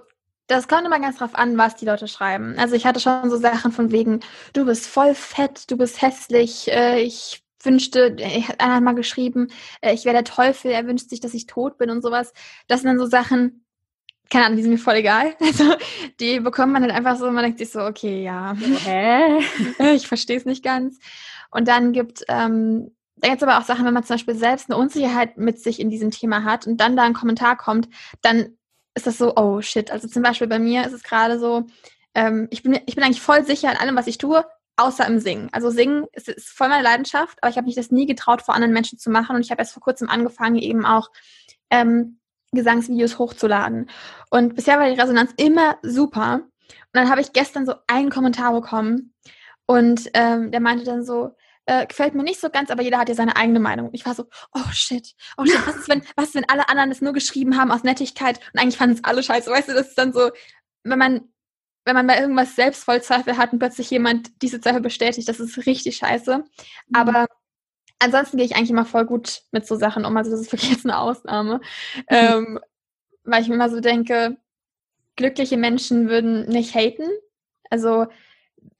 das 0.48 0.68
kommt 0.68 0.86
immer 0.86 1.00
ganz 1.00 1.18
drauf 1.18 1.36
an, 1.36 1.58
was 1.58 1.76
die 1.76 1.86
Leute 1.86 2.08
schreiben. 2.08 2.56
Also 2.58 2.76
ich 2.76 2.86
hatte 2.86 3.00
schon 3.00 3.30
so 3.30 3.38
Sachen 3.38 3.72
von 3.72 3.92
wegen, 3.92 4.20
du 4.54 4.66
bist 4.66 4.88
voll 4.88 5.16
fett, 5.16 5.70
du 5.72 5.78
bist 5.78 6.02
hässlich, 6.02 6.72
äh, 6.72 7.02
ich 7.02 7.43
wünschte, 7.64 8.16
einer 8.58 8.76
hat 8.76 8.84
mal 8.84 8.96
geschrieben, 8.96 9.48
äh, 9.82 9.94
ich 9.94 10.06
wäre 10.06 10.16
der 10.16 10.24
Teufel, 10.24 10.72
er 10.72 10.88
wünscht 10.88 11.10
sich, 11.10 11.20
dass 11.20 11.34
ich 11.34 11.48
tot 11.48 11.78
bin 11.78 11.90
und 11.90 12.02
sowas. 12.02 12.34
Das 12.68 12.82
sind 12.82 12.90
dann 12.90 13.00
so 13.00 13.06
Sachen, 13.06 13.66
keine 14.30 14.46
Ahnung, 14.46 14.58
die 14.58 14.64
sind 14.64 14.72
mir 14.72 14.78
voll 14.78 14.96
egal. 14.96 15.36
Also 15.42 15.76
die 16.20 16.40
bekommt 16.40 16.74
man 16.74 16.82
dann 16.82 16.92
einfach 16.92 17.18
so, 17.18 17.30
man 17.32 17.44
denkt 17.44 17.60
sich 17.60 17.72
so, 17.72 17.82
okay, 17.82 18.24
ja, 18.24 18.56
hä? 18.56 19.40
ich 19.96 20.08
verstehe 20.08 20.38
es 20.38 20.46
nicht 20.46 20.64
ganz. 20.64 21.00
Und 21.52 21.68
dann 21.68 21.94
gibt 21.94 22.24
ähm, 22.30 22.92
da 23.24 23.30
gibt 23.30 23.42
es 23.42 23.48
aber 23.48 23.58
auch 23.58 23.66
Sachen, 23.66 23.86
wenn 23.86 23.94
man 23.94 24.04
zum 24.04 24.16
Beispiel 24.16 24.36
selbst 24.36 24.70
eine 24.70 24.78
Unsicherheit 24.78 25.38
mit 25.38 25.58
sich 25.58 25.80
in 25.80 25.90
diesem 25.90 26.12
Thema 26.12 26.44
hat 26.44 26.68
und 26.68 26.78
dann 26.78 26.98
da 26.98 27.04
ein 27.04 27.14
Kommentar 27.14 27.56
kommt, 27.56 27.88
dann 28.22 28.58
ist 28.96 29.08
das 29.08 29.18
so, 29.18 29.34
oh 29.38 29.62
shit. 29.62 29.92
Also 29.92 30.10
zum 30.10 30.24
Beispiel 30.24 30.48
bei 30.48 30.60
mir 30.60 30.86
ist 30.86 30.92
es 30.92 31.04
gerade 31.04 31.40
so, 31.40 31.66
ähm, 32.16 32.50
ich, 32.52 32.64
bin, 32.64 32.78
ich 32.86 32.96
bin 32.96 33.04
eigentlich 33.04 33.22
voll 33.22 33.46
sicher 33.46 33.72
in 33.72 33.78
allem, 33.78 33.96
was 33.96 34.08
ich 34.08 34.18
tue, 34.18 34.44
außer 34.76 35.06
im 35.08 35.20
Singen. 35.20 35.50
Also 35.52 35.70
Singen 35.70 36.06
ist, 36.14 36.30
ist 36.30 36.50
voll 36.50 36.70
meine 36.70 36.84
Leidenschaft, 36.84 37.38
aber 37.42 37.50
ich 37.50 37.58
habe 37.58 37.66
mich 37.66 37.76
das 37.76 37.92
nie 37.92 38.06
getraut, 38.06 38.42
vor 38.42 38.56
anderen 38.56 38.74
Menschen 38.74 38.98
zu 38.98 39.10
machen. 39.10 39.36
Und 39.36 39.44
ich 39.44 39.52
habe 39.52 39.60
erst 39.60 39.74
vor 39.74 39.84
kurzem 39.84 40.10
angefangen, 40.10 40.58
eben 40.58 40.86
auch 40.86 41.10
ähm, 41.70 42.20
Gesangsvideos 42.52 43.20
hochzuladen. 43.20 43.90
Und 44.30 44.56
bisher 44.56 44.80
war 44.80 44.90
die 44.90 45.00
Resonanz 45.00 45.32
immer 45.38 45.78
super. 45.82 46.42
Und 46.44 46.94
dann 46.94 47.10
habe 47.10 47.22
ich 47.22 47.34
gestern 47.34 47.66
so 47.66 47.76
einen 47.88 48.10
Kommentar 48.10 48.54
bekommen 48.54 49.14
und 49.66 50.10
ähm, 50.14 50.52
der 50.52 50.60
meinte 50.60 50.84
dann 50.84 51.04
so, 51.04 51.36
äh, 51.66 51.88
gefällt 51.88 52.14
mir 52.14 52.24
nicht 52.24 52.42
so 52.42 52.50
ganz, 52.50 52.70
aber 52.72 52.84
jeder 52.84 52.98
hat 52.98 53.10
ja 53.10 53.16
seine 53.16 53.36
eigene 53.36 53.60
Meinung. 53.60 53.90
Ich 53.94 54.06
war 54.06 54.14
so, 54.14 54.26
oh 54.54 54.72
shit, 54.72 55.14
oh 55.38 55.46
shit, 55.46 55.66
was 55.66 55.78
ist, 55.78 55.90
wenn, 55.90 56.04
was 56.16 56.30
ist, 56.30 56.36
wenn 56.36 56.50
alle 56.50 56.70
anderen 56.70 56.92
es 56.92 57.02
nur 57.02 57.14
geschrieben 57.14 57.58
haben 57.58 57.72
aus 57.72 57.84
Nettigkeit 57.84 58.40
und 58.54 58.60
eigentlich 58.60 58.78
fanden 58.78 58.96
es 58.96 59.04
alle 59.04 59.24
scheiße. 59.24 59.50
Weißt 59.50 59.70
du, 59.70 59.74
das 59.74 59.90
ist 59.90 59.98
dann 59.98 60.14
so, 60.14 60.32
wenn 60.84 61.00
man 61.00 61.33
wenn 61.86 61.96
man 61.96 62.08
bei 62.08 62.20
irgendwas 62.20 62.56
selbst 62.56 62.84
voll 62.84 63.02
Zweifel 63.02 63.38
hat 63.38 63.54
und 63.54 63.60
plötzlich 63.60 63.90
jemand 63.90 64.42
diese 64.42 64.62
Zweifel 64.62 64.82
bestätigt, 64.82 65.28
das 65.28 65.40
ist 65.40 65.66
richtig 65.66 65.98
scheiße. 65.98 66.38
Mhm. 66.38 66.46
Aber 66.94 67.28
ansonsten 68.00 68.38
gehe 68.38 68.46
ich 68.46 68.56
eigentlich 68.56 68.70
immer 68.70 68.86
voll 68.86 69.06
gut 69.06 69.42
mit 69.52 69.68
so 69.68 69.76
Sachen 69.76 70.06
um. 70.06 70.16
Also 70.16 70.32
das 70.32 70.42
ist 70.42 70.52
wirklich 70.52 70.72
jetzt 70.72 70.86
eine 70.86 70.98
Ausnahme. 70.98 71.56
Mhm. 71.96 72.04
Ähm, 72.10 72.60
weil 73.24 73.42
ich 73.42 73.48
mir 73.48 73.56
immer 73.56 73.70
so 73.70 73.80
denke, 73.80 74.38
glückliche 75.16 75.58
Menschen 75.58 76.10
würden 76.10 76.48
nicht 76.48 76.76
haten. 76.76 77.08
Also 77.70 78.08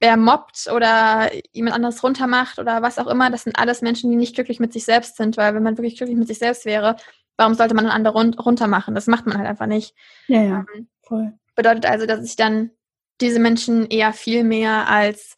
wer 0.00 0.16
mobbt 0.16 0.68
oder 0.74 1.30
jemand 1.52 1.76
anderes 1.76 2.02
runtermacht 2.02 2.58
oder 2.58 2.82
was 2.82 2.98
auch 2.98 3.06
immer, 3.06 3.30
das 3.30 3.44
sind 3.44 3.58
alles 3.58 3.82
Menschen, 3.82 4.10
die 4.10 4.16
nicht 4.16 4.34
glücklich 4.34 4.60
mit 4.60 4.72
sich 4.72 4.84
selbst 4.84 5.16
sind, 5.16 5.36
weil 5.36 5.54
wenn 5.54 5.62
man 5.62 5.76
wirklich 5.76 5.96
glücklich 5.96 6.18
mit 6.18 6.28
sich 6.28 6.38
selbst 6.38 6.64
wäre, 6.64 6.96
warum 7.36 7.54
sollte 7.54 7.74
man 7.74 7.86
einen 7.86 8.06
anderen 8.06 8.34
runtermachen? 8.34 8.94
Das 8.94 9.06
macht 9.06 9.26
man 9.26 9.38
halt 9.38 9.48
einfach 9.48 9.66
nicht. 9.66 9.94
Ja, 10.26 10.42
ja, 10.42 10.64
ähm, 10.74 10.88
voll. 11.02 11.34
Bedeutet 11.54 11.86
also, 11.86 12.06
dass 12.06 12.24
ich 12.24 12.36
dann 12.36 12.70
diese 13.20 13.38
Menschen 13.38 13.86
eher 13.86 14.12
viel 14.12 14.44
mehr 14.44 14.88
als, 14.88 15.36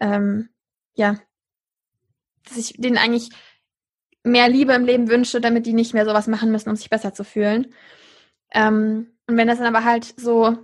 ähm, 0.00 0.50
ja, 0.94 1.18
dass 2.48 2.56
ich 2.58 2.74
denen 2.76 2.98
eigentlich 2.98 3.30
mehr 4.22 4.48
Liebe 4.48 4.72
im 4.72 4.84
Leben 4.84 5.08
wünsche, 5.08 5.40
damit 5.40 5.66
die 5.66 5.72
nicht 5.72 5.94
mehr 5.94 6.04
sowas 6.04 6.26
machen 6.26 6.50
müssen, 6.50 6.70
um 6.70 6.76
sich 6.76 6.90
besser 6.90 7.12
zu 7.14 7.24
fühlen. 7.24 7.74
Ähm, 8.52 9.12
und 9.26 9.36
wenn 9.36 9.48
das 9.48 9.58
dann 9.58 9.74
aber 9.74 9.84
halt 9.84 10.14
so 10.18 10.56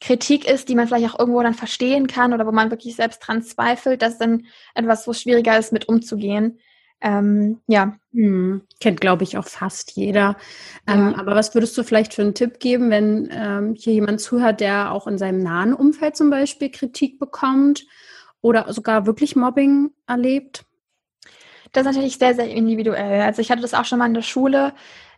Kritik 0.00 0.46
ist, 0.46 0.68
die 0.68 0.74
man 0.74 0.86
vielleicht 0.86 1.14
auch 1.14 1.18
irgendwo 1.18 1.42
dann 1.42 1.54
verstehen 1.54 2.06
kann 2.06 2.32
oder 2.32 2.46
wo 2.46 2.52
man 2.52 2.70
wirklich 2.70 2.96
selbst 2.96 3.20
dran 3.20 3.42
zweifelt, 3.42 4.02
das 4.02 4.14
ist 4.14 4.20
dann 4.20 4.46
etwas, 4.74 5.06
wo 5.06 5.12
schwieriger 5.12 5.58
ist, 5.58 5.72
mit 5.72 5.88
umzugehen. 5.88 6.58
Ähm, 7.04 7.60
ja. 7.66 7.96
Hm, 8.12 8.62
kennt, 8.80 9.00
glaube 9.00 9.24
ich, 9.24 9.36
auch 9.36 9.46
fast 9.46 9.92
jeder. 9.92 10.36
Ähm, 10.86 11.10
ja. 11.10 11.18
Aber 11.18 11.36
was 11.36 11.54
würdest 11.54 11.76
du 11.76 11.84
vielleicht 11.84 12.14
für 12.14 12.22
einen 12.22 12.34
Tipp 12.34 12.58
geben, 12.58 12.90
wenn 12.90 13.28
ähm, 13.30 13.74
hier 13.74 13.92
jemand 13.92 14.22
zuhört, 14.22 14.60
der 14.60 14.90
auch 14.90 15.06
in 15.06 15.18
seinem 15.18 15.42
nahen 15.42 15.74
Umfeld 15.74 16.16
zum 16.16 16.30
Beispiel 16.30 16.70
Kritik 16.70 17.18
bekommt 17.18 17.86
oder 18.40 18.72
sogar 18.72 19.04
wirklich 19.04 19.36
Mobbing 19.36 19.90
erlebt? 20.06 20.64
Das 21.72 21.82
ist 21.82 21.92
natürlich 21.92 22.16
sehr, 22.18 22.34
sehr 22.34 22.48
individuell. 22.48 23.20
Also 23.20 23.42
ich 23.42 23.50
hatte 23.50 23.62
das 23.62 23.74
auch 23.74 23.84
schon 23.84 23.98
mal 23.98 24.06
in 24.06 24.14
der 24.14 24.22
Schule, 24.22 24.72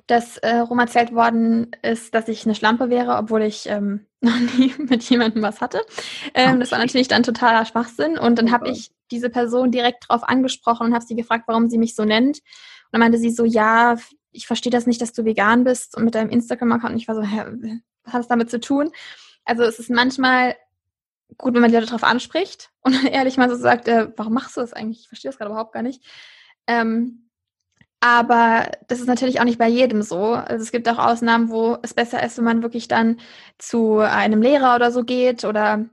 dass 0.09 0.39
äh, 0.39 0.57
rum 0.57 0.81
erzählt 0.81 1.15
worden 1.15 1.71
ist, 1.83 2.15
dass 2.15 2.29
ich 2.29 2.45
eine 2.45 2.55
Schlampe 2.57 2.91
wäre, 2.91 3.17
obwohl 3.17 3.43
ich 3.43 3.69
ähm, 3.69 4.07
noch 4.21 4.39
nie 4.59 4.75
mit 4.79 5.05
jemandem 5.05 5.43
was 5.43 5.61
hatte. 5.61 5.83
Ähm, 6.35 6.51
okay. 6.51 6.59
Das 6.61 6.73
war 6.73 6.79
natürlich 6.81 7.09
dann 7.09 7.23
totaler 7.23 7.65
Schwachsinn. 7.65 8.19
Und 8.19 8.41
dann 8.41 8.51
habe 8.51 8.71
ich 8.71 8.91
diese 9.11 9.31
Person 9.31 9.71
direkt 9.71 10.09
drauf 10.09 10.23
angesprochen 10.25 10.89
und 10.89 10.95
habe 10.95 11.05
sie 11.05 11.17
gefragt, 11.17 11.45
warum 11.47 11.69
sie 11.69 11.79
mich 11.79 11.95
so 11.95 12.05
nennt. 12.05 12.39
Und 12.39 12.93
dann 12.93 13.01
meinte 13.01 13.19
sie 13.19 13.31
so, 13.31 13.45
ja, 13.45 13.97
ich 14.33 14.47
verstehe 14.47 14.71
das 14.71 14.87
nicht, 14.87 15.01
dass 15.01 15.13
du 15.13 15.25
vegan 15.25 15.65
bist 15.65 15.97
und 15.97 16.05
mit 16.05 16.15
deinem 16.15 16.31
Instagram-Account. 16.31 16.93
Und 16.93 17.01
ich 17.01 17.09
war 17.09 17.15
so, 17.15 17.23
hä, 17.23 17.45
was 18.05 18.13
hat 18.13 18.21
das 18.21 18.29
damit 18.29 18.51
zu 18.51 18.61
tun? 18.61 18.91
Also 19.45 19.63
es 19.63 19.79
ist 19.79 19.91
manchmal 19.91 20.57
gut, 21.39 21.55
wenn 21.55 21.61
man 21.61 21.71
die 21.71 21.77
Leute 21.77 21.89
darauf 21.89 22.05
anspricht 22.05 22.71
und 22.83 23.05
ehrlich 23.13 23.37
mal 23.37 23.49
so 23.49 23.57
sagt, 23.57 23.89
äh, 23.89 24.09
warum 24.17 24.35
machst 24.35 24.57
du 24.57 24.61
das 24.61 24.73
eigentlich? 24.73 25.01
Ich 25.01 25.09
verstehe 25.09 25.31
das 25.31 25.39
gerade 25.39 25.51
überhaupt 25.51 25.73
gar 25.73 25.83
nicht. 25.83 26.03
Ähm, 26.67 27.27
aber 28.01 28.71
das 28.89 29.01
ist 29.01 29.07
natürlich 29.07 29.41
auch 29.41 29.45
nicht 29.45 29.59
bei 29.59 29.69
jedem 29.69 30.03
so. 30.03 30.35
Also 30.35 30.63
es 30.63 30.71
gibt 30.71 30.89
auch 30.89 30.99
Ausnahmen, 30.99 31.49
wo 31.49 31.79
es 31.83 31.95
besser 31.95 32.23
ist, 32.23 32.37
wenn 32.37 32.45
man 32.45 32.63
wirklich 32.63 32.89
dann 32.89 33.19
zu 33.59 33.99
einem 33.99 34.43
Lehrer 34.43 34.77
oder 34.77 34.93
so 34.93 35.03
geht 35.03 35.45
oder 35.45 35.87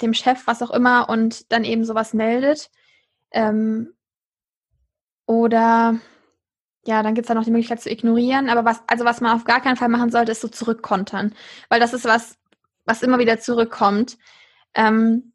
dem 0.00 0.14
Chef, 0.14 0.46
was 0.46 0.62
auch 0.62 0.70
immer, 0.70 1.08
und 1.08 1.50
dann 1.52 1.64
eben 1.64 1.84
sowas 1.84 2.14
meldet. 2.14 2.70
Ähm, 3.32 3.94
oder 5.26 5.98
ja, 6.86 7.02
dann 7.02 7.14
gibt 7.14 7.26
es 7.26 7.28
da 7.28 7.34
noch 7.34 7.44
die 7.44 7.50
Möglichkeit 7.50 7.82
zu 7.82 7.90
ignorieren. 7.90 8.48
Aber 8.48 8.64
was, 8.64 8.82
also 8.86 9.04
was 9.04 9.20
man 9.20 9.34
auf 9.34 9.44
gar 9.44 9.60
keinen 9.60 9.76
Fall 9.76 9.88
machen 9.88 10.10
sollte, 10.10 10.32
ist 10.32 10.40
so 10.40 10.48
zurückkontern. 10.48 11.34
Weil 11.68 11.80
das 11.80 11.92
ist 11.92 12.04
was, 12.04 12.38
was 12.84 13.02
immer 13.02 13.18
wieder 13.18 13.40
zurückkommt. 13.40 14.16
Ähm, 14.74 15.32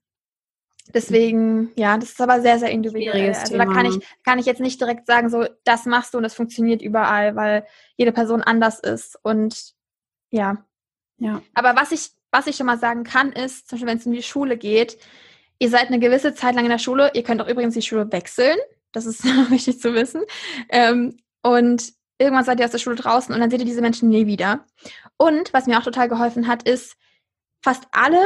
deswegen, 0.93 1.71
ja, 1.76 1.97
das 1.97 2.12
ist 2.12 2.21
aber 2.21 2.41
sehr, 2.41 2.58
sehr 2.60 2.71
individuell. 2.71 3.34
Also 3.34 3.58
da 3.58 3.65
kann 3.65 3.86
ich, 3.86 4.00
kann 4.24 4.39
ich 4.39 4.45
jetzt 4.45 4.62
nicht 4.62 4.80
direkt 4.80 5.08
sagen, 5.08 5.30
so, 5.30 5.45
das 5.65 5.86
machst 5.86 6.13
du 6.13 6.17
und 6.17 6.24
das 6.24 6.36
funktioniert 6.36 6.82
überall, 6.82 7.36
weil 7.36 7.65
jede 7.97 8.13
Person 8.13 8.41
anders 8.41 8.80
ist. 8.80 9.19
Und 9.21 9.74
ja. 10.30 10.65
Ja. 11.17 11.41
Aber 11.54 11.76
was 11.76 11.91
ich, 11.91 12.12
was 12.32 12.48
ich 12.48 12.56
schon 12.56 12.65
mal 12.65 12.80
sagen 12.80 13.04
kann, 13.04 13.32
ist, 13.32 13.67
zum 13.67 13.78
Beispiel, 13.78 13.88
wenn 13.88 13.98
es 13.98 14.06
um 14.06 14.13
die 14.13 14.24
Schule 14.24 14.58
geht, 14.58 14.98
ihr 15.60 15.70
seid 15.70 15.88
eine 15.88 16.00
gewisse 16.00 16.34
Zeit 16.34 16.56
lang 16.56 16.65
in 16.65 16.72
der 16.72 16.80
Schule, 16.80 17.12
ihr 17.13 17.24
könnt 17.24 17.41
auch 17.41 17.48
übrigens 17.48 17.76
die 17.76 17.82
Schule 17.82 18.12
wechseln. 18.12 18.58
Das 18.94 19.06
ist 19.06 19.24
wichtig 19.52 19.80
zu 19.80 19.94
wissen. 19.94 20.24
Ähm, 20.70 21.17
und 21.44 21.94
irgendwann 22.17 22.46
seid 22.46 22.60
ihr 22.60 22.65
aus 22.65 22.72
der 22.72 22.80
Schule 22.80 22.96
draußen 22.96 23.34
und 23.34 23.39
dann 23.39 23.50
seht 23.50 23.60
ihr 23.60 23.65
diese 23.65 23.82
Menschen 23.82 24.10
nie 24.10 24.28
wieder. 24.28 24.65
Und 25.17 25.54
was 25.54 25.67
mir 25.67 25.78
auch 25.78 25.84
total 25.84 26.10
geholfen 26.10 26.48
hat, 26.48 26.63
ist, 26.63 26.96
fast 27.62 27.86
alle, 27.91 28.24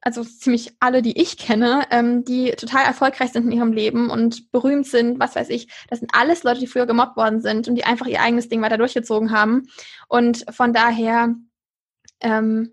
also 0.00 0.24
ziemlich 0.24 0.72
alle, 0.80 1.02
die 1.02 1.20
ich 1.20 1.36
kenne, 1.36 1.84
ähm, 1.90 2.24
die 2.24 2.50
total 2.52 2.84
erfolgreich 2.84 3.32
sind 3.32 3.46
in 3.46 3.52
ihrem 3.52 3.72
Leben 3.72 4.10
und 4.10 4.50
berühmt 4.50 4.86
sind, 4.86 5.20
was 5.20 5.36
weiß 5.36 5.48
ich, 5.50 5.68
das 5.88 6.00
sind 6.00 6.12
alles 6.14 6.42
Leute, 6.42 6.60
die 6.60 6.66
früher 6.66 6.86
gemobbt 6.86 7.16
worden 7.16 7.40
sind 7.40 7.68
und 7.68 7.76
die 7.76 7.84
einfach 7.84 8.06
ihr 8.06 8.20
eigenes 8.20 8.48
Ding 8.48 8.60
weiter 8.62 8.78
durchgezogen 8.78 9.30
haben. 9.30 9.68
Und 10.08 10.44
von 10.50 10.72
daher 10.72 11.34
ähm, 12.20 12.72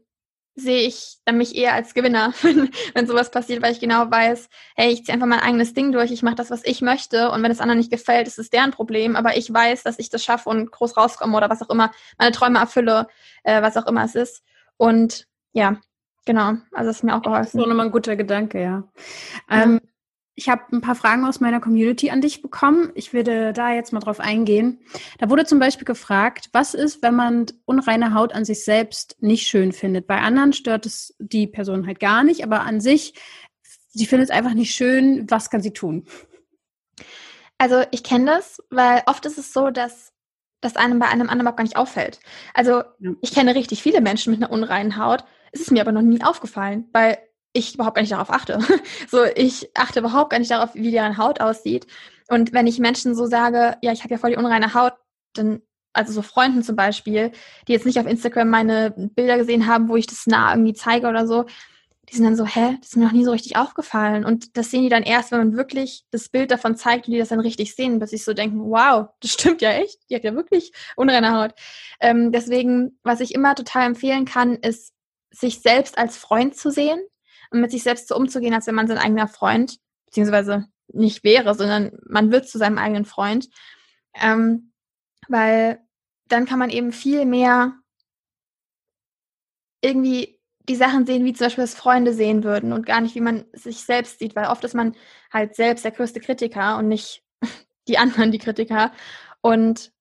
sehe 0.60 0.82
ich 0.88 1.18
mich 1.32 1.56
eher 1.56 1.74
als 1.74 1.94
Gewinner, 1.94 2.34
wenn, 2.42 2.70
wenn 2.94 3.08
sowas 3.08 3.32
passiert, 3.32 3.62
weil 3.62 3.72
ich 3.72 3.80
genau 3.80 4.10
weiß, 4.10 4.50
hey, 4.76 4.92
ich 4.92 5.06
ziehe 5.06 5.14
einfach 5.14 5.28
mein 5.28 5.40
eigenes 5.40 5.74
Ding 5.74 5.92
durch, 5.92 6.12
ich 6.12 6.24
mache 6.24 6.36
das, 6.36 6.52
was 6.52 6.64
ich 6.66 6.82
möchte 6.82 7.32
und 7.32 7.42
wenn 7.44 7.52
es 7.52 7.62
anderen 7.62 7.80
nicht 7.80 7.92
gefällt, 7.92 8.28
ist 8.28 8.40
es 8.40 8.50
deren 8.50 8.72
Problem, 8.72 9.16
aber 9.16 9.38
ich 9.38 9.54
weiß, 9.54 9.84
dass 9.84 10.00
ich 10.00 10.10
das 10.10 10.24
schaffe 10.24 10.50
und 10.50 10.72
groß 10.72 10.98
rauskomme 10.98 11.36
oder 11.36 11.50
was 11.50 11.62
auch 11.62 11.70
immer, 11.70 11.92
meine 12.18 12.32
Träume 12.32 12.60
erfülle, 12.60 13.08
äh, 13.44 13.62
was 13.62 13.78
auch 13.78 13.88
immer 13.88 14.04
es 14.04 14.16
ist. 14.16 14.44
Und 14.78 15.28
ja, 15.52 15.78
genau, 16.26 16.54
also 16.72 16.90
das 16.90 16.98
ist 16.98 17.04
mir 17.04 17.16
auch 17.16 17.22
geholfen. 17.22 17.44
Das 17.44 17.56
ist 17.56 17.62
auch 17.62 17.68
nochmal 17.68 17.88
ein 17.88 17.92
guter 17.92 18.16
Gedanke, 18.16 18.62
ja. 18.62 18.84
ja. 19.50 19.64
Ähm, 19.64 19.82
ich 20.40 20.48
habe 20.48 20.64
ein 20.72 20.80
paar 20.80 20.96
Fragen 20.96 21.26
aus 21.26 21.42
meiner 21.42 21.60
Community 21.60 22.12
an 22.12 22.22
dich 22.22 22.42
bekommen. 22.42 22.94
Ich 22.96 23.12
würde 23.12 23.52
da 23.52 23.74
jetzt 23.74 23.92
mal 23.92 24.00
drauf 24.00 24.22
eingehen. 24.22 24.80
Da 25.18 25.30
wurde 25.30 25.46
zum 25.46 25.60
Beispiel 25.60 25.84
gefragt, 25.84 26.48
was 26.54 26.74
ist, 26.74 27.04
wenn 27.04 27.14
man 27.14 27.48
unreine 27.66 28.14
Haut 28.14 28.34
an 28.34 28.46
sich 28.46 28.64
selbst 28.64 29.18
nicht 29.20 29.48
schön 29.48 29.74
findet? 29.74 30.08
Bei 30.08 30.22
anderen 30.22 30.54
stört 30.54 30.86
es 30.86 31.14
die 31.20 31.46
Person 31.46 31.86
halt 31.88 32.00
gar 32.00 32.24
nicht, 32.24 32.42
aber 32.42 32.62
an 32.62 32.80
sich, 32.80 33.16
sie 33.90 34.06
findet 34.06 34.30
es 34.30 34.36
einfach 34.36 34.54
nicht 34.54 34.74
schön. 34.74 35.30
Was 35.30 35.50
kann 35.50 35.62
sie 35.62 35.74
tun? 35.74 36.08
Also 37.58 37.84
ich 37.92 38.06
kenne 38.06 38.28
das, 38.28 38.64
weil 38.70 39.04
oft 39.08 39.26
ist 39.26 39.38
es 39.38 39.52
so, 39.52 39.72
dass 39.72 40.14
das 40.62 40.78
einem 40.78 41.00
bei 41.00 41.08
einem 41.08 41.28
anderen 41.28 41.42
überhaupt 41.42 41.58
gar 41.58 41.66
nicht 41.66 41.76
auffällt. 41.76 42.22
Also 42.54 42.84
ich 43.20 43.34
kenne 43.34 43.56
richtig 43.56 43.84
viele 43.84 44.00
Menschen 44.00 44.32
mit 44.32 44.42
einer 44.42 44.54
unreinen 44.54 44.96
Haut. 44.96 45.26
Es 45.52 45.60
ist 45.60 45.72
mir 45.72 45.82
aber 45.82 45.92
noch 45.92 46.02
nie 46.02 46.24
aufgefallen, 46.24 46.88
weil 46.94 47.18
ich 47.54 47.76
überhaupt 47.76 47.96
gar 47.96 48.02
nicht 48.02 48.12
darauf 48.12 48.30
achte. 48.30 48.60
So, 49.10 49.24
ich 49.24 49.70
achte 49.76 50.00
überhaupt 50.00 50.32
gar 50.32 50.40
nicht 50.40 50.52
darauf, 50.52 50.76
wie 50.76 50.92
deren 50.92 51.18
Haut 51.18 51.42
aussieht. 51.42 51.88
Und 52.30 52.54
wenn 52.54 52.68
ich 52.68 52.80
Menschen 52.80 53.16
so 53.16 53.26
sage, 53.26 53.78
ja, 53.82 53.92
ich 53.92 54.04
habe 54.04 54.14
ja 54.14 54.20
voll 54.20 54.32
die 54.32 54.38
unreine 54.38 54.74
Haut, 54.74 54.94
dann, 55.34 55.62
also 55.94 56.14
so 56.14 56.22
Freunden 56.22 56.64
zum 56.64 56.76
Beispiel, 56.76 57.32
die 57.68 57.74
jetzt 57.74 57.86
nicht 57.86 58.00
auf 58.00 58.06
Instagram 58.06 58.50
meine 58.50 58.94
Bilder 59.16 59.38
gesehen 59.38 59.66
haben, 59.66 59.90
wo 59.90 59.96
ich 59.96 60.06
das 60.06 60.28
nah 60.28 60.52
irgendwie 60.54 60.74
zeige 60.74 61.08
oder 61.08 61.26
so, 61.26 61.46
die 62.10 62.16
sind 62.16 62.26
dann 62.26 62.36
so, 62.36 62.46
hä, 62.46 62.78
das 62.80 62.90
ist 62.90 62.98
mir 62.98 63.06
noch 63.06 63.12
nie 63.12 63.26
so 63.26 63.32
richtig 63.32 63.56
aufgefallen. 63.56 64.26
Und 64.26 64.58
das 64.58 64.72
sehen 64.72 64.84
die 64.84 64.90
dann 64.90 65.04
erst, 65.04 65.32
wenn 65.32 65.40
man 65.40 65.58
wirklich 65.58 66.06
das 66.12 66.30
Bild 66.30 66.52
davon 66.52 66.76
zeigt 66.76 67.08
und 67.08 67.14
die 67.14 67.20
das 67.20 67.30
dann 67.30 67.40
richtig 67.40 67.76
sehen, 67.76 68.00
bis 68.00 68.14
ich 68.14 68.24
so 68.24 68.34
denken, 68.34 68.62
wow, 68.62 69.10
das 69.22 69.32
stimmt 69.32 69.62
ja 69.62 69.72
echt, 69.72 70.00
die 70.10 70.16
hat 70.16 70.24
ja 70.24 70.34
wirklich 70.34 70.72
unreine 70.96 71.36
Haut. 71.36 71.54
Ähm, 72.00 72.32
deswegen, 72.32 73.00
was 73.04 73.20
ich 73.20 73.34
immer 73.34 73.56
total 73.56 73.88
empfehlen 73.88 74.26
kann, 74.26 74.56
ist, 74.56 74.94
sich 75.32 75.62
selbst 75.62 75.98
als 75.98 76.18
Freund 76.18 76.56
zu 76.56 76.72
sehen 76.72 77.00
mit 77.52 77.72
sich 77.72 77.84
selbst 77.84 78.08
so 78.08 78.16
umzugehen, 78.16 78.54
als 78.54 78.68
wenn 78.68 78.76
man 78.76 78.88
sein 78.88 78.98
eigener 78.98 79.28
Freund, 79.28 79.78
beziehungsweise 80.06 80.68
nicht 80.92 81.24
wäre, 81.24 81.56
sondern 81.56 81.92
man 82.08 82.32
wird 82.32 82.48
zu 82.48 82.58
seinem 82.58 82.78
eigenen 82.78 83.06
Freund. 83.06 83.50
Ähm, 84.14 84.72
weil 85.28 85.80
dann 86.28 86.46
kann 86.46 86.60
man 86.60 86.70
eben 86.70 86.92
viel 86.92 87.26
mehr 87.26 87.74
irgendwie 89.82 90.40
die 90.68 90.76
Sachen 90.76 91.06
sehen, 91.06 91.26
wie 91.26 91.34
zum 91.34 91.48
Beispiel 91.48 91.64
das 91.64 91.74
Freunde 91.74 92.14
sehen 92.14 92.44
würden 92.44 92.74
und 92.74 92.86
gar 92.86 93.02
nicht, 93.02 93.16
wie 93.16 93.22
man 93.22 93.46
sich 93.54 93.80
selbst 93.80 94.20
sieht, 94.20 94.36
weil 94.36 94.48
oft 94.48 94.64
ist 94.64 94.76
man 94.76 94.96
halt 95.34 95.56
selbst 95.56 95.84
der 95.84 95.92
größte 95.92 96.20
Kritiker 96.20 96.78
und 96.78 96.88
nicht 96.88 97.24
die 97.88 97.98
anderen 97.98 98.32
die 98.32 98.38
Kritiker. 98.38 98.92
Und 99.42 99.92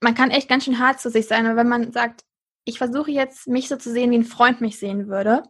man 0.00 0.14
kann 0.14 0.30
echt 0.30 0.48
ganz 0.48 0.64
schön 0.64 0.78
hart 0.78 1.00
zu 1.00 1.10
sich 1.10 1.26
sein, 1.26 1.56
wenn 1.56 1.68
man 1.68 1.92
sagt, 1.92 2.24
ich 2.64 2.78
versuche 2.78 3.10
jetzt, 3.10 3.48
mich 3.48 3.68
so 3.68 3.76
zu 3.76 3.90
sehen, 3.90 4.10
wie 4.12 4.18
ein 4.18 4.24
Freund 4.24 4.60
mich 4.60 4.78
sehen 4.78 5.08
würde, 5.08 5.42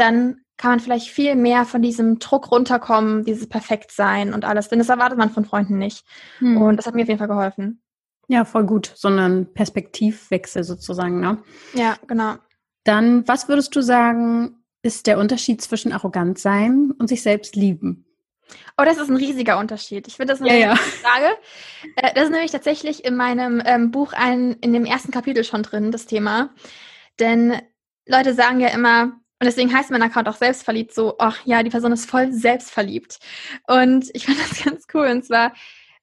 dann 0.00 0.40
kann 0.56 0.72
man 0.72 0.80
vielleicht 0.80 1.08
viel 1.08 1.36
mehr 1.36 1.64
von 1.64 1.80
diesem 1.80 2.18
Druck 2.18 2.50
runterkommen, 2.50 3.24
dieses 3.24 3.48
Perfektsein 3.48 4.34
und 4.34 4.44
alles. 4.44 4.68
Denn 4.68 4.78
das 4.78 4.90
erwartet 4.90 5.18
man 5.18 5.30
von 5.30 5.44
Freunden 5.44 5.78
nicht. 5.78 6.04
Hm. 6.38 6.60
Und 6.60 6.76
das 6.76 6.86
hat 6.86 6.94
mir 6.94 7.02
auf 7.02 7.08
jeden 7.08 7.18
Fall 7.18 7.28
geholfen. 7.28 7.82
Ja, 8.28 8.44
voll 8.44 8.64
gut. 8.64 8.92
Sondern 8.94 9.52
Perspektivwechsel 9.54 10.64
sozusagen, 10.64 11.20
ne? 11.20 11.38
Ja, 11.72 11.96
genau. 12.06 12.34
Dann, 12.84 13.26
was 13.26 13.48
würdest 13.48 13.74
du 13.74 13.80
sagen, 13.80 14.62
ist 14.82 15.06
der 15.06 15.18
Unterschied 15.18 15.62
zwischen 15.62 15.92
arrogant 15.92 16.38
sein 16.38 16.92
und 16.98 17.08
sich 17.08 17.22
selbst 17.22 17.56
lieben? 17.56 18.04
Oh, 18.76 18.84
das 18.84 18.98
ist 18.98 19.08
ein 19.08 19.16
riesiger 19.16 19.58
Unterschied. 19.58 20.08
Ich 20.08 20.16
finde 20.16 20.32
das 20.32 20.40
eine 20.40 20.50
ja, 20.50 20.68
ja. 20.68 20.76
Frage. 20.76 21.36
Äh, 21.96 22.14
das 22.14 22.24
ist 22.24 22.30
nämlich 22.30 22.50
tatsächlich 22.50 23.04
in 23.04 23.16
meinem 23.16 23.62
ähm, 23.64 23.90
Buch 23.90 24.12
ein, 24.12 24.52
in 24.60 24.72
dem 24.72 24.84
ersten 24.84 25.10
Kapitel 25.10 25.44
schon 25.44 25.62
drin, 25.62 25.90
das 25.90 26.06
Thema. 26.06 26.50
Denn 27.18 27.60
Leute 28.06 28.34
sagen 28.34 28.60
ja 28.60 28.68
immer, 28.68 29.19
und 29.40 29.46
deswegen 29.46 29.74
heißt 29.74 29.90
mein 29.90 30.02
Account 30.02 30.28
auch 30.28 30.36
selbstverliebt 30.36 30.92
so, 30.92 31.14
ach 31.18 31.38
ja, 31.46 31.62
die 31.62 31.70
Person 31.70 31.92
ist 31.92 32.08
voll 32.08 32.30
selbstverliebt. 32.30 33.18
Und 33.66 34.10
ich 34.12 34.26
fand 34.26 34.38
das 34.38 34.62
ganz 34.64 34.86
cool. 34.92 35.06
Und 35.06 35.24
zwar 35.24 35.54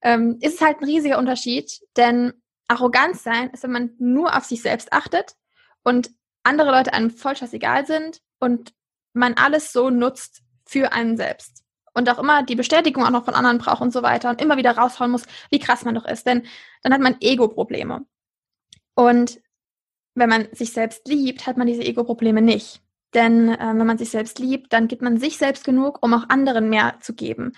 ähm, 0.02 0.40
ist 0.42 0.56
es 0.56 0.62
halt 0.62 0.80
ein 0.80 0.86
riesiger 0.86 1.20
Unterschied, 1.20 1.72
denn 1.96 2.34
Arroganz 2.68 3.22
sein 3.22 3.52
ist, 3.52 3.62
wenn 3.62 3.72
man 3.72 3.92
nur 4.00 4.36
auf 4.36 4.46
sich 4.46 4.64
selbst 4.64 4.92
achtet 4.92 5.36
und 5.84 6.10
andere 6.42 6.72
Leute 6.72 6.94
einem 6.94 7.12
voll 7.12 7.36
scheißegal 7.36 7.86
sind 7.86 8.22
und 8.40 8.74
man 9.14 9.36
alles 9.36 9.72
so 9.72 9.92
nutzt 9.92 10.42
für 10.66 10.92
einen 10.92 11.16
selbst. 11.16 11.64
Und 11.94 12.10
auch 12.10 12.18
immer 12.18 12.42
die 12.42 12.56
Bestätigung 12.56 13.04
auch 13.06 13.12
noch 13.12 13.26
von 13.26 13.36
anderen 13.36 13.60
braucht 13.60 13.82
und 13.82 13.94
so 13.94 14.02
weiter 14.02 14.32
und 14.32 14.42
immer 14.42 14.58
wieder 14.58 14.76
raushauen 14.76 15.12
muss, 15.12 15.28
wie 15.52 15.60
krass 15.60 15.86
man 15.86 15.94
doch 15.94 16.06
ist. 16.06 16.26
Denn 16.26 16.48
dann 16.82 16.94
hat 16.94 17.02
man 17.02 17.18
Ego-Probleme. 17.20 18.04
Und 18.96 19.40
wenn 20.16 20.30
man 20.30 20.48
sich 20.54 20.74
selbst 20.74 21.08
liebt, 21.08 21.46
hat 21.46 21.58
man 21.58 21.68
diese 21.68 21.84
Ego-Probleme 21.84 22.42
nicht. 22.42 22.82
Denn 23.18 23.50
äh, 23.50 23.74
wenn 23.74 23.88
man 23.88 23.98
sich 23.98 24.12
selbst 24.12 24.38
liebt, 24.38 24.72
dann 24.72 24.88
gibt 24.88 25.02
man 25.02 25.18
sich 25.18 25.40
selbst 25.40 25.64
genug, 25.64 25.98
um 26.04 26.14
auch 26.14 26.30
anderen 26.30 26.70
mehr 26.70 27.00
zu 27.02 27.16
geben. 27.16 27.54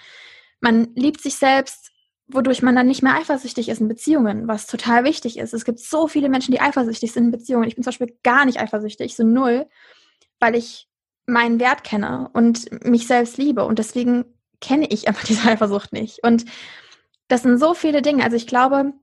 Man 0.61 0.87
liebt 0.95 1.19
sich 1.21 1.35
selbst, 1.35 1.91
wodurch 2.27 2.61
man 2.61 2.77
dann 2.77 2.87
nicht 2.87 3.03
mehr 3.03 3.15
eifersüchtig 3.15 3.67
ist 3.67 3.81
in 3.81 3.89
Beziehungen, 3.89 4.47
was 4.47 4.67
total 4.67 5.03
wichtig 5.03 5.37
ist. 5.37 5.53
Es 5.53 5.65
gibt 5.65 5.79
so 5.79 6.07
viele 6.07 6.29
Menschen, 6.29 6.53
die 6.53 6.61
eifersüchtig 6.61 7.11
sind 7.11 7.25
in 7.25 7.31
Beziehungen. 7.31 7.67
Ich 7.67 7.75
bin 7.75 7.83
zum 7.83 7.89
Beispiel 7.91 8.17
gar 8.23 8.45
nicht 8.45 8.57
eifersüchtig, 8.57 9.17
so 9.17 9.23
null, 9.23 9.67
weil 10.39 10.55
ich 10.55 10.87
meinen 11.25 11.59
Wert 11.59 11.83
kenne 11.83 12.29
und 12.31 12.85
mich 12.85 13.05
selbst 13.05 13.37
liebe. 13.37 13.65
Und 13.65 13.79
deswegen 13.79 14.23
kenne 14.61 14.87
ich 14.89 15.09
einfach 15.09 15.23
diese 15.27 15.45
Eifersucht 15.45 15.91
nicht. 15.91 16.23
Und 16.23 16.45
das 17.27 17.43
sind 17.43 17.57
so 17.57 17.73
viele 17.73 18.01
Dinge. 18.01 18.23
Also 18.23 18.37
ich 18.37 18.47
glaube, 18.47 18.93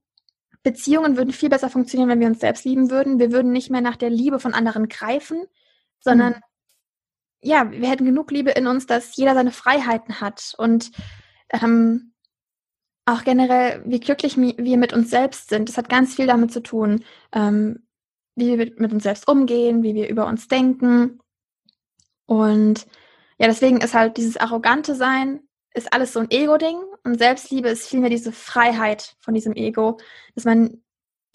Beziehungen 0.62 1.18
würden 1.18 1.34
viel 1.34 1.50
besser 1.50 1.68
funktionieren, 1.68 2.08
wenn 2.08 2.20
wir 2.20 2.28
uns 2.28 2.40
selbst 2.40 2.64
lieben 2.64 2.90
würden. 2.90 3.18
Wir 3.18 3.30
würden 3.30 3.52
nicht 3.52 3.68
mehr 3.68 3.82
nach 3.82 3.96
der 3.96 4.08
Liebe 4.08 4.40
von 4.40 4.54
anderen 4.54 4.88
greifen, 4.88 5.44
sondern 6.00 6.34
mhm. 6.34 6.40
ja, 7.42 7.70
wir 7.70 7.88
hätten 7.88 8.04
genug 8.04 8.30
Liebe 8.30 8.50
in 8.50 8.66
uns, 8.66 8.86
dass 8.86 9.16
jeder 9.16 9.34
seine 9.34 9.52
Freiheiten 9.52 10.20
hat 10.20 10.54
und 10.58 10.90
ähm, 11.52 12.12
auch 13.06 13.22
generell, 13.22 13.82
wie 13.86 14.00
glücklich 14.00 14.36
wir 14.36 14.76
mit 14.76 14.92
uns 14.92 15.10
selbst 15.10 15.48
sind. 15.48 15.68
Das 15.68 15.78
hat 15.78 15.88
ganz 15.88 16.16
viel 16.16 16.26
damit 16.26 16.52
zu 16.52 16.60
tun, 16.60 17.04
ähm, 17.32 17.86
wie 18.34 18.58
wir 18.58 18.72
mit 18.76 18.92
uns 18.92 19.04
selbst 19.04 19.28
umgehen, 19.28 19.82
wie 19.82 19.94
wir 19.94 20.08
über 20.08 20.26
uns 20.26 20.48
denken. 20.48 21.20
Und 22.26 22.86
ja, 23.38 23.46
deswegen 23.46 23.80
ist 23.80 23.94
halt 23.94 24.16
dieses 24.16 24.36
arrogante 24.36 24.96
Sein, 24.96 25.40
ist 25.72 25.92
alles 25.92 26.12
so 26.12 26.20
ein 26.20 26.30
Ego-Ding 26.30 26.78
und 27.04 27.18
Selbstliebe 27.18 27.68
ist 27.68 27.86
vielmehr 27.86 28.10
diese 28.10 28.32
Freiheit 28.32 29.14
von 29.20 29.34
diesem 29.34 29.54
Ego, 29.54 29.98
dass 30.34 30.44
man 30.44 30.82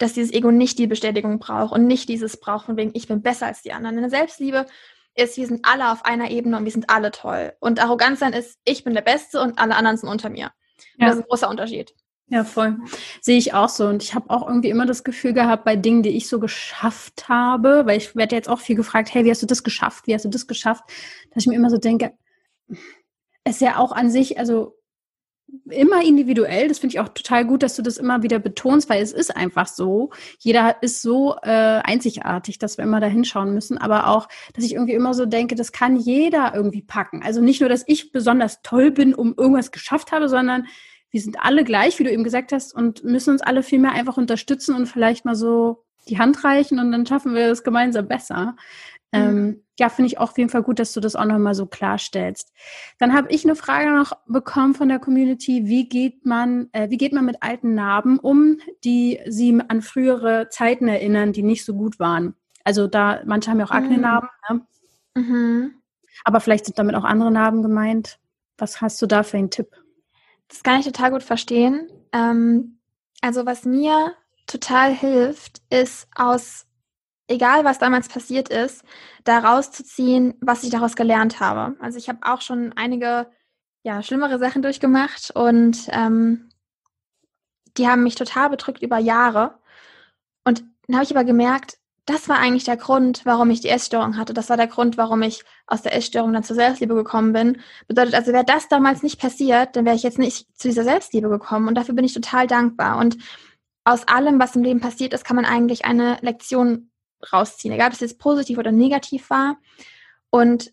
dass 0.02 0.14
dieses 0.14 0.32
Ego 0.32 0.50
nicht 0.50 0.78
die 0.78 0.86
Bestätigung 0.86 1.38
braucht 1.38 1.72
und 1.72 1.86
nicht 1.86 2.08
dieses 2.08 2.36
braucht 2.36 2.66
von 2.66 2.76
wegen, 2.76 2.90
ich 2.94 3.06
bin 3.06 3.22
besser 3.22 3.46
als 3.46 3.62
die 3.62 3.72
anderen. 3.72 3.98
Eine 3.98 4.10
Selbstliebe 4.10 4.66
ist, 5.14 5.36
wir 5.36 5.46
sind 5.46 5.64
alle 5.64 5.92
auf 5.92 6.04
einer 6.04 6.30
Ebene 6.30 6.56
und 6.56 6.64
wir 6.64 6.72
sind 6.72 6.90
alle 6.90 7.10
toll. 7.10 7.52
Und 7.60 7.80
Arroganz 7.80 8.20
sein 8.20 8.32
ist, 8.32 8.58
ich 8.64 8.82
bin 8.82 8.94
der 8.94 9.02
Beste 9.02 9.40
und 9.40 9.58
alle 9.58 9.76
anderen 9.76 9.96
sind 9.96 10.08
unter 10.08 10.28
mir. 10.28 10.50
Ja. 10.96 11.06
Das 11.06 11.14
ist 11.14 11.22
ein 11.22 11.28
großer 11.28 11.48
Unterschied. 11.48 11.94
Ja, 12.26 12.44
voll. 12.44 12.78
Sehe 13.20 13.36
ich 13.36 13.52
auch 13.52 13.68
so. 13.68 13.86
Und 13.86 14.02
ich 14.02 14.14
habe 14.14 14.30
auch 14.30 14.48
irgendwie 14.48 14.70
immer 14.70 14.86
das 14.86 15.04
Gefühl 15.04 15.34
gehabt, 15.34 15.64
bei 15.64 15.76
Dingen, 15.76 16.02
die 16.02 16.16
ich 16.16 16.28
so 16.28 16.40
geschafft 16.40 17.28
habe, 17.28 17.82
weil 17.84 17.98
ich 17.98 18.16
werde 18.16 18.34
jetzt 18.34 18.48
auch 18.48 18.60
viel 18.60 18.74
gefragt, 18.74 19.12
hey, 19.12 19.24
wie 19.24 19.30
hast 19.30 19.42
du 19.42 19.46
das 19.46 19.62
geschafft? 19.62 20.06
Wie 20.06 20.14
hast 20.14 20.24
du 20.24 20.30
das 20.30 20.46
geschafft? 20.46 20.82
Dass 21.30 21.44
ich 21.44 21.46
mir 21.46 21.56
immer 21.56 21.70
so 21.70 21.78
denke, 21.78 22.12
es 23.44 23.56
ist 23.56 23.60
ja 23.60 23.76
auch 23.76 23.92
an 23.92 24.10
sich, 24.10 24.38
also 24.38 24.76
immer 25.70 26.02
individuell. 26.04 26.68
Das 26.68 26.78
finde 26.78 26.94
ich 26.94 27.00
auch 27.00 27.08
total 27.08 27.44
gut, 27.44 27.62
dass 27.62 27.76
du 27.76 27.82
das 27.82 27.98
immer 27.98 28.22
wieder 28.22 28.38
betonst, 28.38 28.88
weil 28.88 29.02
es 29.02 29.12
ist 29.12 29.34
einfach 29.36 29.66
so. 29.66 30.10
Jeder 30.38 30.82
ist 30.82 31.02
so 31.02 31.36
äh, 31.42 31.80
einzigartig, 31.84 32.58
dass 32.58 32.78
wir 32.78 32.84
immer 32.84 33.00
da 33.00 33.06
hinschauen 33.06 33.52
müssen. 33.52 33.78
Aber 33.78 34.08
auch, 34.08 34.28
dass 34.54 34.64
ich 34.64 34.74
irgendwie 34.74 34.94
immer 34.94 35.14
so 35.14 35.26
denke, 35.26 35.54
das 35.54 35.72
kann 35.72 35.96
jeder 35.96 36.54
irgendwie 36.54 36.82
packen. 36.82 37.22
Also 37.22 37.40
nicht 37.40 37.60
nur, 37.60 37.68
dass 37.68 37.84
ich 37.86 38.12
besonders 38.12 38.62
toll 38.62 38.90
bin, 38.90 39.14
um 39.14 39.34
irgendwas 39.36 39.72
geschafft 39.72 40.12
habe, 40.12 40.28
sondern 40.28 40.66
wir 41.10 41.20
sind 41.20 41.38
alle 41.40 41.64
gleich, 41.64 41.98
wie 41.98 42.04
du 42.04 42.10
eben 42.10 42.24
gesagt 42.24 42.52
hast, 42.52 42.74
und 42.74 43.04
müssen 43.04 43.30
uns 43.30 43.42
alle 43.42 43.62
viel 43.62 43.78
mehr 43.78 43.92
einfach 43.92 44.16
unterstützen 44.16 44.74
und 44.74 44.86
vielleicht 44.86 45.24
mal 45.24 45.34
so 45.34 45.84
die 46.08 46.18
Hand 46.18 46.42
reichen 46.42 46.78
und 46.78 46.90
dann 46.90 47.06
schaffen 47.06 47.34
wir 47.34 47.48
es 47.48 47.62
gemeinsam 47.62 48.08
besser. 48.08 48.56
Mhm. 49.12 49.20
Ähm, 49.20 49.64
ja, 49.78 49.88
finde 49.88 50.08
ich 50.08 50.18
auch 50.18 50.30
auf 50.30 50.38
jeden 50.38 50.50
Fall 50.50 50.62
gut, 50.62 50.78
dass 50.78 50.92
du 50.92 51.00
das 51.00 51.16
auch 51.16 51.24
nochmal 51.24 51.54
so 51.54 51.66
klarstellst. 51.66 52.52
Dann 52.98 53.14
habe 53.14 53.30
ich 53.30 53.44
eine 53.44 53.56
Frage 53.56 53.90
noch 53.90 54.12
bekommen 54.26 54.74
von 54.74 54.88
der 54.88 54.98
Community. 54.98 55.66
Wie 55.66 55.88
geht 55.88 56.24
man, 56.26 56.68
äh, 56.72 56.90
wie 56.90 56.96
geht 56.96 57.12
man 57.12 57.24
mit 57.24 57.42
alten 57.42 57.74
Narben 57.74 58.18
um, 58.18 58.58
die 58.84 59.20
sie 59.26 59.60
an 59.68 59.82
frühere 59.82 60.48
Zeiten 60.50 60.88
erinnern, 60.88 61.32
die 61.32 61.42
nicht 61.42 61.64
so 61.64 61.74
gut 61.74 61.98
waren? 61.98 62.34
Also 62.64 62.86
da, 62.86 63.22
manche 63.24 63.50
haben 63.50 63.58
ja 63.58 63.66
auch 63.66 63.70
Akne-Narben, 63.70 64.28
mhm. 64.48 64.56
ne? 65.14 65.22
mhm. 65.22 65.74
aber 66.24 66.40
vielleicht 66.40 66.66
sind 66.66 66.78
damit 66.78 66.94
auch 66.94 67.04
andere 67.04 67.30
Narben 67.30 67.62
gemeint. 67.62 68.18
Was 68.58 68.80
hast 68.80 69.00
du 69.02 69.06
da 69.06 69.22
für 69.22 69.38
einen 69.38 69.50
Tipp? 69.50 69.68
Das 70.48 70.62
kann 70.62 70.78
ich 70.78 70.86
total 70.86 71.10
gut 71.10 71.22
verstehen. 71.22 71.88
Ähm, 72.12 72.78
also 73.20 73.46
was 73.46 73.64
mir 73.64 74.14
total 74.46 74.92
hilft, 74.92 75.62
ist 75.70 76.06
aus 76.14 76.66
egal 77.32 77.64
was 77.64 77.78
damals 77.78 78.08
passiert 78.08 78.48
ist, 78.48 78.84
da 79.24 79.38
rauszuziehen, 79.38 80.34
was 80.40 80.62
ich 80.62 80.70
daraus 80.70 80.96
gelernt 80.96 81.40
habe. 81.40 81.76
Also 81.80 81.98
ich 81.98 82.08
habe 82.08 82.20
auch 82.22 82.40
schon 82.40 82.72
einige 82.76 83.28
ja, 83.82 84.02
schlimmere 84.02 84.38
Sachen 84.38 84.62
durchgemacht 84.62 85.32
und 85.34 85.88
ähm, 85.88 86.50
die 87.76 87.88
haben 87.88 88.02
mich 88.02 88.14
total 88.14 88.50
bedrückt 88.50 88.82
über 88.82 88.98
Jahre. 88.98 89.58
Und 90.44 90.64
dann 90.86 90.96
habe 90.96 91.04
ich 91.04 91.10
aber 91.10 91.24
gemerkt, 91.24 91.78
das 92.04 92.28
war 92.28 92.38
eigentlich 92.38 92.64
der 92.64 92.76
Grund, 92.76 93.24
warum 93.24 93.50
ich 93.50 93.60
die 93.60 93.68
Essstörung 93.68 94.16
hatte. 94.16 94.34
Das 94.34 94.50
war 94.50 94.56
der 94.56 94.66
Grund, 94.66 94.96
warum 94.98 95.22
ich 95.22 95.44
aus 95.66 95.82
der 95.82 95.94
Essstörung 95.94 96.32
dann 96.32 96.42
zur 96.42 96.56
Selbstliebe 96.56 96.94
gekommen 96.94 97.32
bin. 97.32 97.60
Bedeutet 97.86 98.14
also, 98.14 98.32
wäre 98.32 98.44
das 98.44 98.68
damals 98.68 99.02
nicht 99.02 99.20
passiert, 99.20 99.76
dann 99.76 99.84
wäre 99.84 99.94
ich 99.94 100.02
jetzt 100.02 100.18
nicht 100.18 100.46
zu 100.58 100.68
dieser 100.68 100.82
Selbstliebe 100.82 101.28
gekommen. 101.28 101.68
Und 101.68 101.76
dafür 101.76 101.94
bin 101.94 102.04
ich 102.04 102.12
total 102.12 102.48
dankbar. 102.48 102.98
Und 102.98 103.18
aus 103.84 104.06
allem, 104.08 104.40
was 104.40 104.56
im 104.56 104.62
Leben 104.62 104.80
passiert 104.80 105.12
ist, 105.12 105.24
kann 105.24 105.36
man 105.36 105.44
eigentlich 105.44 105.84
eine 105.84 106.18
Lektion 106.22 106.90
rausziehen, 107.30 107.74
egal 107.74 107.88
ob 107.88 107.94
es 107.94 108.00
jetzt 108.00 108.18
positiv 108.18 108.58
oder 108.58 108.72
negativ 108.72 109.30
war. 109.30 109.56
Und 110.30 110.72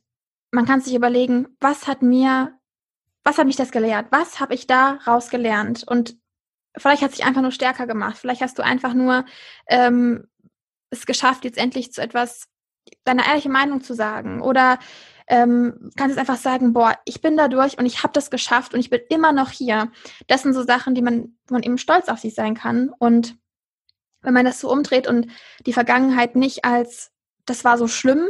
man 0.52 0.66
kann 0.66 0.82
sich 0.82 0.96
überlegen, 0.96 1.48
was 1.60 1.88
hat 1.88 2.02
mir, 2.02 2.58
was 3.24 3.38
hat 3.38 3.48
mich 3.48 3.56
das 3.56 3.72
gelehrt? 3.72 4.08
Was 4.12 4.40
habe 4.40 4.54
ich 4.54 4.68
da 4.68 5.00
rausgelernt? 5.06 5.84
Und 5.88 6.18
vielleicht 6.78 7.02
hat 7.02 7.12
sich 7.12 7.26
einfach 7.26 7.42
nur 7.42 7.52
stärker 7.52 7.88
gemacht. 7.88 8.18
Vielleicht 8.18 8.42
hast 8.42 8.58
du 8.58 8.64
einfach 8.64 8.94
nur 8.94 9.26
ähm, 9.68 10.28
es 10.90 11.06
geschafft, 11.06 11.44
jetzt 11.44 11.58
endlich 11.58 11.92
zu 11.94 12.02
etwas, 12.02 12.48
deine 13.04 13.28
ehrliche 13.28 13.50
Meinung 13.50 13.82
zu 13.82 13.94
sagen. 13.94 14.42
Oder 14.42 14.80
ähm, 15.28 15.92
kannst 15.96 16.16
jetzt 16.16 16.20
einfach 16.20 16.42
sagen, 16.42 16.74
boah, 16.74 16.98
ich 17.06 17.22
bin 17.22 17.38
da 17.38 17.48
durch 17.48 17.78
und 17.78 17.86
ich 17.86 18.02
habe 18.02 18.14
das 18.14 18.32
geschafft 18.32 18.74
und 18.74 18.80
ich 18.80 18.90
bin 18.90 19.02
immer 19.10 19.32
noch 19.32 19.52
hier. 19.52 19.92
Das 20.28 20.42
sind 20.42 20.54
so 20.54 20.64
Sachen, 20.64 20.96
die 20.96 21.04
man, 21.04 21.38
man 21.50 21.62
eben 21.62 21.78
stolz 21.78 22.10
auf 22.10 22.20
sich 22.20 22.34
sein 22.34 22.56
kann. 22.56 22.90
Und 22.98 23.36
wenn 24.22 24.34
man 24.34 24.46
das 24.46 24.60
so 24.60 24.72
umdreht 24.72 25.08
und 25.08 25.28
die 25.66 25.74
Vergangenheit 25.74 26.36
nicht 26.36 26.66
als 26.66 27.12
das 27.46 27.64
war 27.64 27.78
so 27.78 27.88
schlimm 27.88 28.28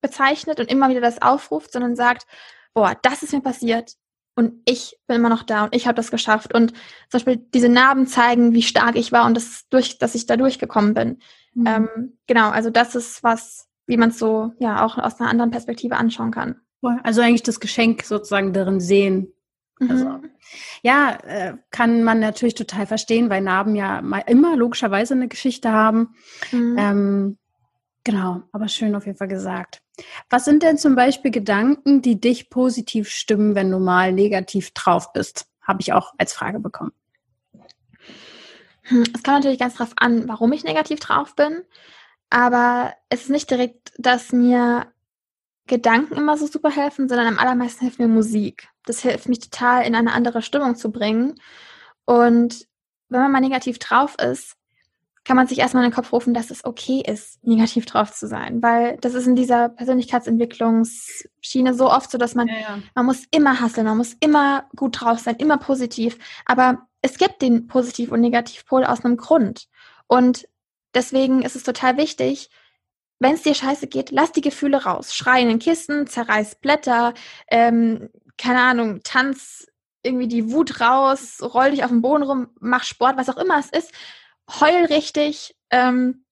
bezeichnet 0.00 0.60
und 0.60 0.70
immer 0.70 0.88
wieder 0.88 1.00
das 1.00 1.20
aufruft, 1.20 1.72
sondern 1.72 1.96
sagt, 1.96 2.26
boah, 2.72 2.96
das 3.02 3.22
ist 3.22 3.32
mir 3.32 3.40
passiert 3.40 3.94
und 4.36 4.62
ich 4.64 4.98
bin 5.06 5.16
immer 5.16 5.28
noch 5.28 5.42
da 5.42 5.64
und 5.64 5.74
ich 5.74 5.86
habe 5.86 5.96
das 5.96 6.10
geschafft 6.10 6.54
und 6.54 6.70
zum 6.70 6.78
Beispiel 7.10 7.36
diese 7.52 7.68
Narben 7.68 8.06
zeigen, 8.06 8.54
wie 8.54 8.62
stark 8.62 8.96
ich 8.96 9.10
war 9.10 9.26
und 9.26 9.36
das 9.36 9.68
durch, 9.68 9.98
dass 9.98 10.14
ich 10.14 10.26
da 10.26 10.36
durchgekommen 10.36 10.94
bin. 10.94 11.18
Mhm. 11.54 11.66
Ähm, 11.66 12.18
genau, 12.26 12.50
also 12.50 12.70
das 12.70 12.94
ist 12.94 13.22
was, 13.24 13.68
wie 13.86 13.96
man 13.96 14.10
es 14.10 14.18
so 14.18 14.52
ja 14.60 14.84
auch 14.84 14.96
aus 14.96 15.18
einer 15.18 15.28
anderen 15.28 15.50
Perspektive 15.50 15.96
anschauen 15.96 16.30
kann. 16.30 16.60
Also 17.02 17.20
eigentlich 17.20 17.42
das 17.42 17.58
Geschenk 17.58 18.04
sozusagen 18.04 18.52
darin 18.52 18.78
sehen, 18.78 19.32
also, 19.80 20.04
mhm. 20.04 20.30
ja, 20.82 21.18
äh, 21.26 21.56
kann 21.70 22.02
man 22.02 22.20
natürlich 22.20 22.54
total 22.54 22.86
verstehen, 22.86 23.30
weil 23.30 23.40
Narben 23.40 23.74
ja 23.76 23.98
immer 24.26 24.56
logischerweise 24.56 25.14
eine 25.14 25.28
Geschichte 25.28 25.70
haben. 25.72 26.14
Mhm. 26.50 26.76
Ähm, 26.78 27.38
genau, 28.04 28.42
aber 28.52 28.68
schön 28.68 28.94
auf 28.94 29.06
jeden 29.06 29.18
Fall 29.18 29.28
gesagt. 29.28 29.82
Was 30.30 30.44
sind 30.44 30.62
denn 30.62 30.78
zum 30.78 30.94
Beispiel 30.94 31.30
Gedanken, 31.30 32.02
die 32.02 32.20
dich 32.20 32.50
positiv 32.50 33.08
stimmen, 33.08 33.54
wenn 33.54 33.70
du 33.70 33.78
mal 33.78 34.12
negativ 34.12 34.70
drauf 34.72 35.12
bist? 35.12 35.46
Habe 35.62 35.80
ich 35.80 35.92
auch 35.92 36.14
als 36.18 36.32
Frage 36.32 36.60
bekommen. 36.60 36.92
Hm, 38.82 39.02
es 39.02 39.22
kommt 39.22 39.38
natürlich 39.38 39.58
ganz 39.58 39.74
drauf 39.74 39.92
an, 39.96 40.28
warum 40.28 40.52
ich 40.52 40.64
negativ 40.64 41.00
drauf 41.00 41.36
bin. 41.36 41.62
Aber 42.30 42.94
es 43.08 43.22
ist 43.22 43.30
nicht 43.30 43.50
direkt, 43.50 43.92
dass 43.98 44.32
mir 44.32 44.86
Gedanken 45.68 46.16
immer 46.16 46.36
so 46.36 46.46
super 46.46 46.70
helfen, 46.70 47.08
sondern 47.08 47.28
am 47.28 47.38
allermeisten 47.38 47.82
hilft 47.82 47.98
mir 47.98 48.08
Musik. 48.08 48.68
Das 48.84 49.00
hilft 49.00 49.28
mich 49.28 49.40
total 49.40 49.86
in 49.86 49.94
eine 49.94 50.12
andere 50.12 50.42
Stimmung 50.42 50.74
zu 50.74 50.90
bringen. 50.90 51.34
Und 52.04 52.66
wenn 53.08 53.20
man 53.20 53.32
mal 53.32 53.40
negativ 53.40 53.78
drauf 53.78 54.16
ist, 54.18 54.56
kann 55.24 55.36
man 55.36 55.46
sich 55.46 55.58
erstmal 55.58 55.84
in 55.84 55.90
den 55.90 55.94
Kopf 55.94 56.12
rufen, 56.12 56.32
dass 56.32 56.50
es 56.50 56.64
okay 56.64 57.02
ist, 57.06 57.44
negativ 57.44 57.84
drauf 57.84 58.12
zu 58.12 58.26
sein. 58.26 58.62
Weil 58.62 58.96
das 59.02 59.12
ist 59.12 59.26
in 59.26 59.36
dieser 59.36 59.68
Persönlichkeitsentwicklungsschiene 59.68 61.74
so 61.74 61.90
oft 61.90 62.10
so, 62.10 62.16
dass 62.16 62.34
man, 62.34 62.48
ja, 62.48 62.54
ja. 62.54 62.78
man 62.94 63.04
muss 63.04 63.24
immer 63.30 63.60
hasseln, 63.60 63.86
man 63.86 63.98
muss 63.98 64.16
immer 64.20 64.64
gut 64.74 65.00
drauf 65.00 65.18
sein, 65.18 65.36
immer 65.36 65.58
positiv. 65.58 66.18
Aber 66.46 66.86
es 67.02 67.18
gibt 67.18 67.42
den 67.42 67.66
Positiv- 67.66 68.10
und 68.10 68.22
Negativpol 68.22 68.84
aus 68.84 69.04
einem 69.04 69.18
Grund. 69.18 69.68
Und 70.06 70.48
deswegen 70.94 71.42
ist 71.42 71.56
es 71.56 71.62
total 71.62 71.98
wichtig, 71.98 72.48
wenn 73.18 73.34
es 73.34 73.42
dir 73.42 73.54
scheiße 73.54 73.88
geht, 73.88 74.10
lass 74.10 74.32
die 74.32 74.40
Gefühle 74.40 74.84
raus. 74.84 75.14
Schrei 75.14 75.42
in 75.42 75.48
den 75.48 75.58
Kisten, 75.58 76.06
zerreiß 76.06 76.56
Blätter, 76.56 77.14
ähm, 77.48 78.10
keine 78.36 78.60
Ahnung, 78.60 79.00
tanz 79.02 79.66
irgendwie 80.02 80.28
die 80.28 80.52
Wut 80.52 80.80
raus, 80.80 81.38
roll 81.42 81.72
dich 81.72 81.84
auf 81.84 81.90
den 81.90 82.02
Boden 82.02 82.22
rum, 82.22 82.48
mach 82.60 82.84
Sport, 82.84 83.16
was 83.16 83.28
auch 83.28 83.36
immer 83.36 83.58
es 83.58 83.70
ist. 83.70 83.92
Heul 84.60 84.84
richtig, 84.86 85.56
ähm, 85.70 86.24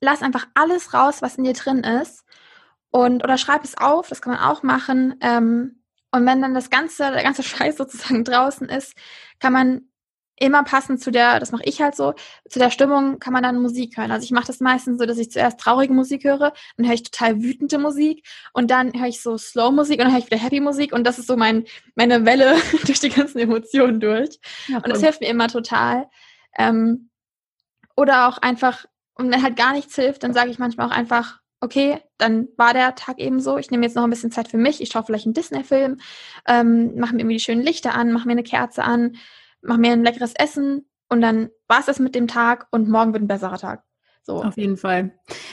lass 0.00 0.22
einfach 0.22 0.46
alles 0.54 0.94
raus, 0.94 1.22
was 1.22 1.36
in 1.36 1.44
dir 1.44 1.54
drin 1.54 1.82
ist. 1.82 2.24
Und, 2.90 3.24
oder 3.24 3.38
schreib 3.38 3.64
es 3.64 3.76
auf, 3.76 4.08
das 4.08 4.22
kann 4.22 4.34
man 4.34 4.42
auch 4.42 4.62
machen. 4.62 5.16
Ähm, 5.20 5.82
und 6.10 6.24
wenn 6.26 6.40
dann 6.40 6.54
das 6.54 6.70
ganze, 6.70 7.10
der 7.10 7.22
ganze 7.22 7.42
Scheiß 7.44 7.76
sozusagen 7.76 8.24
draußen 8.24 8.68
ist, 8.68 8.94
kann 9.40 9.52
man 9.52 9.88
immer 10.40 10.62
passend 10.64 11.00
zu 11.00 11.10
der, 11.10 11.40
das 11.40 11.52
mache 11.52 11.64
ich 11.64 11.80
halt 11.80 11.96
so, 11.96 12.14
zu 12.48 12.58
der 12.58 12.70
Stimmung 12.70 13.18
kann 13.18 13.32
man 13.32 13.42
dann 13.42 13.60
Musik 13.60 13.96
hören. 13.96 14.10
Also 14.10 14.24
ich 14.24 14.30
mache 14.30 14.46
das 14.46 14.60
meistens 14.60 14.98
so, 14.98 15.06
dass 15.06 15.18
ich 15.18 15.30
zuerst 15.30 15.58
traurige 15.60 15.92
Musik 15.92 16.24
höre, 16.24 16.52
dann 16.76 16.86
höre 16.86 16.94
ich 16.94 17.02
total 17.02 17.42
wütende 17.42 17.78
Musik 17.78 18.26
und 18.52 18.70
dann 18.70 18.92
höre 18.98 19.08
ich 19.08 19.20
so 19.20 19.36
Slow 19.36 19.72
Musik 19.72 19.98
und 19.98 20.06
dann 20.06 20.12
höre 20.12 20.20
ich 20.20 20.26
wieder 20.26 20.38
Happy 20.38 20.60
Musik 20.60 20.92
und 20.92 21.04
das 21.04 21.18
ist 21.18 21.26
so 21.26 21.36
mein, 21.36 21.64
meine 21.94 22.24
Welle 22.24 22.56
durch 22.86 23.00
die 23.00 23.10
ganzen 23.10 23.38
Emotionen 23.38 24.00
durch. 24.00 24.38
Ja, 24.68 24.76
und 24.76 24.88
das 24.88 25.00
hilft 25.00 25.20
mir 25.20 25.28
immer 25.28 25.48
total. 25.48 26.08
Ähm, 26.56 27.10
oder 27.96 28.28
auch 28.28 28.38
einfach, 28.38 28.84
und 29.14 29.30
wenn 29.30 29.42
halt 29.42 29.56
gar 29.56 29.72
nichts 29.72 29.96
hilft, 29.96 30.22
dann 30.22 30.32
sage 30.32 30.50
ich 30.50 30.58
manchmal 30.58 30.86
auch 30.86 30.92
einfach, 30.92 31.40
okay, 31.60 32.00
dann 32.18 32.48
war 32.56 32.72
der 32.72 32.94
Tag 32.94 33.18
eben 33.18 33.40
so. 33.40 33.58
Ich 33.58 33.70
nehme 33.70 33.84
jetzt 33.84 33.96
noch 33.96 34.04
ein 34.04 34.10
bisschen 34.10 34.30
Zeit 34.30 34.48
für 34.48 34.58
mich. 34.58 34.80
Ich 34.80 34.90
schaue 34.90 35.02
vielleicht 35.02 35.26
einen 35.26 35.34
Disney-Film, 35.34 35.98
ähm, 36.46 36.98
mache 36.98 37.14
mir 37.14 37.22
irgendwie 37.22 37.36
die 37.36 37.42
schönen 37.42 37.62
Lichter 37.62 37.94
an, 37.94 38.12
mache 38.12 38.26
mir 38.26 38.32
eine 38.32 38.44
Kerze 38.44 38.84
an, 38.84 39.16
mache 39.62 39.78
mir 39.78 39.92
ein 39.92 40.04
leckeres 40.04 40.34
Essen 40.34 40.86
und 41.08 41.20
dann 41.20 41.50
war 41.66 41.80
es 41.80 41.86
das 41.86 41.98
mit 41.98 42.14
dem 42.14 42.28
Tag 42.28 42.66
und 42.70 42.88
morgen 42.88 43.12
wird 43.12 43.22
ein 43.22 43.28
besserer 43.28 43.58
Tag. 43.58 43.82
So. 44.22 44.44
Auf 44.44 44.58
jeden 44.58 44.76
Fall. 44.76 45.12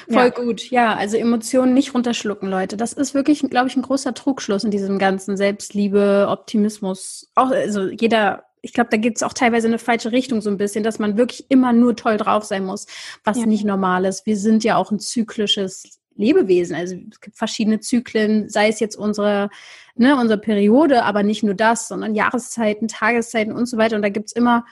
Voll 0.10 0.16
ja. 0.16 0.30
gut. 0.30 0.70
Ja, 0.70 0.96
also 0.96 1.16
Emotionen 1.16 1.74
nicht 1.74 1.94
runterschlucken, 1.94 2.50
Leute. 2.50 2.76
Das 2.76 2.92
ist 2.92 3.14
wirklich, 3.14 3.40
glaube 3.40 3.70
ich, 3.70 3.78
ein 3.78 3.82
großer 3.82 4.14
Trugschluss 4.14 4.66
in 4.66 4.72
diesem 4.72 5.00
ganzen 5.00 5.38
Selbstliebe, 5.38 6.28
Optimismus. 6.30 7.32
Auch, 7.36 7.52
also 7.52 7.88
jeder, 7.88 8.44
ich 8.62 8.74
glaube, 8.74 8.90
da 8.90 8.98
gibt 8.98 9.16
es 9.16 9.24
auch 9.24 9.32
teilweise 9.32 9.68
eine 9.68 9.80
falsche 9.80 10.12
Richtung 10.12 10.42
so 10.42 10.50
ein 10.50 10.58
bisschen, 10.58 10.84
dass 10.84 11.00
man 11.00 11.16
wirklich 11.16 11.46
immer 11.50 11.72
nur 11.72 11.96
toll 11.96 12.18
drauf 12.18 12.44
sein 12.44 12.66
muss, 12.66 12.86
was 13.24 13.38
ja. 13.38 13.46
nicht 13.46 13.64
normal 13.64 14.04
ist. 14.04 14.26
Wir 14.26 14.36
sind 14.36 14.66
ja 14.66 14.76
auch 14.76 14.92
ein 14.92 15.00
zyklisches 15.00 16.02
Lebewesen. 16.16 16.76
Also 16.76 16.96
es 17.12 17.20
gibt 17.22 17.38
verschiedene 17.38 17.80
Zyklen, 17.80 18.50
sei 18.50 18.70
es 18.70 18.80
jetzt 18.80 18.96
unsere, 18.96 19.50
ne, 19.96 20.18
unsere 20.20 20.40
Periode, 20.40 21.04
aber 21.04 21.24
nicht 21.24 21.44
nur 21.44 21.56
das, 21.56 21.88
sondern 21.88 22.16
Jahreszeiten, 22.16 22.88
Tageszeiten 22.88 23.54
und 23.54 23.68
so 23.68 23.78
weiter. 23.78 23.96
Und 23.96 24.02
da 24.02 24.10
gibt's 24.10 24.32
immer 24.32 24.66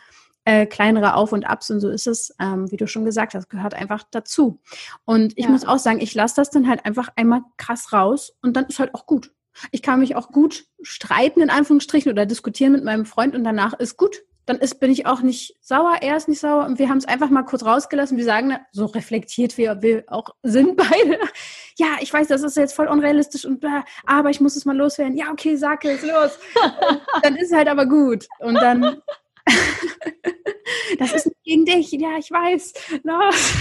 äh, 0.45 0.65
kleinere 0.65 1.15
Auf 1.15 1.31
und 1.31 1.45
Abs 1.45 1.69
und 1.71 1.79
so 1.79 1.89
ist 1.89 2.07
es, 2.07 2.35
ähm, 2.39 2.69
wie 2.71 2.77
du 2.77 2.87
schon 2.87 3.05
gesagt 3.05 3.33
hast, 3.33 3.49
gehört 3.49 3.73
einfach 3.73 4.03
dazu. 4.11 4.59
Und 5.05 5.33
ich 5.37 5.45
ja. 5.45 5.51
muss 5.51 5.65
auch 5.65 5.79
sagen, 5.79 6.01
ich 6.01 6.13
lasse 6.13 6.35
das 6.35 6.49
dann 6.49 6.67
halt 6.67 6.85
einfach 6.85 7.09
einmal 7.15 7.41
krass 7.57 7.93
raus 7.93 8.33
und 8.41 8.57
dann 8.57 8.65
ist 8.65 8.79
halt 8.79 8.93
auch 8.93 9.05
gut. 9.05 9.31
Ich 9.71 9.81
kann 9.81 9.99
mich 9.99 10.15
auch 10.15 10.29
gut 10.31 10.65
streiten, 10.81 11.41
in 11.41 11.49
Anführungsstrichen, 11.49 12.11
oder 12.11 12.25
diskutieren 12.25 12.73
mit 12.73 12.83
meinem 12.83 13.05
Freund 13.05 13.35
und 13.35 13.43
danach 13.43 13.73
ist 13.73 13.97
gut. 13.97 14.23
Dann 14.45 14.57
ist, 14.57 14.79
bin 14.79 14.91
ich 14.91 15.05
auch 15.05 15.21
nicht 15.21 15.55
sauer, 15.61 15.97
er 16.01 16.17
ist 16.17 16.27
nicht 16.27 16.39
sauer 16.39 16.65
und 16.65 16.79
wir 16.79 16.89
haben 16.89 16.97
es 16.97 17.05
einfach 17.05 17.29
mal 17.29 17.43
kurz 17.43 17.63
rausgelassen. 17.63 18.17
Wir 18.17 18.25
sagen, 18.25 18.57
so 18.71 18.85
reflektiert 18.85 19.57
wir, 19.57 19.81
wir 19.81 20.03
auch 20.07 20.29
sind 20.43 20.75
beide. 20.75 21.19
Ja, 21.77 21.97
ich 22.01 22.11
weiß, 22.11 22.27
das 22.27 22.43
ist 22.43 22.57
jetzt 22.57 22.75
voll 22.75 22.87
unrealistisch 22.87 23.45
und 23.45 23.59
bla, 23.59 23.83
aber 24.05 24.29
ich 24.29 24.41
muss 24.41 24.55
es 24.55 24.65
mal 24.65 24.75
loswerden. 24.75 25.17
Ja, 25.17 25.31
okay, 25.31 25.55
sag 25.55 25.85
es, 25.85 26.01
los. 26.03 26.37
dann 27.23 27.35
ist 27.35 27.51
es 27.51 27.57
halt 27.57 27.67
aber 27.67 27.85
gut. 27.85 28.27
Und 28.39 28.55
dann 28.55 29.01
das 30.99 31.13
ist 31.13 31.25
nicht 31.25 31.43
gegen 31.43 31.65
dich. 31.65 31.91
Ja, 31.91 32.17
ich 32.17 32.31
weiß. 32.31 32.73
Los. 33.03 33.53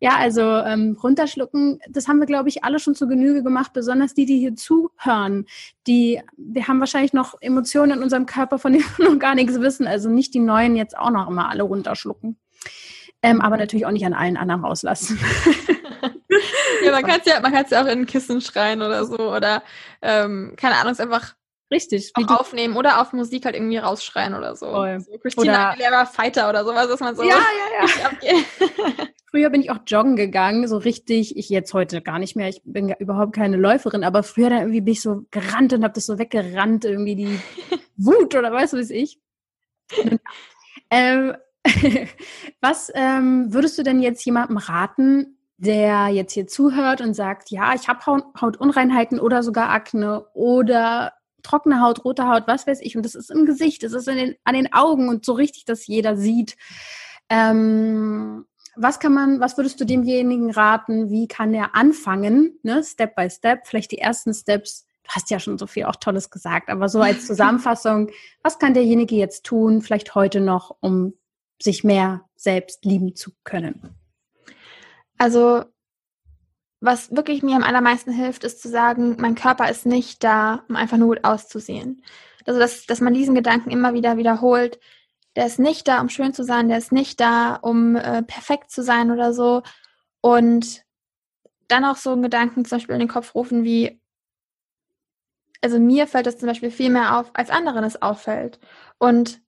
Ja, 0.00 0.16
also 0.16 0.42
ähm, 0.42 0.96
runterschlucken, 1.02 1.80
das 1.88 2.08
haben 2.08 2.18
wir, 2.18 2.26
glaube 2.26 2.48
ich, 2.48 2.64
alle 2.64 2.78
schon 2.78 2.94
zu 2.94 3.08
Genüge 3.08 3.42
gemacht, 3.42 3.72
besonders 3.72 4.14
die, 4.14 4.26
die 4.26 4.38
hier 4.38 4.56
zuhören. 4.56 5.46
Die, 5.86 6.20
wir 6.36 6.68
haben 6.68 6.80
wahrscheinlich 6.80 7.12
noch 7.12 7.34
Emotionen 7.40 7.98
in 7.98 8.02
unserem 8.02 8.26
Körper, 8.26 8.58
von 8.58 8.72
denen 8.72 8.84
wir 8.96 9.08
noch 9.10 9.18
gar 9.18 9.34
nichts 9.34 9.60
wissen. 9.60 9.86
Also 9.86 10.08
nicht 10.08 10.34
die 10.34 10.40
neuen 10.40 10.76
jetzt 10.76 10.96
auch 10.96 11.10
noch 11.10 11.28
immer 11.28 11.48
alle 11.50 11.62
runterschlucken. 11.62 12.36
Ähm, 13.22 13.40
aber 13.40 13.56
natürlich 13.56 13.86
auch 13.86 13.90
nicht 13.90 14.04
an 14.04 14.12
allen 14.12 14.36
anderen 14.36 14.64
rauslassen. 14.64 15.18
ja, 16.84 16.92
man 16.92 17.04
kann 17.04 17.20
es 17.20 17.26
ja, 17.26 17.40
ja 17.40 17.82
auch 17.82 17.86
in 17.86 18.00
ein 18.00 18.06
Kissen 18.06 18.40
schreien 18.40 18.82
oder 18.82 19.06
so. 19.06 19.34
Oder 19.34 19.62
ähm, 20.02 20.54
keine 20.56 20.76
Ahnung, 20.76 20.92
es 20.92 21.00
einfach 21.00 21.34
Richtig. 21.70 22.12
Auch 22.14 22.40
aufnehmen 22.40 22.76
oder 22.76 23.00
auf 23.00 23.12
Musik 23.12 23.46
halt 23.46 23.56
irgendwie 23.56 23.78
rausschreien 23.78 24.34
oder 24.34 24.54
so. 24.54 24.66
Voll. 24.66 25.00
so 25.00 25.18
Christina 25.18 25.70
Aguilera 25.70 26.06
Fighter 26.06 26.48
oder 26.48 26.64
sowas, 26.64 26.88
dass 26.88 27.00
man 27.00 27.16
so. 27.16 27.22
Ja, 27.22 27.38
ja, 27.80 28.10
ja. 28.22 28.34
früher 29.34 29.50
bin 29.50 29.62
ich 29.62 29.70
auch 29.72 29.80
joggen 29.84 30.14
gegangen, 30.14 30.68
so 30.68 30.76
richtig. 30.76 31.36
Ich 31.36 31.48
jetzt 31.48 31.74
heute 31.74 32.00
gar 32.00 32.20
nicht 32.20 32.36
mehr. 32.36 32.48
Ich 32.48 32.62
bin 32.64 32.88
ja 32.88 32.94
überhaupt 33.00 33.34
keine 33.34 33.56
Läuferin, 33.56 34.04
aber 34.04 34.22
früher 34.22 34.48
dann 34.48 34.60
irgendwie 34.60 34.80
bin 34.80 34.92
ich 34.92 35.02
so 35.02 35.24
gerannt 35.32 35.72
und 35.72 35.82
habe 35.82 35.94
das 35.94 36.06
so 36.06 36.20
weggerannt, 36.20 36.84
irgendwie 36.84 37.16
die 37.16 37.40
Wut 37.96 38.36
oder 38.36 38.52
weißt 38.52 38.74
du, 38.74 38.78
was 38.78 38.90
ich. 38.90 39.18
ähm, 40.88 41.34
was 42.60 42.92
ähm, 42.94 43.52
würdest 43.52 43.76
du 43.76 43.82
denn 43.82 44.00
jetzt 44.00 44.24
jemandem 44.24 44.58
raten, 44.58 45.36
der 45.56 46.08
jetzt 46.10 46.34
hier 46.34 46.46
zuhört 46.46 47.00
und 47.00 47.14
sagt, 47.14 47.50
ja, 47.50 47.74
ich 47.74 47.88
habe 47.88 48.22
Hautunreinheiten 48.40 49.18
oder 49.18 49.42
sogar 49.42 49.70
Akne 49.70 50.26
oder 50.34 51.12
trockene 51.42 51.80
Haut, 51.80 52.04
rote 52.04 52.28
Haut, 52.28 52.44
was 52.46 52.68
weiß 52.68 52.80
ich. 52.82 52.96
Und 52.96 53.04
das 53.04 53.16
ist 53.16 53.32
im 53.32 53.46
Gesicht, 53.46 53.82
das 53.82 53.94
ist 53.94 54.06
den, 54.06 54.36
an 54.44 54.54
den 54.54 54.72
Augen 54.72 55.08
und 55.08 55.24
so 55.24 55.32
richtig, 55.32 55.64
dass 55.64 55.88
jeder 55.88 56.16
sieht. 56.16 56.56
Ähm, 57.28 58.46
was 58.76 59.00
kann 59.00 59.14
man, 59.14 59.40
was 59.40 59.56
würdest 59.56 59.80
du 59.80 59.84
demjenigen 59.84 60.50
raten? 60.50 61.10
Wie 61.10 61.28
kann 61.28 61.54
er 61.54 61.74
anfangen, 61.74 62.58
ne? 62.62 62.82
Step 62.82 63.14
by 63.14 63.30
Step, 63.30 63.66
vielleicht 63.66 63.92
die 63.92 63.98
ersten 63.98 64.34
Steps. 64.34 64.86
Du 65.04 65.10
hast 65.10 65.30
ja 65.30 65.38
schon 65.38 65.58
so 65.58 65.66
viel 65.66 65.84
auch 65.84 65.96
Tolles 65.96 66.30
gesagt, 66.30 66.68
aber 66.68 66.88
so 66.88 67.00
als 67.00 67.26
Zusammenfassung, 67.26 68.10
was 68.42 68.58
kann 68.58 68.74
derjenige 68.74 69.16
jetzt 69.16 69.44
tun, 69.44 69.82
vielleicht 69.82 70.14
heute 70.14 70.40
noch, 70.40 70.76
um 70.80 71.14
sich 71.60 71.84
mehr 71.84 72.24
selbst 72.36 72.84
lieben 72.84 73.14
zu 73.14 73.32
können? 73.44 73.94
Also 75.18 75.64
was 76.84 77.16
wirklich 77.16 77.42
mir 77.42 77.56
am 77.56 77.62
allermeisten 77.62 78.12
hilft, 78.12 78.44
ist 78.44 78.60
zu 78.60 78.68
sagen, 78.68 79.16
mein 79.18 79.34
Körper 79.34 79.70
ist 79.70 79.86
nicht 79.86 80.22
da, 80.22 80.64
um 80.68 80.76
einfach 80.76 80.98
nur 80.98 81.08
gut 81.08 81.24
auszusehen. 81.24 82.02
Also, 82.46 82.60
dass, 82.60 82.84
dass 82.84 83.00
man 83.00 83.14
diesen 83.14 83.34
Gedanken 83.34 83.70
immer 83.70 83.94
wieder 83.94 84.18
wiederholt. 84.18 84.78
Der 85.36 85.46
ist 85.46 85.58
nicht 85.58 85.88
da, 85.88 86.00
um 86.00 86.08
schön 86.08 86.32
zu 86.32 86.44
sein, 86.44 86.68
der 86.68 86.78
ist 86.78 86.92
nicht 86.92 87.20
da, 87.20 87.56
um 87.56 87.96
äh, 87.96 88.22
perfekt 88.22 88.70
zu 88.70 88.82
sein 88.82 89.10
oder 89.10 89.32
so. 89.32 89.62
Und 90.20 90.84
dann 91.68 91.84
auch 91.84 91.96
so 91.96 92.12
einen 92.12 92.22
Gedanken 92.22 92.64
zum 92.64 92.76
Beispiel 92.78 92.94
in 92.94 93.00
den 93.00 93.08
Kopf 93.08 93.34
rufen 93.34 93.64
wie, 93.64 94.00
also 95.60 95.78
mir 95.78 96.06
fällt 96.06 96.26
das 96.26 96.38
zum 96.38 96.48
Beispiel 96.48 96.70
viel 96.70 96.90
mehr 96.90 97.18
auf, 97.18 97.30
als 97.34 97.50
anderen 97.50 97.84
es 97.84 98.00
auffällt. 98.00 98.60
Und 98.98 99.40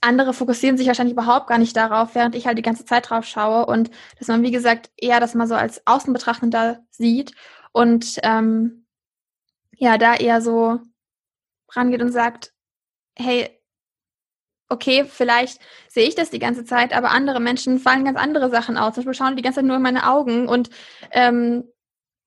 andere 0.00 0.32
fokussieren 0.32 0.76
sich 0.76 0.86
wahrscheinlich 0.86 1.14
überhaupt 1.14 1.48
gar 1.48 1.58
nicht 1.58 1.76
darauf, 1.76 2.14
während 2.14 2.34
ich 2.34 2.46
halt 2.46 2.58
die 2.58 2.62
ganze 2.62 2.84
Zeit 2.84 3.10
drauf 3.10 3.24
schaue 3.24 3.66
und 3.66 3.90
dass 4.18 4.28
man, 4.28 4.42
wie 4.42 4.50
gesagt, 4.50 4.90
eher 4.96 5.18
das 5.20 5.34
mal 5.34 5.48
so 5.48 5.54
als 5.54 5.84
Außenbetrachtender 5.86 6.84
sieht 6.90 7.34
und 7.72 8.18
ähm, 8.22 8.86
ja, 9.76 9.98
da 9.98 10.14
eher 10.14 10.40
so 10.40 10.80
rangeht 11.72 12.02
und 12.02 12.12
sagt, 12.12 12.52
hey, 13.16 13.57
okay, 14.68 15.04
vielleicht 15.08 15.60
sehe 15.88 16.06
ich 16.06 16.14
das 16.14 16.30
die 16.30 16.38
ganze 16.38 16.64
Zeit, 16.64 16.92
aber 16.92 17.10
andere 17.10 17.40
Menschen 17.40 17.78
fallen 17.78 18.04
ganz 18.04 18.18
andere 18.18 18.50
Sachen 18.50 18.76
aus. 18.76 18.94
Zum 18.94 19.04
Beispiel 19.04 19.14
schauen 19.14 19.36
die 19.36 19.42
ganze 19.42 19.60
Zeit 19.60 19.66
nur 19.66 19.76
in 19.76 19.82
meine 19.82 20.08
Augen 20.08 20.48
und 20.48 20.70
ähm, 21.10 21.64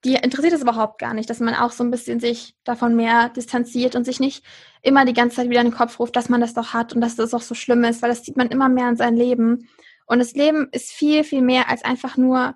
die 0.03 0.15
interessiert 0.15 0.53
es 0.53 0.63
überhaupt 0.63 0.99
gar 0.99 1.13
nicht, 1.13 1.29
dass 1.29 1.39
man 1.39 1.53
auch 1.53 1.71
so 1.71 1.83
ein 1.83 1.91
bisschen 1.91 2.19
sich 2.19 2.55
davon 2.63 2.95
mehr 2.95 3.29
distanziert 3.29 3.95
und 3.95 4.03
sich 4.03 4.19
nicht 4.19 4.43
immer 4.81 5.05
die 5.05 5.13
ganze 5.13 5.37
Zeit 5.37 5.49
wieder 5.49 5.61
in 5.61 5.67
den 5.67 5.75
Kopf 5.75 5.99
ruft, 5.99 6.15
dass 6.15 6.29
man 6.29 6.41
das 6.41 6.55
doch 6.55 6.73
hat 6.73 6.93
und 6.93 7.01
dass 7.01 7.15
das 7.15 7.33
auch 7.33 7.41
so 7.41 7.53
schlimm 7.53 7.83
ist, 7.83 8.01
weil 8.01 8.09
das 8.09 8.25
sieht 8.25 8.35
man 8.35 8.49
immer 8.49 8.67
mehr 8.67 8.89
in 8.89 8.95
seinem 8.95 9.17
Leben. 9.17 9.69
Und 10.07 10.19
das 10.19 10.33
Leben 10.33 10.69
ist 10.71 10.91
viel, 10.91 11.23
viel 11.23 11.41
mehr 11.41 11.69
als 11.69 11.83
einfach 11.83 12.17
nur 12.17 12.55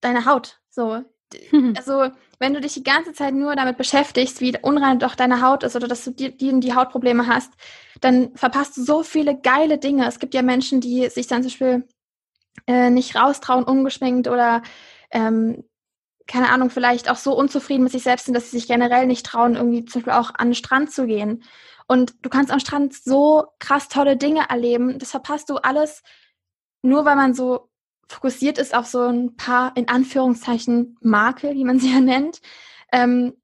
deine 0.00 0.24
Haut. 0.24 0.60
So. 0.70 1.04
Also, 1.76 2.10
wenn 2.38 2.54
du 2.54 2.60
dich 2.60 2.74
die 2.74 2.82
ganze 2.82 3.12
Zeit 3.12 3.34
nur 3.34 3.54
damit 3.54 3.76
beschäftigst, 3.76 4.40
wie 4.40 4.56
unrein 4.60 4.98
doch 4.98 5.14
deine 5.14 5.42
Haut 5.42 5.62
ist 5.62 5.76
oder 5.76 5.88
dass 5.88 6.04
du 6.04 6.10
die, 6.10 6.36
die, 6.36 6.58
die 6.60 6.74
Hautprobleme 6.74 7.26
hast, 7.26 7.52
dann 8.00 8.34
verpasst 8.36 8.76
du 8.76 8.82
so 8.82 9.02
viele 9.02 9.38
geile 9.40 9.78
Dinge. 9.78 10.06
Es 10.06 10.18
gibt 10.18 10.34
ja 10.34 10.42
Menschen, 10.42 10.80
die 10.80 11.08
sich 11.08 11.28
dann 11.28 11.42
zum 11.42 11.50
Beispiel 11.50 11.88
äh, 12.66 12.90
nicht 12.90 13.14
raustrauen, 13.16 13.64
ungeschminkt 13.64 14.28
oder 14.28 14.62
ähm, 15.10 15.64
keine 16.26 16.50
Ahnung, 16.50 16.70
vielleicht 16.70 17.10
auch 17.10 17.16
so 17.16 17.36
unzufrieden 17.36 17.84
mit 17.84 17.92
sich 17.92 18.02
selbst 18.02 18.26
sind, 18.26 18.34
dass 18.34 18.50
sie 18.50 18.58
sich 18.58 18.68
generell 18.68 19.06
nicht 19.06 19.26
trauen, 19.26 19.56
irgendwie 19.56 19.84
zum 19.84 20.00
Beispiel 20.02 20.18
auch 20.18 20.34
an 20.34 20.48
den 20.48 20.54
Strand 20.54 20.90
zu 20.90 21.06
gehen. 21.06 21.42
Und 21.86 22.14
du 22.22 22.30
kannst 22.30 22.50
am 22.50 22.60
Strand 22.60 22.94
so 22.94 23.46
krass 23.58 23.88
tolle 23.88 24.16
Dinge 24.16 24.48
erleben. 24.48 24.98
Das 24.98 25.10
verpasst 25.10 25.50
du 25.50 25.56
alles, 25.56 26.02
nur 26.82 27.04
weil 27.04 27.16
man 27.16 27.34
so 27.34 27.68
fokussiert 28.08 28.58
ist 28.58 28.74
auf 28.74 28.86
so 28.86 29.00
ein 29.02 29.36
paar, 29.36 29.76
in 29.76 29.88
Anführungszeichen, 29.88 30.96
Makel, 31.00 31.54
wie 31.54 31.64
man 31.64 31.78
sie 31.78 31.92
ja 31.92 32.00
nennt. 32.00 32.40
Ähm, 32.92 33.34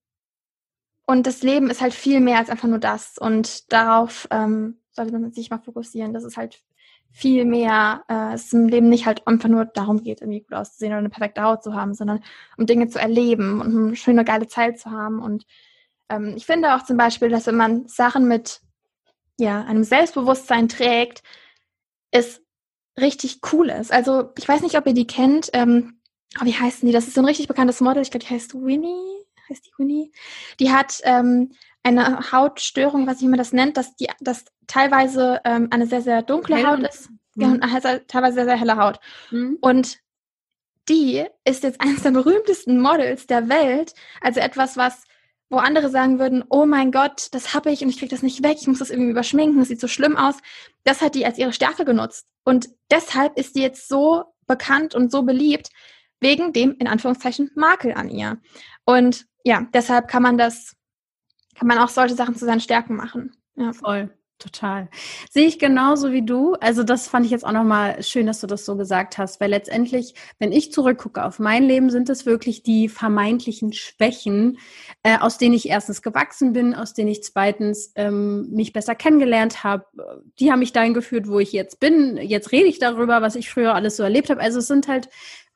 und 1.07 1.27
das 1.27 1.43
Leben 1.43 1.71
ist 1.71 1.81
halt 1.81 1.95
viel 1.95 2.21
mehr 2.21 2.39
als 2.39 2.51
einfach 2.51 2.69
nur 2.69 2.79
das. 2.79 3.17
Und 3.17 3.73
darauf 3.73 4.29
ähm, 4.31 4.79
sollte 4.91 5.19
man 5.19 5.33
sich 5.33 5.51
mal 5.51 5.59
fokussieren. 5.59 6.13
Das 6.13 6.25
ist 6.25 6.37
halt 6.37 6.63
viel 7.11 7.45
mehr 7.45 8.05
äh, 8.09 8.35
es 8.35 8.53
im 8.53 8.69
Leben 8.69 8.89
nicht 8.89 9.07
halt 9.07 9.27
einfach 9.27 9.49
nur 9.49 9.65
darum 9.65 10.03
geht, 10.03 10.21
irgendwie 10.21 10.41
gut 10.41 10.53
auszusehen 10.53 10.93
oder 10.93 10.99
eine 10.99 11.09
perfekte 11.09 11.43
Haut 11.43 11.63
zu 11.63 11.75
haben, 11.75 11.95
sondern 11.95 12.23
um 12.57 12.67
Dinge 12.67 12.89
zu 12.89 13.01
erleben 13.01 13.61
und 13.61 13.75
eine 13.75 13.97
schöne, 13.97 14.25
geile 14.25 14.47
Zeit 14.47 14.79
zu 14.79 14.91
haben. 14.91 15.21
Und 15.21 15.47
ähm, 16.11 16.35
ich 16.37 16.47
finde 16.47 16.75
auch 16.75 16.85
zum 16.85 16.97
Beispiel, 16.97 17.29
dass 17.31 17.47
wenn 17.47 17.57
man 17.57 17.89
Sachen 17.89 18.29
mit 18.29 18.61
ja, 19.39 19.63
einem 19.65 19.85
Selbstbewusstsein 19.85 20.69
trägt, 20.69 21.23
es 22.11 22.43
richtig 23.01 23.41
cool 23.53 23.71
ist. 23.71 23.93
Also 23.93 24.31
ich 24.37 24.49
weiß 24.49 24.63
nicht, 24.63 24.77
ob 24.77 24.87
ihr 24.87 24.95
die 24.95 25.07
kennt. 25.07 25.51
Ähm, 25.53 26.01
oh, 26.41 26.45
wie 26.45 26.55
heißen 26.55 26.87
die? 26.87 26.93
Das 26.93 27.07
ist 27.07 27.15
so 27.15 27.21
ein 27.21 27.27
richtig 27.27 27.49
bekanntes 27.49 27.81
Model. 27.81 28.03
Ich 28.03 28.11
glaube, 28.11 28.25
die 28.25 28.33
heißt 28.33 28.55
Winnie. 28.55 29.25
Heißt 29.49 29.67
die 29.67 29.73
Winnie? 29.79 30.13
Die 30.61 30.73
hat 30.73 31.01
ähm, 31.05 31.53
eine 31.83 32.33
Hautstörung, 32.33 33.07
was 33.07 33.19
ich 33.19 33.25
immer 33.25 33.37
das 33.37 33.53
nennt, 33.53 33.77
dass 33.77 33.97
die, 33.97 34.09
dass 34.21 34.45
teilweise 34.67 35.41
ähm, 35.45 35.69
eine 35.71 35.87
sehr, 35.87 36.03
sehr 36.03 36.23
dunkle 36.23 36.57
Hell 36.57 36.67
Haut 36.67 36.81
ist 36.81 37.11
mhm. 37.35 37.55
und 37.55 37.61
teilweise 38.09 38.35
sehr, 38.35 38.45
sehr 38.45 38.59
helle 38.59 38.77
Haut. 38.77 39.01
Mhm. 39.31 39.59
Und 39.61 39.99
die 40.89 41.25
ist 41.45 41.63
jetzt 41.63 41.81
eines 41.81 42.03
der 42.03 42.11
berühmtesten 42.11 42.81
Models 42.81 43.27
der 43.27 43.49
Welt. 43.49 43.95
Also 44.21 44.41
etwas, 44.41 44.77
was, 44.77 45.05
wo 45.51 45.59
andere 45.59 45.91
sagen 45.91 46.19
würden, 46.19 46.45
oh 46.49 46.67
mein 46.67 46.93
Gott, 46.93 47.29
das 47.33 47.55
habe 47.55 47.71
ich 47.71 47.83
und 47.83 47.89
ich 47.89 47.99
kriege 47.99 48.11
das 48.11 48.23
nicht 48.23 48.43
weg, 48.43 48.59
ich 48.61 48.67
muss 48.67 48.81
das 48.81 48.91
irgendwie 48.91 49.11
überschminken, 49.11 49.59
das 49.59 49.69
sieht 49.69 49.81
so 49.81 49.89
schlimm 49.89 50.17
aus. 50.17 50.37
Das 50.85 51.01
hat 51.01 51.15
die 51.15 51.25
als 51.25 51.39
ihre 51.39 51.53
Stärke 51.53 51.85
genutzt. 51.85 52.27
Und 52.45 52.69
deshalb 52.91 53.39
ist 53.39 53.57
die 53.57 53.63
jetzt 53.63 53.89
so 53.89 54.25
bekannt 54.47 54.95
und 54.95 55.11
so 55.11 55.23
beliebt, 55.23 55.71
wegen 56.21 56.53
dem, 56.53 56.75
in 56.79 56.89
Anführungszeichen, 56.89 57.51
Makel 57.55 57.93
an 57.95 58.09
ihr. 58.11 58.39
Und 58.85 59.27
ja, 59.45 59.67
deshalb 59.73 60.09
kann 60.09 60.23
man 60.23 60.37
das 60.37 60.75
kann 61.59 61.67
man 61.67 61.79
auch 61.79 61.89
solche 61.89 62.15
Sachen 62.15 62.37
zu 62.37 62.45
seinen 62.45 62.61
Stärken 62.61 62.95
machen. 62.95 63.37
Ja. 63.57 63.73
Voll. 63.73 64.17
Total. 64.39 64.89
Sehe 65.31 65.49
ich 65.49 65.59
genauso 65.59 66.13
wie 66.13 66.25
du. 66.25 66.55
Also 66.61 66.85
das 66.85 67.09
fand 67.09 67.27
ich 67.27 67.33
jetzt 67.33 67.45
auch 67.45 67.51
nochmal 67.51 68.01
schön, 68.05 68.27
dass 68.27 68.41
du 68.41 68.47
das 68.47 68.65
so 68.65 68.77
gesagt 68.77 69.19
hast, 69.19 69.41
weil 69.41 69.51
letztendlich, 69.51 70.15
wenn 70.39 70.53
ich 70.53 70.73
zurückgucke 70.73 71.25
auf 71.25 71.41
mein 71.41 71.65
Leben, 71.65 71.91
sind 71.91 72.09
es 72.09 72.25
wirklich 72.25 72.63
die 72.63 72.89
vermeintlichen 72.89 73.73
Schwächen, 73.73 74.59
äh, 75.03 75.19
aus 75.19 75.39
denen 75.39 75.57
ich 75.57 75.69
erstens 75.69 76.03
gewachsen 76.03 76.53
bin, 76.53 76.73
aus 76.73 76.95
denen 76.95 77.09
ich 77.09 77.25
zweitens 77.25 77.91
ähm, 77.97 78.49
mich 78.51 78.73
besser 78.73 78.95
kennengelernt 78.95 79.65
habe. 79.65 79.87
Die 80.39 80.53
haben 80.53 80.61
mich 80.61 80.73
dahin 80.73 80.95
geführt, 80.95 81.27
wo 81.27 81.41
ich 81.41 81.51
jetzt 81.51 81.81
bin. 81.81 82.17
Jetzt 82.17 82.53
rede 82.53 82.69
ich 82.69 82.79
darüber, 82.79 83.21
was 83.21 83.35
ich 83.35 83.51
früher 83.51 83.75
alles 83.75 83.97
so 83.97 84.05
erlebt 84.05 84.31
habe. 84.31 84.41
Also 84.41 84.61
es 84.61 84.69
sind 84.69 84.87
halt 84.87 85.09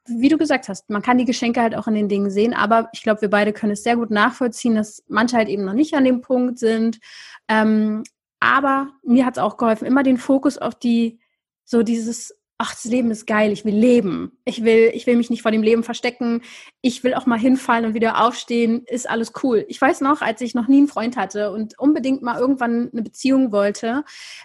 wie 0.06 0.28
du 0.28 0.36
gesagt 0.36 0.68
hast, 0.68 0.90
man 0.90 1.02
kann 1.02 1.18
die 1.18 1.24
Geschenke 1.24 1.60
halt 1.60 1.76
auch 1.76 1.86
in 1.86 1.94
den 1.94 2.08
Dingen 2.08 2.30
sehen, 2.30 2.54
aber 2.54 2.88
ich 2.92 3.04
glaube, 3.04 3.20
wir 3.20 3.30
beide 3.30 3.52
können 3.52 3.72
es 3.72 3.84
sehr 3.84 3.96
gut 3.96 4.10
nachvollziehen, 4.10 4.74
dass 4.74 5.04
manche 5.06 5.36
halt 5.36 5.48
eben 5.48 5.64
noch 5.64 5.74
nicht 5.74 5.94
an 5.94 6.04
dem 6.04 6.20
Punkt 6.22 6.58
sind. 6.58 6.98
Ähm, 7.46 8.02
aber 8.42 8.90
mir 9.04 9.24
hat 9.24 9.36
es 9.36 9.42
auch 9.42 9.56
geholfen, 9.56 9.86
immer 9.86 10.02
den 10.02 10.18
Fokus 10.18 10.58
auf 10.58 10.74
die, 10.74 11.20
so 11.64 11.84
dieses, 11.84 12.34
ach, 12.58 12.72
das 12.74 12.84
Leben 12.84 13.12
ist 13.12 13.24
geil, 13.24 13.52
ich 13.52 13.64
will 13.64 13.74
leben. 13.74 14.32
Ich 14.44 14.64
will, 14.64 14.90
ich 14.94 15.06
will 15.06 15.16
mich 15.16 15.30
nicht 15.30 15.42
vor 15.42 15.52
dem 15.52 15.62
Leben 15.62 15.84
verstecken. 15.84 16.42
Ich 16.80 17.04
will 17.04 17.14
auch 17.14 17.24
mal 17.24 17.38
hinfallen 17.38 17.84
und 17.84 17.94
wieder 17.94 18.20
aufstehen. 18.20 18.82
Ist 18.88 19.08
alles 19.08 19.32
cool. 19.44 19.64
Ich 19.68 19.80
weiß 19.80 20.00
noch, 20.00 20.22
als 20.22 20.40
ich 20.40 20.56
noch 20.56 20.66
nie 20.66 20.78
einen 20.78 20.88
Freund 20.88 21.16
hatte 21.16 21.52
und 21.52 21.78
unbedingt 21.78 22.22
mal 22.22 22.36
irgendwann 22.36 22.90
eine 22.92 23.02
Beziehung 23.02 23.52
wollte 23.52 24.04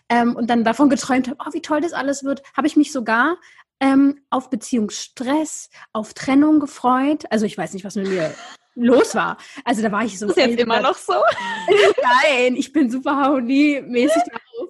ähm, 0.10 0.36
und 0.36 0.48
dann 0.48 0.64
davon 0.64 0.90
geträumt 0.90 1.28
habe, 1.28 1.38
oh, 1.44 1.54
wie 1.54 1.62
toll 1.64 1.82
das 1.82 1.94
alles 1.94 2.24
wird, 2.24 2.44
habe 2.56 2.68
ich 2.68 2.78
mich 2.78 2.92
sogar 2.92 3.38
ähm, 3.80 4.20
auf 4.30 4.52
Beziehungsstress, 4.52 5.72
auf 5.92 6.14
Trennung 6.14 6.60
gefreut. 6.60 7.26
Also 7.32 7.48
ich 7.48 7.58
weiß 7.58 7.74
nicht, 7.74 7.84
was 7.84 7.96
mit 7.96 8.10
mir 8.10 8.32
los 8.78 9.16
war. 9.16 9.38
Also 9.64 9.82
da 9.82 9.92
war 9.92 10.06
ich 10.06 10.18
so. 10.18 10.28
Ist 10.28 10.38
jetzt 10.38 10.60
immer 10.60 10.82
noch 10.82 10.98
so? 10.98 11.14
Nein, 12.02 12.56
ich 12.56 12.72
bin 12.72 12.90
super 12.90 13.16
harmoniemäßig 13.16 14.24
drauf. 14.24 14.70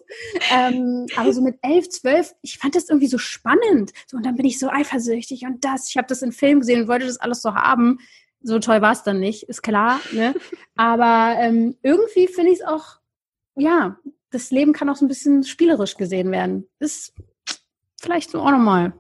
Ähm, 0.51 1.05
aber 1.16 1.34
so 1.34 1.41
mit 1.41 1.58
elf, 1.62 1.89
zwölf, 1.89 2.34
ich 2.41 2.58
fand 2.58 2.76
das 2.76 2.89
irgendwie 2.89 3.08
so 3.08 3.18
spannend. 3.18 3.91
So, 4.08 4.18
und 4.18 4.26
dann 4.26 4.36
bin 4.36 4.45
ich 4.45 4.60
so 4.60 4.70
eifersüchtig 4.70 5.45
und 5.45 5.64
das. 5.64 5.89
Ich 5.89 5.97
habe 5.97 6.08
das 6.08 6.22
in 6.22 6.32
Film 6.32 6.62
gesehen 6.62 6.82
und 6.82 6.88
wollte 6.88 7.05
das 7.05 7.18
alles 7.18 7.41
so 7.41 7.53
haben. 7.53 7.99
So 8.41 8.60
toll 8.60 8.82
war 8.82 8.93
es 8.93 9.03
dann 9.03 9.20
nicht, 9.20 9.43
ist 9.43 9.62
klar. 9.64 9.99
Ne? 10.12 10.36
Aber 10.76 11.36
ähm, 11.39 11.76
irgendwie 11.82 12.28
finde 12.28 12.51
ich 12.51 12.60
es 12.60 12.66
auch, 12.66 12.99
ja, 13.55 13.97
das 14.30 14.51
Leben 14.51 14.74
kann 14.74 14.89
auch 14.89 14.95
so 14.95 15.05
ein 15.05 15.10
bisschen 15.10 15.43
spielerisch 15.43 15.97
gesehen 15.97 16.32
werden. 16.32 16.68
Ist 16.80 17.14
vielleicht 17.99 18.32
so 18.32 18.41
auch 18.41 18.51
nochmal 18.51 18.93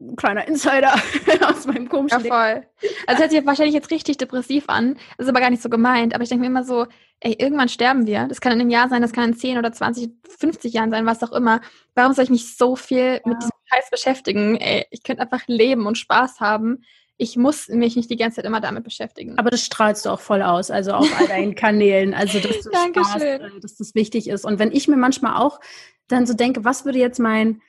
ein 0.00 0.16
kleiner 0.16 0.46
Insider 0.46 0.94
aus 1.42 1.66
meinem 1.66 1.88
komischen 1.88 2.24
Ja, 2.24 2.28
voll. 2.28 2.66
Also 3.06 3.22
hört 3.22 3.30
sich 3.30 3.46
wahrscheinlich 3.46 3.74
jetzt 3.74 3.90
richtig 3.90 4.16
depressiv 4.18 4.64
an. 4.68 4.94
Das 5.16 5.26
ist 5.26 5.28
aber 5.28 5.40
gar 5.40 5.50
nicht 5.50 5.62
so 5.62 5.68
gemeint. 5.68 6.14
Aber 6.14 6.22
ich 6.22 6.28
denke 6.28 6.42
mir 6.42 6.46
immer 6.48 6.64
so, 6.64 6.86
ey, 7.20 7.34
irgendwann 7.38 7.68
sterben 7.68 8.06
wir. 8.06 8.26
Das 8.28 8.40
kann 8.40 8.52
in 8.52 8.60
einem 8.60 8.70
Jahr 8.70 8.88
sein, 8.88 9.02
das 9.02 9.12
kann 9.12 9.24
in 9.30 9.36
10 9.36 9.58
oder 9.58 9.72
20, 9.72 10.10
50 10.38 10.72
Jahren 10.72 10.90
sein, 10.90 11.04
was 11.06 11.22
auch 11.22 11.32
immer. 11.32 11.60
Warum 11.94 12.12
soll 12.12 12.24
ich 12.24 12.30
mich 12.30 12.56
so 12.56 12.76
viel 12.76 13.14
ja. 13.14 13.20
mit 13.24 13.38
diesem 13.38 13.50
Scheiß 13.64 13.90
beschäftigen? 13.90 14.56
Ey, 14.56 14.86
ich 14.90 15.02
könnte 15.02 15.22
einfach 15.22 15.42
leben 15.48 15.86
und 15.86 15.98
Spaß 15.98 16.40
haben. 16.40 16.84
Ich 17.16 17.36
muss 17.36 17.66
mich 17.66 17.96
nicht 17.96 18.08
die 18.08 18.16
ganze 18.16 18.36
Zeit 18.36 18.44
immer 18.44 18.60
damit 18.60 18.84
beschäftigen. 18.84 19.36
Aber 19.38 19.50
das 19.50 19.64
strahlst 19.64 20.06
du 20.06 20.10
auch 20.10 20.20
voll 20.20 20.42
aus, 20.42 20.70
also 20.70 20.92
auf 20.92 21.20
all 21.20 21.26
deinen 21.26 21.54
Kanälen. 21.56 22.14
Also, 22.14 22.38
dass 22.38 22.60
du 22.60 22.70
Spaß, 22.70 23.22
äh, 23.22 23.40
dass 23.60 23.76
das 23.76 23.96
wichtig 23.96 24.28
ist. 24.28 24.44
Und 24.44 24.60
wenn 24.60 24.70
ich 24.70 24.86
mir 24.86 24.96
manchmal 24.96 25.42
auch 25.42 25.58
dann 26.06 26.26
so 26.26 26.34
denke, 26.34 26.64
was 26.64 26.84
würde 26.84 27.00
jetzt 27.00 27.18
mein 27.18 27.60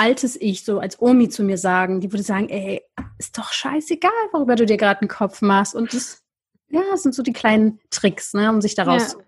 altes 0.00 0.40
Ich, 0.40 0.64
so 0.64 0.78
als 0.78 1.00
Omi 1.00 1.28
zu 1.28 1.42
mir 1.42 1.58
sagen, 1.58 2.00
die 2.00 2.10
würde 2.10 2.22
sagen, 2.22 2.48
ey, 2.48 2.82
ist 3.18 3.36
doch 3.36 3.52
scheißegal, 3.52 4.10
worüber 4.32 4.56
du 4.56 4.64
dir 4.64 4.78
gerade 4.78 5.00
einen 5.00 5.08
Kopf 5.08 5.42
machst. 5.42 5.74
Und 5.74 5.92
das, 5.92 6.22
ja, 6.70 6.82
das 6.90 7.02
sind 7.02 7.14
so 7.14 7.22
die 7.22 7.34
kleinen 7.34 7.78
Tricks, 7.90 8.32
ne, 8.32 8.50
um 8.50 8.60
sich 8.62 8.74
daraus 8.74 9.12
ja. 9.12 9.18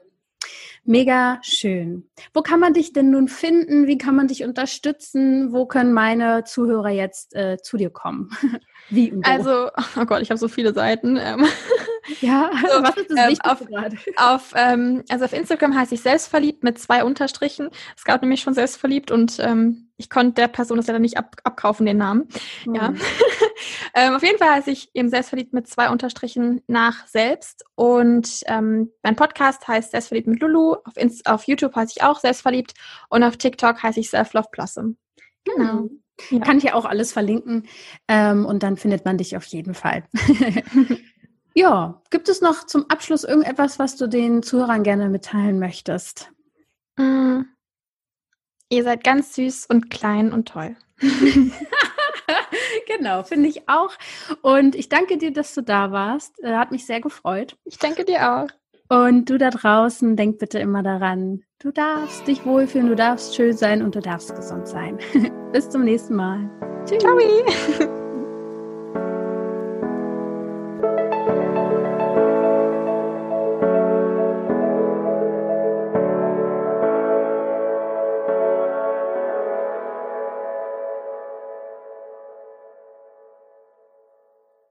Mega 0.85 1.39
schön. 1.43 2.11
Wo 2.35 2.43
kann 2.43 2.59
man 2.59 2.75
dich 2.75 2.93
denn 2.93 3.11
nun 3.11 3.29
finden? 3.29 3.87
Wie 3.87 3.99
kann 3.99 4.17
man 4.17 4.27
dich 4.27 4.43
unterstützen? 4.43 5.53
Wo 5.53 5.65
können 5.67 5.93
meine 5.93 6.43
Zuhörer 6.43 6.89
jetzt 6.89 7.37
äh, 7.37 7.59
zu 7.63 7.77
dir 7.77 7.91
kommen? 7.91 8.31
Wie 8.91 9.13
und 9.13 9.25
wo? 9.25 9.31
Also, 9.31 9.71
oh 9.97 10.05
Gott, 10.07 10.23
ich 10.23 10.31
habe 10.31 10.39
so 10.39 10.49
viele 10.49 10.75
Seiten. 10.75 11.17
Ähm. 11.17 11.47
Ja, 12.21 12.51
so, 12.61 12.83
was 12.83 12.97
ist 12.97 13.11
das 13.11 13.19
ähm, 13.19 13.37
auf, 13.43 13.67
gerade? 13.67 13.97
Auf, 14.17 14.53
ähm, 14.57 15.05
also 15.09 15.25
auf 15.25 15.33
Instagram 15.33 15.77
heiße 15.77 15.95
ich 15.95 16.03
selbstverliebt 16.03 16.63
mit 16.63 16.79
zwei 16.79 17.05
Unterstrichen. 17.05 17.71
Es 17.97 18.05
gab 18.05 18.23
nämlich 18.23 18.41
schon 18.41 18.55
selbstverliebt 18.55 19.11
und 19.11 19.39
ähm, 19.41 19.93
ich 19.97 20.11
konnte 20.11 20.35
der 20.35 20.49
Person 20.49 20.79
das 20.79 20.89
leider 20.89 20.99
nicht 20.99 21.17
ab, 21.17 21.37
abkaufen, 21.45 21.87
den 21.87 21.99
Namen. 21.99 22.29
Mhm. 22.67 22.75
Ja. 22.75 22.93
ähm, 23.95 24.15
auf 24.15 24.23
jeden 24.23 24.39
Fall 24.39 24.51
heiße 24.51 24.71
ich 24.71 24.91
eben 24.95 25.09
selbstverliebt 25.09 25.53
mit 25.53 25.69
zwei 25.69 25.91
Unterstrichen 25.91 26.61
nach 26.67 27.07
selbst. 27.07 27.65
Und 27.77 28.41
ähm, 28.47 28.91
mein 29.03 29.17
Podcast 29.17 29.67
heißt 29.69 29.93
Selbstverliebt 29.93 30.27
mit 30.27 30.41
Lulu. 30.41 30.75
Auf, 30.85 30.97
Inst 30.97 31.27
auf 31.27 31.45
YouTube 31.45 31.75
heiße 31.77 31.95
ich 31.97 32.03
auch 32.03 32.19
selbstverliebt. 32.19 32.75
Und 33.11 33.23
auf 33.23 33.37
TikTok 33.37 33.83
heiße 33.83 34.01
ich 34.01 34.11
Self-Love 34.11 34.49
Blossom. 34.51 34.97
Genau. 35.45 35.83
Mhm. 35.83 36.03
Ja. 36.31 36.39
Kann 36.41 36.59
ich 36.59 36.65
ja 36.65 36.75
auch 36.75 36.85
alles 36.85 37.13
verlinken. 37.13 37.67
Ähm, 38.09 38.45
und 38.45 38.63
dann 38.63 38.77
findet 38.77 39.05
man 39.05 39.19
dich 39.19 39.37
auf 39.37 39.45
jeden 39.45 39.75
Fall. 39.75 40.05
ja, 41.55 42.01
gibt 42.11 42.29
es 42.29 42.41
noch 42.41 42.65
zum 42.67 42.89
Abschluss 42.89 43.25
irgendetwas, 43.25 43.79
was 43.79 43.97
du 43.97 44.07
den 44.07 44.43
Zuhörern 44.43 44.83
gerne 44.83 45.09
mitteilen 45.09 45.59
möchtest? 45.59 46.31
Mhm. 46.97 47.47
Ihr 48.69 48.85
seid 48.85 49.05
ganz 49.05 49.35
süß 49.35 49.67
und 49.67 49.91
klein 49.91 50.33
und 50.33 50.49
toll. 50.49 50.77
genau, 52.87 53.23
finde 53.23 53.49
ich 53.49 53.69
auch. 53.69 53.91
Und 54.41 54.75
ich 54.75 54.89
danke 54.89 55.19
dir, 55.19 55.33
dass 55.33 55.55
du 55.55 55.63
da 55.63 55.93
warst. 55.93 56.43
Äh, 56.43 56.55
hat 56.55 56.71
mich 56.71 56.87
sehr 56.87 57.01
gefreut. 57.01 57.57
Ich 57.65 57.79
danke 57.79 58.05
dir 58.05 58.33
auch. 58.33 58.49
Und 58.89 59.31
du 59.31 59.39
da 59.39 59.51
draußen, 59.51 60.17
denk 60.17 60.39
bitte 60.39 60.59
immer 60.59 60.83
daran, 60.83 61.43
du 61.61 61.71
darfst 61.71 62.27
dich 62.27 62.45
wohlfühlen, 62.45 62.89
du 62.89 62.97
darfst 62.97 63.35
schön 63.35 63.57
sein 63.57 63.83
und 63.83 63.95
du 63.95 64.01
darfst 64.01 64.35
gesund 64.35 64.69
sein. 64.69 64.99
Bis 65.53 65.69
zum 65.71 65.85
nächsten 65.85 66.15
Mal. 66.15 66.51
Tschüss. 66.87 66.99
Ciao. 66.99 68.02